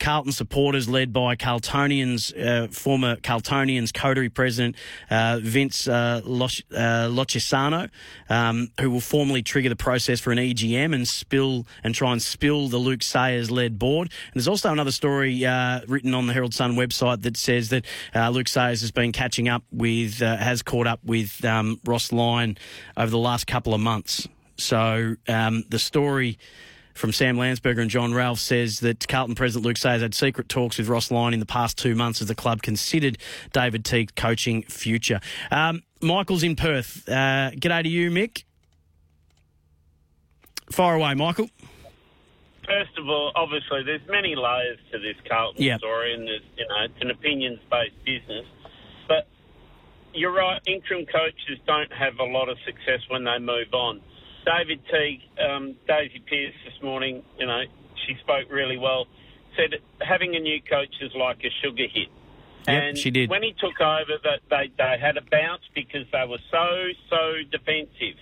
Carlton 0.00 0.32
supporters 0.32 0.88
led 0.88 1.12
by 1.12 1.36
Carltonians, 1.36 2.32
uh, 2.32 2.68
former 2.68 3.16
Carltonians 3.16 3.92
coterie 3.92 4.30
president 4.30 4.74
uh, 5.10 5.38
Vince 5.40 5.86
uh, 5.86 6.22
Lochisano, 6.24 7.88
um, 8.28 8.70
who 8.80 8.90
will 8.90 9.00
formally 9.00 9.42
trigger 9.42 9.68
the 9.68 9.76
process 9.76 10.18
for 10.18 10.32
an 10.32 10.38
EGM 10.38 10.94
and 10.94 11.06
spill 11.06 11.66
and 11.84 11.94
try 11.94 12.12
and 12.12 12.22
spill 12.22 12.68
the 12.68 12.78
Luke 12.78 13.02
Sayers 13.02 13.50
led 13.50 13.78
board. 13.78 14.10
And 14.32 14.34
there's 14.34 14.48
also 14.48 14.72
another 14.72 14.90
story 14.90 15.44
uh, 15.44 15.82
written 15.86 16.14
on 16.14 16.26
the 16.26 16.32
Herald 16.32 16.54
Sun 16.54 16.74
website 16.76 17.22
that 17.22 17.36
says 17.36 17.68
that 17.68 17.84
uh, 18.14 18.30
Luke 18.30 18.48
Sayers 18.48 18.80
has 18.80 18.90
been 18.90 19.12
catching 19.12 19.48
up 19.48 19.62
with, 19.70 20.22
uh, 20.22 20.36
has 20.38 20.62
caught 20.62 20.86
up 20.86 21.00
with 21.04 21.44
um, 21.44 21.78
Ross 21.84 22.10
Lyon 22.10 22.56
over 22.96 23.10
the 23.10 23.18
last 23.18 23.46
couple 23.46 23.74
of 23.74 23.80
months. 23.80 24.26
So 24.60 25.16
um, 25.28 25.64
the 25.68 25.78
story 25.78 26.38
from 26.94 27.12
Sam 27.12 27.36
Landsberger 27.36 27.80
and 27.80 27.90
John 27.90 28.12
Ralph 28.12 28.38
says 28.40 28.80
that 28.80 29.06
Carlton 29.08 29.34
President 29.34 29.64
Luke 29.64 29.76
Sayers 29.76 30.02
had 30.02 30.14
secret 30.14 30.48
talks 30.48 30.76
with 30.78 30.88
Ross 30.88 31.10
Lyon 31.10 31.32
in 31.32 31.40
the 31.40 31.46
past 31.46 31.78
two 31.78 31.94
months 31.94 32.20
as 32.20 32.28
the 32.28 32.34
club 32.34 32.62
considered 32.62 33.16
David 33.52 33.84
Teague 33.84 34.14
coaching 34.16 34.62
future. 34.64 35.20
Um, 35.50 35.82
Michael's 36.02 36.42
in 36.42 36.56
Perth. 36.56 37.08
Uh, 37.08 37.50
g'day 37.52 37.82
to 37.82 37.88
you, 37.88 38.10
Mick. 38.10 38.44
Far 40.70 40.94
away, 40.94 41.14
Michael. 41.14 41.48
First 42.66 42.96
of 42.98 43.08
all, 43.08 43.32
obviously, 43.34 43.82
there's 43.82 44.06
many 44.08 44.36
layers 44.36 44.78
to 44.92 44.98
this 44.98 45.16
Carlton 45.28 45.62
Yep. 45.62 45.78
story, 45.80 46.14
and 46.14 46.26
there's, 46.26 46.42
you 46.56 46.68
know, 46.68 46.84
it's 46.84 47.00
an 47.00 47.10
opinions-based 47.10 48.04
business. 48.04 48.46
But 49.08 49.26
you're 50.14 50.32
right, 50.32 50.60
interim 50.66 51.06
coaches 51.06 51.58
don't 51.66 51.92
have 51.92 52.18
a 52.20 52.24
lot 52.24 52.48
of 52.48 52.56
success 52.64 53.00
when 53.08 53.24
they 53.24 53.38
move 53.38 53.72
on. 53.72 54.00
David 54.44 54.80
Teague, 54.90 55.20
um, 55.38 55.76
Daisy 55.86 56.20
Pearce 56.28 56.54
this 56.64 56.82
morning, 56.82 57.22
you 57.38 57.46
know, 57.46 57.62
she 58.06 58.14
spoke 58.20 58.50
really 58.50 58.78
well. 58.78 59.06
Said 59.56 59.74
having 60.00 60.36
a 60.36 60.40
new 60.40 60.60
coach 60.62 60.94
is 61.00 61.12
like 61.14 61.38
a 61.44 61.50
sugar 61.62 61.86
hit. 61.92 62.08
Yep, 62.68 62.82
and 62.82 62.98
she 62.98 63.10
did. 63.10 63.28
when 63.30 63.42
he 63.42 63.52
took 63.58 63.80
over, 63.80 64.12
that 64.24 64.40
they 64.48 64.70
they 64.78 64.96
had 65.00 65.16
a 65.16 65.22
bounce 65.22 65.62
because 65.74 66.06
they 66.12 66.24
were 66.28 66.38
so 66.50 66.88
so 67.08 67.32
defensive. 67.50 68.16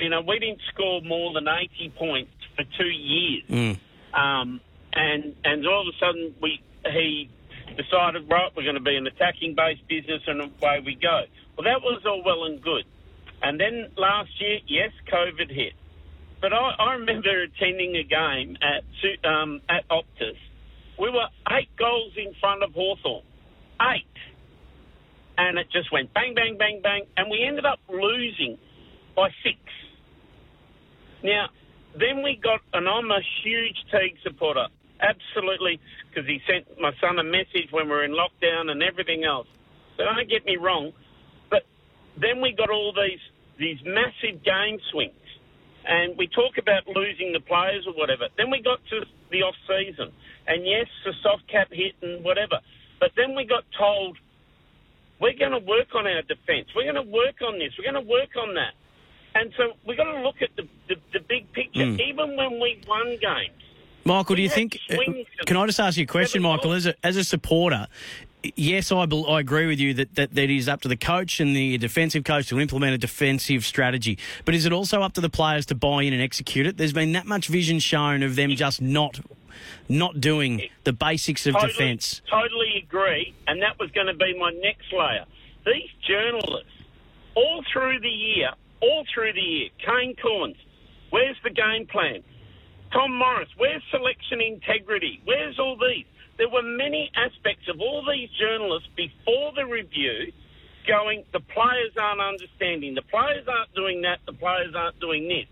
You 0.00 0.08
know, 0.08 0.20
we 0.20 0.38
didn't 0.38 0.60
score 0.72 1.00
more 1.02 1.32
than 1.32 1.46
eighty 1.48 1.90
points 1.90 2.32
for 2.56 2.64
two 2.78 2.88
years, 2.90 3.44
Mm. 3.48 3.78
um, 4.14 4.60
and 4.92 5.34
and 5.44 5.66
all 5.66 5.88
of 5.88 5.94
a 5.94 5.98
sudden 5.98 6.34
we 6.40 6.60
he 6.92 7.28
decided 7.76 8.28
right 8.30 8.50
we're 8.56 8.62
going 8.64 8.74
to 8.74 8.80
be 8.80 8.96
an 8.96 9.06
attacking 9.06 9.54
based 9.54 9.86
business 9.88 10.22
and 10.26 10.40
away 10.40 10.82
we 10.84 10.94
go. 10.94 11.22
Well, 11.56 11.64
that 11.64 11.82
was 11.82 12.02
all 12.06 12.22
well 12.24 12.44
and 12.44 12.60
good. 12.62 12.84
And 13.42 13.58
then 13.58 13.90
last 13.96 14.30
year, 14.40 14.58
yes, 14.66 14.90
COVID 15.12 15.50
hit. 15.50 15.72
But 16.40 16.52
I, 16.52 16.74
I 16.78 16.92
remember 16.94 17.42
attending 17.42 17.96
a 17.96 18.04
game 18.04 18.56
at 18.62 18.84
um, 19.28 19.60
at 19.68 19.88
Optus. 19.88 20.36
We 20.98 21.10
were 21.10 21.28
eight 21.50 21.68
goals 21.78 22.12
in 22.16 22.34
front 22.40 22.62
of 22.62 22.72
Hawthorn. 22.72 23.24
Eight. 23.80 24.04
And 25.38 25.58
it 25.58 25.68
just 25.72 25.90
went 25.92 26.12
bang, 26.12 26.34
bang, 26.34 26.56
bang, 26.58 26.80
bang. 26.82 27.04
And 27.16 27.30
we 27.30 27.44
ended 27.46 27.64
up 27.64 27.78
losing 27.88 28.58
by 29.16 29.28
six. 29.42 29.56
Now, 31.22 31.48
then 31.98 32.22
we 32.22 32.38
got, 32.42 32.60
and 32.72 32.88
I'm 32.88 33.10
a 33.10 33.20
huge 33.42 33.76
Teague 33.90 34.16
supporter, 34.22 34.68
absolutely, 35.00 35.80
because 36.08 36.28
he 36.28 36.40
sent 36.46 36.80
my 36.80 36.92
son 37.00 37.18
a 37.18 37.24
message 37.24 37.68
when 37.70 37.86
we 37.86 37.90
were 37.90 38.04
in 38.04 38.12
lockdown 38.12 38.70
and 38.70 38.82
everything 38.82 39.24
else. 39.24 39.48
So 39.96 40.04
don't 40.04 40.28
get 40.28 40.44
me 40.44 40.56
wrong, 40.56 40.92
but 41.50 41.64
then 42.20 42.40
we 42.40 42.52
got 42.52 42.70
all 42.70 42.92
these 42.92 43.20
these 43.60 43.78
massive 43.84 44.42
game 44.42 44.78
swings, 44.90 45.12
and 45.86 46.16
we 46.16 46.26
talk 46.26 46.58
about 46.58 46.88
losing 46.88 47.32
the 47.32 47.40
players 47.40 47.86
or 47.86 47.92
whatever. 47.92 48.28
Then 48.36 48.50
we 48.50 48.60
got 48.62 48.80
to 48.90 49.04
the 49.30 49.42
off 49.42 49.54
season, 49.68 50.10
and 50.48 50.66
yes, 50.66 50.86
the 51.04 51.12
soft 51.22 51.46
cap 51.46 51.68
hit 51.70 51.94
and 52.02 52.24
whatever. 52.24 52.58
But 52.98 53.12
then 53.16 53.36
we 53.36 53.44
got 53.44 53.64
told 53.78 54.18
we're 55.20 55.38
going 55.38 55.52
to 55.52 55.58
work 55.58 55.94
on 55.94 56.06
our 56.06 56.22
defence. 56.22 56.68
We're 56.74 56.90
going 56.90 57.04
to 57.06 57.10
work 57.10 57.36
on 57.46 57.58
this. 57.58 57.72
We're 57.78 57.92
going 57.92 58.02
to 58.02 58.10
work 58.10 58.34
on 58.36 58.54
that. 58.54 58.72
And 59.34 59.52
so 59.56 59.76
we've 59.86 59.96
got 59.96 60.10
to 60.10 60.22
look 60.22 60.42
at 60.42 60.48
the, 60.56 60.66
the, 60.88 60.96
the 61.12 61.20
big 61.20 61.52
picture. 61.52 61.84
Mm. 61.84 62.00
Even 62.00 62.36
when 62.36 62.58
we 62.58 62.82
won 62.88 63.06
games, 63.20 63.60
Michael, 64.04 64.36
do 64.36 64.42
you 64.42 64.48
think? 64.48 64.78
uh, 64.90 64.96
Can 65.46 65.56
I 65.56 65.66
just 65.66 65.78
ask 65.78 65.98
you 65.98 66.04
a 66.04 66.06
question, 66.06 66.42
Michael? 66.42 66.72
As 66.72 66.86
a, 66.86 66.94
as 67.06 67.16
a 67.16 67.24
supporter, 67.24 67.86
yes, 68.56 68.92
I, 68.92 69.06
bel- 69.06 69.28
I 69.28 69.40
agree 69.40 69.66
with 69.66 69.78
you 69.78 69.94
that, 69.94 70.14
that, 70.14 70.34
that 70.34 70.44
it 70.44 70.50
is 70.50 70.68
up 70.68 70.80
to 70.82 70.88
the 70.88 70.96
coach 70.96 71.40
and 71.40 71.54
the 71.54 71.78
defensive 71.78 72.24
coach 72.24 72.48
to 72.48 72.60
implement 72.60 72.94
a 72.94 72.98
defensive 72.98 73.64
strategy. 73.64 74.18
But 74.44 74.54
is 74.54 74.66
it 74.66 74.72
also 74.72 75.02
up 75.02 75.14
to 75.14 75.20
the 75.20 75.30
players 75.30 75.66
to 75.66 75.74
buy 75.74 76.02
in 76.02 76.12
and 76.12 76.22
execute 76.22 76.66
it? 76.66 76.76
There's 76.76 76.92
been 76.92 77.12
that 77.12 77.26
much 77.26 77.48
vision 77.48 77.78
shown 77.78 78.22
of 78.22 78.36
them 78.36 78.50
just 78.50 78.80
not 78.80 79.20
not 79.88 80.20
doing 80.20 80.68
the 80.84 80.92
basics 80.92 81.46
of 81.46 81.54
totally, 81.54 81.72
defence. 81.72 82.22
Totally 82.30 82.82
agree, 82.82 83.34
and 83.46 83.60
that 83.62 83.78
was 83.78 83.90
going 83.90 84.06
to 84.06 84.14
be 84.14 84.38
my 84.38 84.50
next 84.62 84.92
layer. 84.92 85.24
These 85.66 85.90
journalists, 86.06 86.72
all 87.34 87.62
through 87.72 88.00
the 88.00 88.08
year, 88.08 88.50
all 88.80 89.04
through 89.12 89.34
the 89.34 89.40
year, 89.40 89.68
Kane 89.84 90.16
Cornes, 90.16 90.56
where's 91.10 91.36
the 91.44 91.50
game 91.50 91.86
plan? 91.86 92.22
Tom 92.92 93.16
Morris, 93.16 93.48
where's 93.56 93.82
selection 93.90 94.40
integrity? 94.40 95.20
Where's 95.24 95.58
all 95.58 95.76
these? 95.76 96.06
There 96.40 96.48
were 96.48 96.62
many 96.62 97.12
aspects 97.14 97.68
of 97.68 97.82
all 97.82 98.02
these 98.02 98.30
journalists 98.40 98.88
before 98.96 99.52
the 99.54 99.66
review 99.66 100.32
going, 100.88 101.22
the 101.34 101.40
players 101.40 101.92
aren't 102.00 102.22
understanding, 102.22 102.94
the 102.94 103.02
players 103.02 103.44
aren't 103.46 103.74
doing 103.74 104.00
that, 104.08 104.20
the 104.24 104.32
players 104.32 104.74
aren't 104.74 104.98
doing 105.00 105.28
this. 105.28 105.44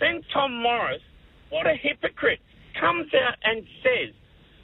Then 0.00 0.20
Tom 0.34 0.52
Morris, 0.60 1.00
what 1.48 1.66
a 1.66 1.72
hypocrite, 1.72 2.40
comes 2.78 3.08
out 3.14 3.38
and 3.42 3.64
says, 3.82 4.12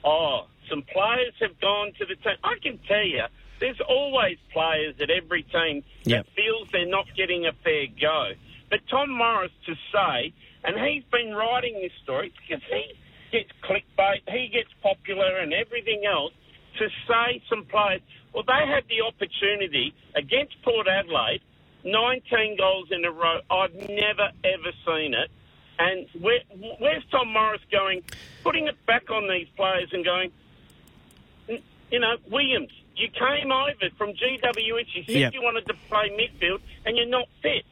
oh, 0.05 0.49
some 0.69 0.83
players 0.83 1.33
have 1.41 1.59
gone 1.63 1.93
to 1.99 2.05
the 2.05 2.17
team. 2.17 2.37
I 2.45 2.57
can 2.63 2.79
tell 2.87 3.07
you, 3.07 3.25
there's 3.59 3.81
always 3.89 4.37
players 4.53 4.97
at 5.01 5.09
every 5.09 5.45
team 5.45 5.83
Yep. 6.05 6.27
that 6.27 6.33
feels 6.35 6.69
they're 6.73 6.85
not 6.85 7.07
getting 7.17 7.47
a 7.47 7.53
fair 7.65 7.87
go. 7.99 8.33
But 8.69 8.81
Tom 8.91 9.17
Morris 9.17 9.53
to 9.65 9.75
say, 9.95 10.35
and 10.63 10.77
he's 10.77 11.05
been 11.11 11.33
writing 11.35 11.81
this 11.81 11.93
story 12.03 12.35
because 12.37 12.63
he 12.69 12.93
gets 13.31 13.51
clickbait, 13.63 14.21
he 14.29 14.49
gets 14.49 14.71
popular 14.83 15.39
and 15.39 15.53
everything 15.53 16.05
else, 16.05 16.33
to 16.79 16.89
say 17.09 17.43
some 17.49 17.65
players, 17.65 18.01
well, 18.33 18.45
they 18.47 18.67
had 18.67 18.85
the 18.89 19.03
opportunity 19.03 19.93
against 20.15 20.61
Port 20.63 20.87
Adelaide, 20.87 21.41
19 21.85 22.57
goals 22.57 22.89
in 22.91 23.05
a 23.05 23.11
row. 23.11 23.41
I've 23.51 23.75
never, 23.75 24.31
ever 24.45 24.73
seen 24.87 25.15
it. 25.15 25.31
And 25.79 26.07
where, 26.23 26.41
where's 26.79 27.03
Tom 27.11 27.33
Morris 27.33 27.63
going, 27.73 28.03
putting 28.45 28.67
it 28.69 28.77
back 28.87 29.11
on 29.11 29.29
these 29.29 29.49
players 29.57 29.89
and 29.93 30.05
going, 30.05 30.31
you 31.49 31.99
know, 31.99 32.17
Williams, 32.31 32.71
you 32.97 33.09
came 33.09 33.51
over 33.51 33.91
from 33.97 34.11
GWS, 34.13 34.87
you 34.95 35.03
said 35.07 35.17
Yep. 35.17 35.35
you 35.35 35.43
wanted 35.43 35.67
to 35.67 35.75
play 35.89 36.11
midfield, 36.11 36.61
and 36.85 36.97
you're 36.97 37.07
not 37.07 37.27
fit. 37.43 37.65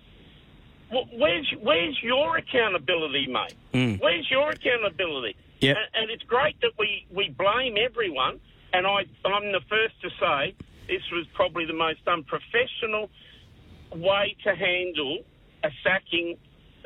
Wh- 0.91 1.13
Where's 1.19 1.53
where's 1.61 2.03
your 2.03 2.39
accountability, 2.39 3.27
mate? 3.27 3.55
Mm. 3.75 4.01
Where's 4.01 4.29
your 4.31 4.51
accountability? 4.51 5.37
Yep. 5.61 5.77
And, 5.77 6.03
and 6.03 6.11
it's 6.11 6.23
great 6.25 6.61
that 6.61 6.73
we, 6.79 7.07
we 7.15 7.35
blame 7.37 7.77
everyone, 7.79 8.41
and 8.73 8.87
I 8.87 9.03
I'm 9.25 9.53
the 9.53 9.61
first 9.69 9.95
to 10.03 10.11
say 10.21 10.55
this 10.87 11.03
was 11.13 11.27
probably 11.35 11.67
the 11.67 11.77
most 11.77 12.01
unprofessional 12.07 13.11
way 13.95 14.37
to 14.45 14.55
handle 14.55 15.19
a 15.65 15.71
sacking. 15.83 16.37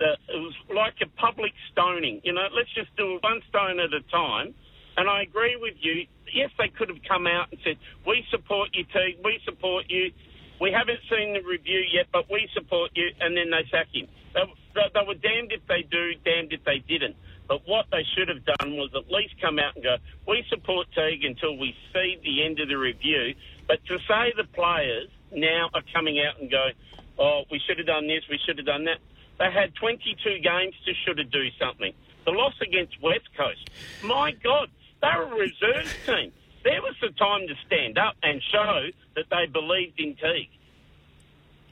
Uh, 0.00 0.16
it 0.34 0.40
was 0.40 0.54
like 0.74 0.94
a 1.02 1.08
public 1.20 1.52
stoning. 1.70 2.20
You 2.24 2.32
know, 2.32 2.48
let's 2.56 2.72
just 2.74 2.94
do 2.96 3.18
one 3.22 3.40
stone 3.48 3.78
at 3.78 3.92
a 3.92 4.02
time. 4.10 4.54
And 4.96 5.08
I 5.08 5.22
agree 5.22 5.56
with 5.56 5.74
you. 5.80 6.06
Yes, 6.34 6.50
they 6.58 6.68
could 6.68 6.88
have 6.88 7.00
come 7.08 7.26
out 7.26 7.48
and 7.50 7.60
said, 7.64 7.76
"We 8.06 8.24
support 8.30 8.70
you, 8.74 8.84
Teague. 8.84 9.24
We 9.24 9.40
support 9.44 9.86
you. 9.88 10.12
We 10.60 10.70
haven't 10.70 11.00
seen 11.08 11.32
the 11.32 11.40
review 11.40 11.80
yet, 11.92 12.06
but 12.12 12.30
we 12.30 12.48
support 12.52 12.90
you." 12.94 13.08
And 13.20 13.36
then 13.36 13.50
they 13.50 13.64
sack 13.70 13.88
him. 13.92 14.08
They, 14.34 14.44
they, 14.74 14.88
they 14.92 15.04
were 15.06 15.14
damned 15.14 15.52
if 15.52 15.64
they 15.66 15.82
do, 15.88 16.12
damned 16.24 16.52
if 16.52 16.64
they 16.64 16.80
didn't. 16.88 17.16
But 17.48 17.66
what 17.66 17.86
they 17.90 18.04
should 18.14 18.28
have 18.28 18.44
done 18.44 18.76
was 18.76 18.90
at 18.94 19.10
least 19.10 19.34
come 19.40 19.58
out 19.58 19.74
and 19.74 19.84
go, 19.84 19.96
"We 20.26 20.44
support 20.48 20.86
Teague 20.94 21.24
until 21.24 21.56
we 21.56 21.76
see 21.92 22.16
the 22.22 22.44
end 22.44 22.60
of 22.60 22.68
the 22.68 22.78
review." 22.78 23.34
But 23.66 23.84
to 23.86 23.98
say 24.00 24.32
the 24.36 24.44
players 24.44 25.08
now 25.30 25.68
are 25.74 25.82
coming 25.92 26.20
out 26.20 26.38
and 26.38 26.50
going, 26.50 26.74
"Oh, 27.18 27.44
we 27.50 27.58
should 27.58 27.78
have 27.78 27.86
done 27.86 28.06
this, 28.06 28.26
we 28.28 28.38
should 28.38 28.58
have 28.58 28.66
done 28.66 28.84
that." 28.84 28.98
They 29.38 29.50
had 29.50 29.74
22 29.74 30.38
games 30.38 30.74
to 30.84 30.94
should 30.94 31.18
have 31.18 31.30
do 31.30 31.50
something. 31.58 31.92
The 32.24 32.30
loss 32.30 32.54
against 32.60 33.00
West 33.00 33.28
Coast, 33.36 33.70
my 34.02 34.30
God, 34.30 34.70
they're 35.00 35.22
a 35.22 35.34
reserve 35.34 35.96
team. 36.06 36.32
There 36.62 36.80
was 36.80 36.94
the 37.00 37.10
time 37.10 37.48
to 37.48 37.56
stand 37.66 37.98
up 37.98 38.16
and 38.22 38.40
show 38.42 38.90
that 39.14 39.28
they 39.30 39.46
believed 39.46 39.98
in 39.98 40.14
Teague. 40.14 40.50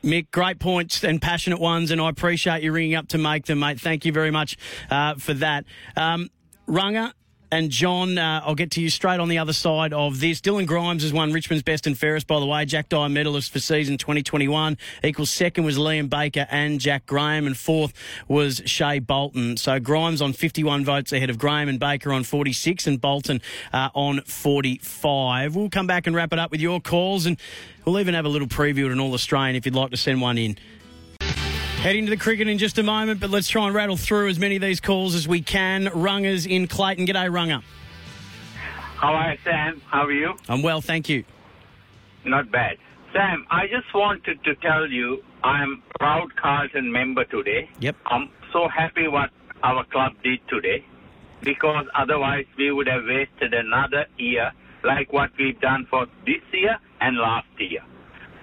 Mick, 0.02 0.30
great 0.30 0.58
points 0.58 1.04
and 1.04 1.20
passionate 1.20 1.60
ones, 1.60 1.90
and 1.90 2.00
I 2.00 2.08
appreciate 2.08 2.62
you 2.62 2.72
ringing 2.72 2.94
up 2.94 3.08
to 3.08 3.18
make 3.18 3.46
them, 3.46 3.58
mate. 3.60 3.80
Thank 3.80 4.04
you 4.04 4.12
very 4.12 4.30
much 4.30 4.56
uh, 4.90 5.14
for 5.16 5.34
that. 5.34 5.64
Um, 5.96 6.30
Runga, 6.66 7.12
and 7.52 7.70
John, 7.70 8.16
uh, 8.16 8.42
I'll 8.44 8.54
get 8.54 8.70
to 8.72 8.80
you 8.80 8.90
straight 8.90 9.18
on 9.18 9.28
the 9.28 9.38
other 9.38 9.52
side 9.52 9.92
of 9.92 10.20
this. 10.20 10.40
Dylan 10.40 10.66
Grimes 10.66 11.02
has 11.02 11.12
won 11.12 11.32
Richmond's 11.32 11.62
best 11.62 11.86
and 11.86 11.98
fairest, 11.98 12.26
by 12.26 12.38
the 12.38 12.46
way. 12.46 12.64
Jack 12.64 12.88
Dyer 12.88 13.08
medalist 13.08 13.52
for 13.52 13.58
season 13.58 13.98
2021. 13.98 14.78
Equals 15.02 15.30
second 15.30 15.64
was 15.64 15.76
Liam 15.76 16.08
Baker 16.08 16.46
and 16.50 16.78
Jack 16.80 17.06
Graham, 17.06 17.46
and 17.46 17.56
fourth 17.56 17.92
was 18.28 18.62
Shai 18.66 19.00
Bolton. 19.00 19.56
So 19.56 19.80
Grimes 19.80 20.22
on 20.22 20.32
51 20.32 20.84
votes 20.84 21.12
ahead 21.12 21.30
of 21.30 21.38
Graham 21.38 21.68
and 21.68 21.80
Baker 21.80 22.12
on 22.12 22.22
46, 22.22 22.86
and 22.86 23.00
Bolton 23.00 23.40
uh, 23.72 23.90
on 23.94 24.20
45. 24.22 25.56
We'll 25.56 25.70
come 25.70 25.86
back 25.86 26.06
and 26.06 26.14
wrap 26.14 26.32
it 26.32 26.38
up 26.38 26.50
with 26.50 26.60
your 26.60 26.80
calls, 26.80 27.26
and 27.26 27.36
we'll 27.84 27.98
even 27.98 28.14
have 28.14 28.24
a 28.24 28.28
little 28.28 28.48
preview 28.48 28.86
at 28.86 28.92
an 28.92 29.00
All 29.00 29.12
Australian 29.14 29.56
if 29.56 29.66
you'd 29.66 29.74
like 29.74 29.90
to 29.90 29.96
send 29.96 30.20
one 30.20 30.38
in. 30.38 30.56
Heading 31.80 32.04
to 32.04 32.10
the 32.10 32.18
cricket 32.18 32.46
in 32.46 32.58
just 32.58 32.76
a 32.76 32.82
moment, 32.82 33.20
but 33.20 33.30
let's 33.30 33.48
try 33.48 33.64
and 33.64 33.74
rattle 33.74 33.96
through 33.96 34.28
as 34.28 34.38
many 34.38 34.54
of 34.56 34.60
these 34.60 34.80
calls 34.80 35.14
as 35.14 35.26
we 35.26 35.40
can. 35.40 35.86
Runger's 35.86 36.44
in 36.44 36.66
Clayton. 36.66 37.06
G'day, 37.06 37.30
Runger. 37.30 37.62
Hi, 38.96 39.38
Sam. 39.42 39.80
How 39.86 40.04
are 40.04 40.12
you? 40.12 40.34
I'm 40.46 40.60
well, 40.60 40.82
thank 40.82 41.08
you. 41.08 41.24
Not 42.26 42.52
bad. 42.52 42.76
Sam, 43.14 43.46
I 43.50 43.62
just 43.62 43.94
wanted 43.94 44.44
to 44.44 44.54
tell 44.56 44.90
you 44.90 45.24
I'm 45.42 45.82
a 45.94 45.98
proud 45.98 46.36
Carlton 46.36 46.92
member 46.92 47.24
today. 47.24 47.70
Yep. 47.78 47.96
I'm 48.04 48.28
so 48.52 48.68
happy 48.68 49.08
what 49.08 49.30
our 49.62 49.82
club 49.86 50.12
did 50.22 50.40
today 50.50 50.84
because 51.40 51.86
otherwise 51.98 52.44
we 52.58 52.72
would 52.72 52.88
have 52.88 53.04
wasted 53.06 53.54
another 53.54 54.04
year 54.18 54.52
like 54.84 55.14
what 55.14 55.30
we've 55.38 55.58
done 55.62 55.86
for 55.88 56.04
this 56.26 56.42
year 56.52 56.76
and 57.00 57.16
last 57.16 57.48
year. 57.58 57.80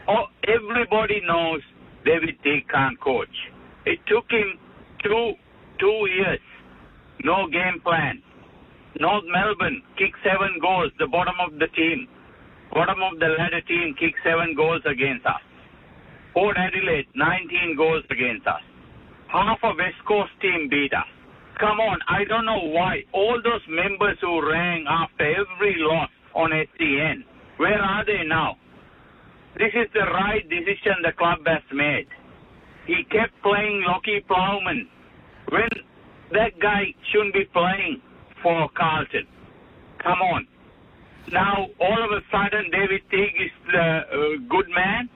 Oh, 0.08 0.26
everybody 0.48 1.22
knows 1.28 1.62
David 2.08 2.40
Teague 2.42 2.68
can't 2.72 3.00
coach. 3.02 3.36
It 3.86 4.00
took 4.08 4.32
him 4.32 4.56
two 5.04 5.34
two 5.80 6.00
years, 6.16 6.40
no 7.24 7.48
game 7.52 7.84
plan. 7.84 8.24
North 9.00 9.26
Melbourne 9.28 9.84
kicked 10.00 10.18
seven 10.24 10.56
goals, 10.62 10.92
the 10.98 11.08
bottom 11.08 11.36
of 11.44 11.60
the 11.60 11.68
team, 11.76 12.08
bottom 12.72 13.04
of 13.04 13.20
the 13.20 13.36
ladder 13.38 13.62
team 13.68 13.94
kicked 14.00 14.24
seven 14.24 14.56
goals 14.56 14.82
against 14.88 15.26
us. 15.26 15.44
Port 16.34 16.56
Adelaide, 16.56 17.08
19 17.16 17.76
goals 17.76 18.04
against 18.10 18.48
us. 18.48 18.62
Half 19.28 19.60
a 19.64 19.76
West 19.76 20.00
Coast 20.08 20.32
team 20.42 20.70
beat 20.70 20.94
us. 20.94 21.10
Come 21.60 21.80
on, 21.82 22.00
I 22.08 22.24
don't 22.24 22.46
know 22.46 22.72
why. 22.72 23.04
All 23.12 23.42
those 23.44 23.66
members 23.68 24.18
who 24.22 24.48
rang 24.48 24.86
after 24.88 25.26
every 25.26 25.76
loss 25.80 26.10
on 26.36 26.52
SEN, 26.54 27.26
where 27.58 27.82
are 27.82 28.06
they 28.06 28.24
now? 28.26 28.56
This 29.58 29.74
is 29.74 29.88
the 29.94 30.06
right 30.14 30.48
decision 30.50 30.94
the 31.04 31.12
club 31.14 31.40
has 31.48 31.64
made. 31.74 32.08
He 32.86 33.04
kept 33.06 33.42
playing 33.42 33.84
Lockie 33.88 34.22
Plowman 34.28 34.88
when 35.50 35.70
that 36.32 36.60
guy 36.60 36.94
shouldn't 37.12 37.34
be 37.34 37.46
playing 37.46 38.02
for 38.44 38.70
Carlton. 38.76 39.26
Come 40.00 40.22
on. 40.22 40.48
Now, 41.32 41.68
all 41.82 42.04
of 42.04 42.12
a 42.12 42.22
sudden, 42.32 42.72
David 42.72 43.02
Teague 43.10 43.42
is 43.42 43.52
the 43.72 43.80
uh, 43.80 44.48
good 44.48 44.70
man. 44.70 45.10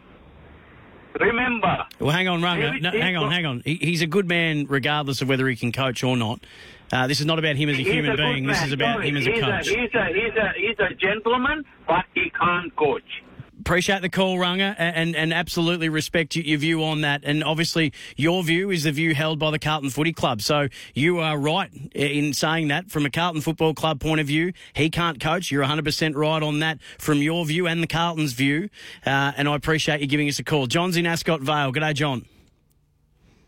Remember. 1.20 1.86
Well, 2.00 2.12
hang 2.12 2.28
on. 2.28 2.42
David 2.42 2.82
No, 2.84 2.92
hang 2.92 3.16
on, 3.16 3.32
hang 3.32 3.46
on. 3.46 3.62
He, 3.64 3.76
he's 3.76 4.02
a 4.02 4.08
good 4.08 4.28
man 4.28 4.66
regardless 4.68 5.22
of 5.22 5.30
whether 5.30 5.48
he 5.48 5.56
can 5.56 5.72
coach 5.72 6.04
or 6.04 6.18
not. 6.18 6.44
Uh, 6.92 7.08
this 7.08 7.20
is 7.20 7.26
not 7.26 7.39
about 7.39 7.56
him 7.56 7.70
as 7.70 7.76
a 7.76 7.84
He's 7.84 7.88
human 7.88 8.12
a 8.12 8.18
being. 8.18 8.46
This 8.48 8.64
is 8.64 8.74
about 8.74 8.96
Sorry, 8.98 9.10
him 9.10 9.18
as 9.18 9.28
a 9.28 9.39
coach. 9.39 9.68
he's, 9.68 9.94
a, 9.94 10.06
he's, 10.08 10.36
a, 10.36 10.52
he's 10.58 10.80
a 10.80 10.94
gentleman, 10.96 11.64
but 11.88 12.06
he 12.14 12.30
can't 12.32 12.76
coach. 12.76 13.24
Appreciate 13.62 14.01
the 14.01 14.09
call, 14.09 14.38
Runger, 14.38 14.76
and, 14.76 15.16
and, 15.16 15.32
absolutely 15.32 15.88
respect 15.88 16.36
your, 16.36 16.43
your 16.43 16.57
view 16.57 16.84
on 16.84 17.01
that. 17.01 17.22
And 17.24 17.43
obviously, 17.43 17.93
your 18.18 18.41
view 18.41 18.72
is 18.72 18.86
the 18.86 18.91
view 18.91 19.14
held 19.14 19.38
by 19.38 19.51
the 19.51 19.59
Carlton 19.59 19.91
Footy 19.91 20.14
Club. 20.14 20.41
So 20.41 20.68
you 20.95 21.20
are 21.20 21.38
right 21.38 21.70
in 21.93 22.34
saying 22.34 22.70
that 22.70 22.89
from 22.89 23.05
a 23.05 23.12
Carlton 23.12 23.41
Football 23.41 23.76
Club 23.76 23.99
point 23.99 24.20
of 24.20 24.26
view. 24.26 24.53
He 24.74 24.89
can't 24.89 25.20
coach. 25.20 25.51
You're 25.51 25.64
100% 25.64 26.16
right 26.16 26.41
on 26.41 26.57
that 26.59 26.80
from 26.97 27.20
your 27.20 27.45
view 27.45 27.68
and 27.68 27.84
the 27.84 27.88
Carlton's 27.88 28.34
view. 28.34 28.70
Uh, 29.05 29.34
and 29.38 29.47
I 29.47 29.55
appreciate 29.55 30.01
you 30.01 30.07
giving 30.07 30.28
us 30.28 30.39
a 30.39 30.43
call. 30.43 30.66
John's 30.66 30.97
in 30.97 31.05
Ascot 31.05 31.41
Vale. 31.41 31.72
G'day, 31.72 31.93
John. 31.93 32.26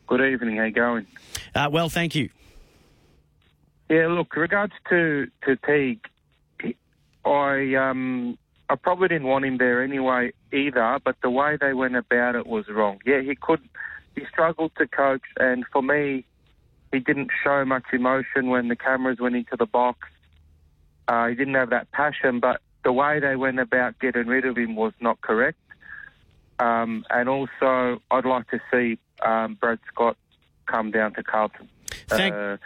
Good 0.05 0.21
evening. 0.21 0.57
How 0.57 0.65
you 0.65 0.71
going? 0.71 1.07
Uh, 1.55 1.69
well, 1.71 1.89
thank 1.89 2.13
you. 2.13 2.29
Yeah, 3.89 4.09
look, 4.09 4.35
regards 4.35 4.73
to 4.89 5.27
to 5.45 5.55
Teague, 5.55 6.05
I 7.25 7.73
um 7.73 8.37
I 8.73 8.75
probably 8.75 9.07
didn't 9.07 9.27
want 9.27 9.45
him 9.45 9.59
there 9.59 9.83
anyway 9.83 10.33
either, 10.51 10.99
but 11.05 11.15
the 11.21 11.29
way 11.29 11.59
they 11.61 11.73
went 11.73 11.95
about 11.95 12.33
it 12.33 12.47
was 12.47 12.67
wrong. 12.67 12.97
Yeah, 13.05 13.21
he 13.21 13.35
could 13.35 13.61
he 14.15 14.25
struggled 14.31 14.71
to 14.79 14.87
coach, 14.87 15.21
and 15.39 15.63
for 15.71 15.83
me, 15.83 16.25
he 16.91 16.99
didn't 16.99 17.29
show 17.43 17.63
much 17.65 17.83
emotion 17.93 18.47
when 18.47 18.69
the 18.69 18.75
cameras 18.75 19.19
went 19.19 19.35
into 19.35 19.55
the 19.59 19.67
box. 19.67 19.99
Uh, 21.07 21.27
he 21.27 21.35
didn't 21.35 21.53
have 21.53 21.69
that 21.69 21.91
passion, 21.91 22.39
but 22.39 22.61
the 22.83 22.91
way 22.91 23.19
they 23.19 23.35
went 23.35 23.59
about 23.59 23.99
getting 23.99 24.25
rid 24.25 24.43
of 24.43 24.57
him 24.57 24.75
was 24.75 24.93
not 24.99 25.21
correct. 25.21 25.59
Um, 26.57 27.05
and 27.11 27.29
also, 27.29 28.01
I'd 28.09 28.25
like 28.25 28.49
to 28.49 28.59
see 28.71 28.97
um, 29.23 29.53
Brad 29.61 29.77
Scott 29.87 30.17
come 30.65 30.89
down 30.89 31.13
to 31.13 31.21
Carlton 31.21 31.69
Thank- 32.07 32.33
uh, 32.35 32.57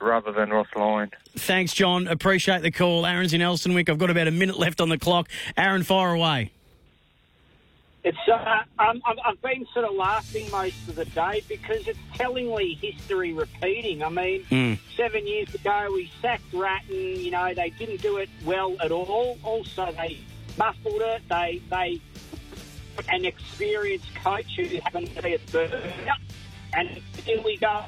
rather 0.00 0.32
than 0.32 0.50
Ross 0.50 0.66
Lyon. 0.74 1.10
Thanks, 1.36 1.72
John. 1.72 2.08
Appreciate 2.08 2.62
the 2.62 2.70
call. 2.72 3.06
Aaron's 3.06 3.32
in 3.32 3.40
Elsternwick. 3.40 3.88
I've 3.88 3.98
got 3.98 4.10
about 4.10 4.26
a 4.26 4.32
minute 4.32 4.58
left 4.58 4.80
on 4.80 4.88
the 4.88 4.98
clock. 4.98 5.28
Aaron, 5.56 5.82
fire 5.84 6.12
away. 6.12 6.50
It's 8.04 8.18
uh, 8.28 8.34
I'm, 8.80 9.00
I'm, 9.06 9.16
I've 9.24 9.40
been 9.42 9.64
sort 9.72 9.84
of 9.84 9.94
laughing 9.94 10.50
most 10.50 10.88
of 10.88 10.96
the 10.96 11.04
day 11.04 11.44
because 11.48 11.86
it's 11.86 11.98
tellingly 12.14 12.74
history 12.74 13.32
repeating. 13.32 14.02
I 14.02 14.08
mean, 14.08 14.42
Mm. 14.50 14.78
seven 14.96 15.24
years 15.28 15.54
ago 15.54 15.88
we 15.94 16.10
sacked 16.20 16.52
Ratten. 16.52 16.96
You 16.96 17.30
know, 17.30 17.54
they 17.54 17.70
didn't 17.70 18.02
do 18.02 18.16
it 18.16 18.28
well 18.44 18.74
at 18.82 18.90
all. 18.90 19.38
Also, 19.44 19.92
they 19.92 20.18
muffled 20.58 21.00
it. 21.00 21.22
They 21.28 21.62
they 21.70 22.00
an 23.08 23.24
experienced 23.24 24.12
coach 24.16 24.46
who 24.56 24.64
happened 24.80 25.14
to 25.14 25.22
be 25.22 25.34
a 25.34 25.38
burner, 25.52 25.80
and 26.74 26.88
here 27.24 27.40
we 27.42 27.56
go. 27.58 27.84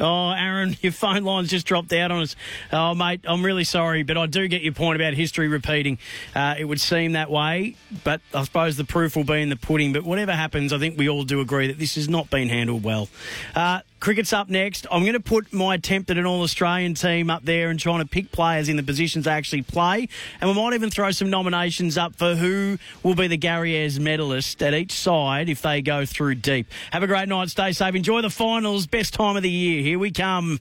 Oh, 0.00 0.30
Aaron, 0.30 0.76
your 0.82 0.92
phone 0.92 1.24
line's 1.24 1.50
just 1.50 1.66
dropped 1.66 1.92
out 1.92 2.10
on 2.10 2.22
us. 2.22 2.36
Oh, 2.72 2.94
mate, 2.94 3.20
I'm 3.24 3.44
really 3.44 3.64
sorry, 3.64 4.02
but 4.02 4.16
I 4.16 4.26
do 4.26 4.48
get 4.48 4.62
your 4.62 4.72
point 4.72 4.96
about 4.96 5.14
history 5.14 5.48
repeating. 5.48 5.98
Uh, 6.34 6.54
it 6.58 6.64
would 6.64 6.80
seem 6.80 7.12
that 7.12 7.30
way, 7.30 7.76
but 8.04 8.20
I 8.34 8.44
suppose 8.44 8.76
the 8.76 8.84
proof 8.84 9.16
will 9.16 9.24
be 9.24 9.42
in 9.42 9.48
the 9.48 9.56
pudding. 9.56 9.92
But 9.92 10.04
whatever 10.04 10.32
happens, 10.32 10.72
I 10.72 10.78
think 10.78 10.98
we 10.98 11.08
all 11.08 11.24
do 11.24 11.40
agree 11.40 11.66
that 11.68 11.78
this 11.78 11.94
has 11.96 12.08
not 12.08 12.30
been 12.30 12.48
handled 12.48 12.84
well. 12.84 13.08
Uh, 13.54 13.80
cricket's 14.02 14.32
up 14.32 14.48
next. 14.48 14.84
I'm 14.90 15.02
going 15.02 15.12
to 15.12 15.20
put 15.20 15.52
my 15.52 15.76
attempt 15.76 16.10
at 16.10 16.18
an 16.18 16.26
All 16.26 16.42
Australian 16.42 16.94
team 16.94 17.30
up 17.30 17.44
there 17.44 17.70
and 17.70 17.78
trying 17.78 18.00
to 18.00 18.04
pick 18.04 18.32
players 18.32 18.68
in 18.68 18.76
the 18.76 18.82
positions 18.82 19.26
they 19.26 19.30
actually 19.30 19.62
play. 19.62 20.08
And 20.40 20.50
we 20.50 20.56
might 20.56 20.74
even 20.74 20.90
throw 20.90 21.12
some 21.12 21.30
nominations 21.30 21.96
up 21.96 22.16
for 22.16 22.34
who 22.34 22.78
will 23.04 23.14
be 23.14 23.28
the 23.28 23.36
Gary 23.36 23.76
Ayres 23.76 24.00
medalist 24.00 24.60
at 24.60 24.74
each 24.74 24.92
side 24.92 25.48
if 25.48 25.62
they 25.62 25.80
go 25.82 26.04
through 26.04 26.34
deep. 26.34 26.66
Have 26.90 27.04
a 27.04 27.06
great 27.06 27.28
night. 27.28 27.50
Stay 27.50 27.70
safe. 27.70 27.94
Enjoy 27.94 28.20
the 28.20 28.28
finals. 28.28 28.88
Best 28.88 29.14
time 29.14 29.36
of 29.36 29.44
the 29.44 29.50
year. 29.50 29.82
Here 29.82 30.00
we 30.00 30.10
come. 30.10 30.58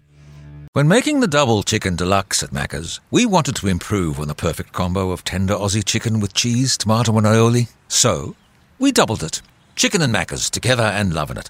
When 0.74 0.88
making 0.88 1.20
the 1.20 1.28
double 1.28 1.64
chicken 1.64 1.96
deluxe 1.96 2.44
at 2.44 2.52
Macca's, 2.52 3.00
we 3.10 3.26
wanted 3.26 3.56
to 3.56 3.68
improve 3.68 4.20
on 4.20 4.28
the 4.28 4.36
perfect 4.36 4.72
combo 4.72 5.10
of 5.10 5.24
tender 5.24 5.56
Aussie 5.56 5.84
chicken 5.84 6.20
with 6.20 6.36
cheese, 6.36 6.78
tomato, 6.78 7.18
and 7.18 7.26
aioli. 7.26 7.70
So, 7.88 8.36
we 8.78 8.92
doubled 8.92 9.24
it. 9.24 9.42
Chicken 9.76 10.04
and 10.04 10.14
Macca's 10.14 10.52
together 10.52 10.84
and 10.84 11.12
loving 11.12 11.38
it. 11.38 11.50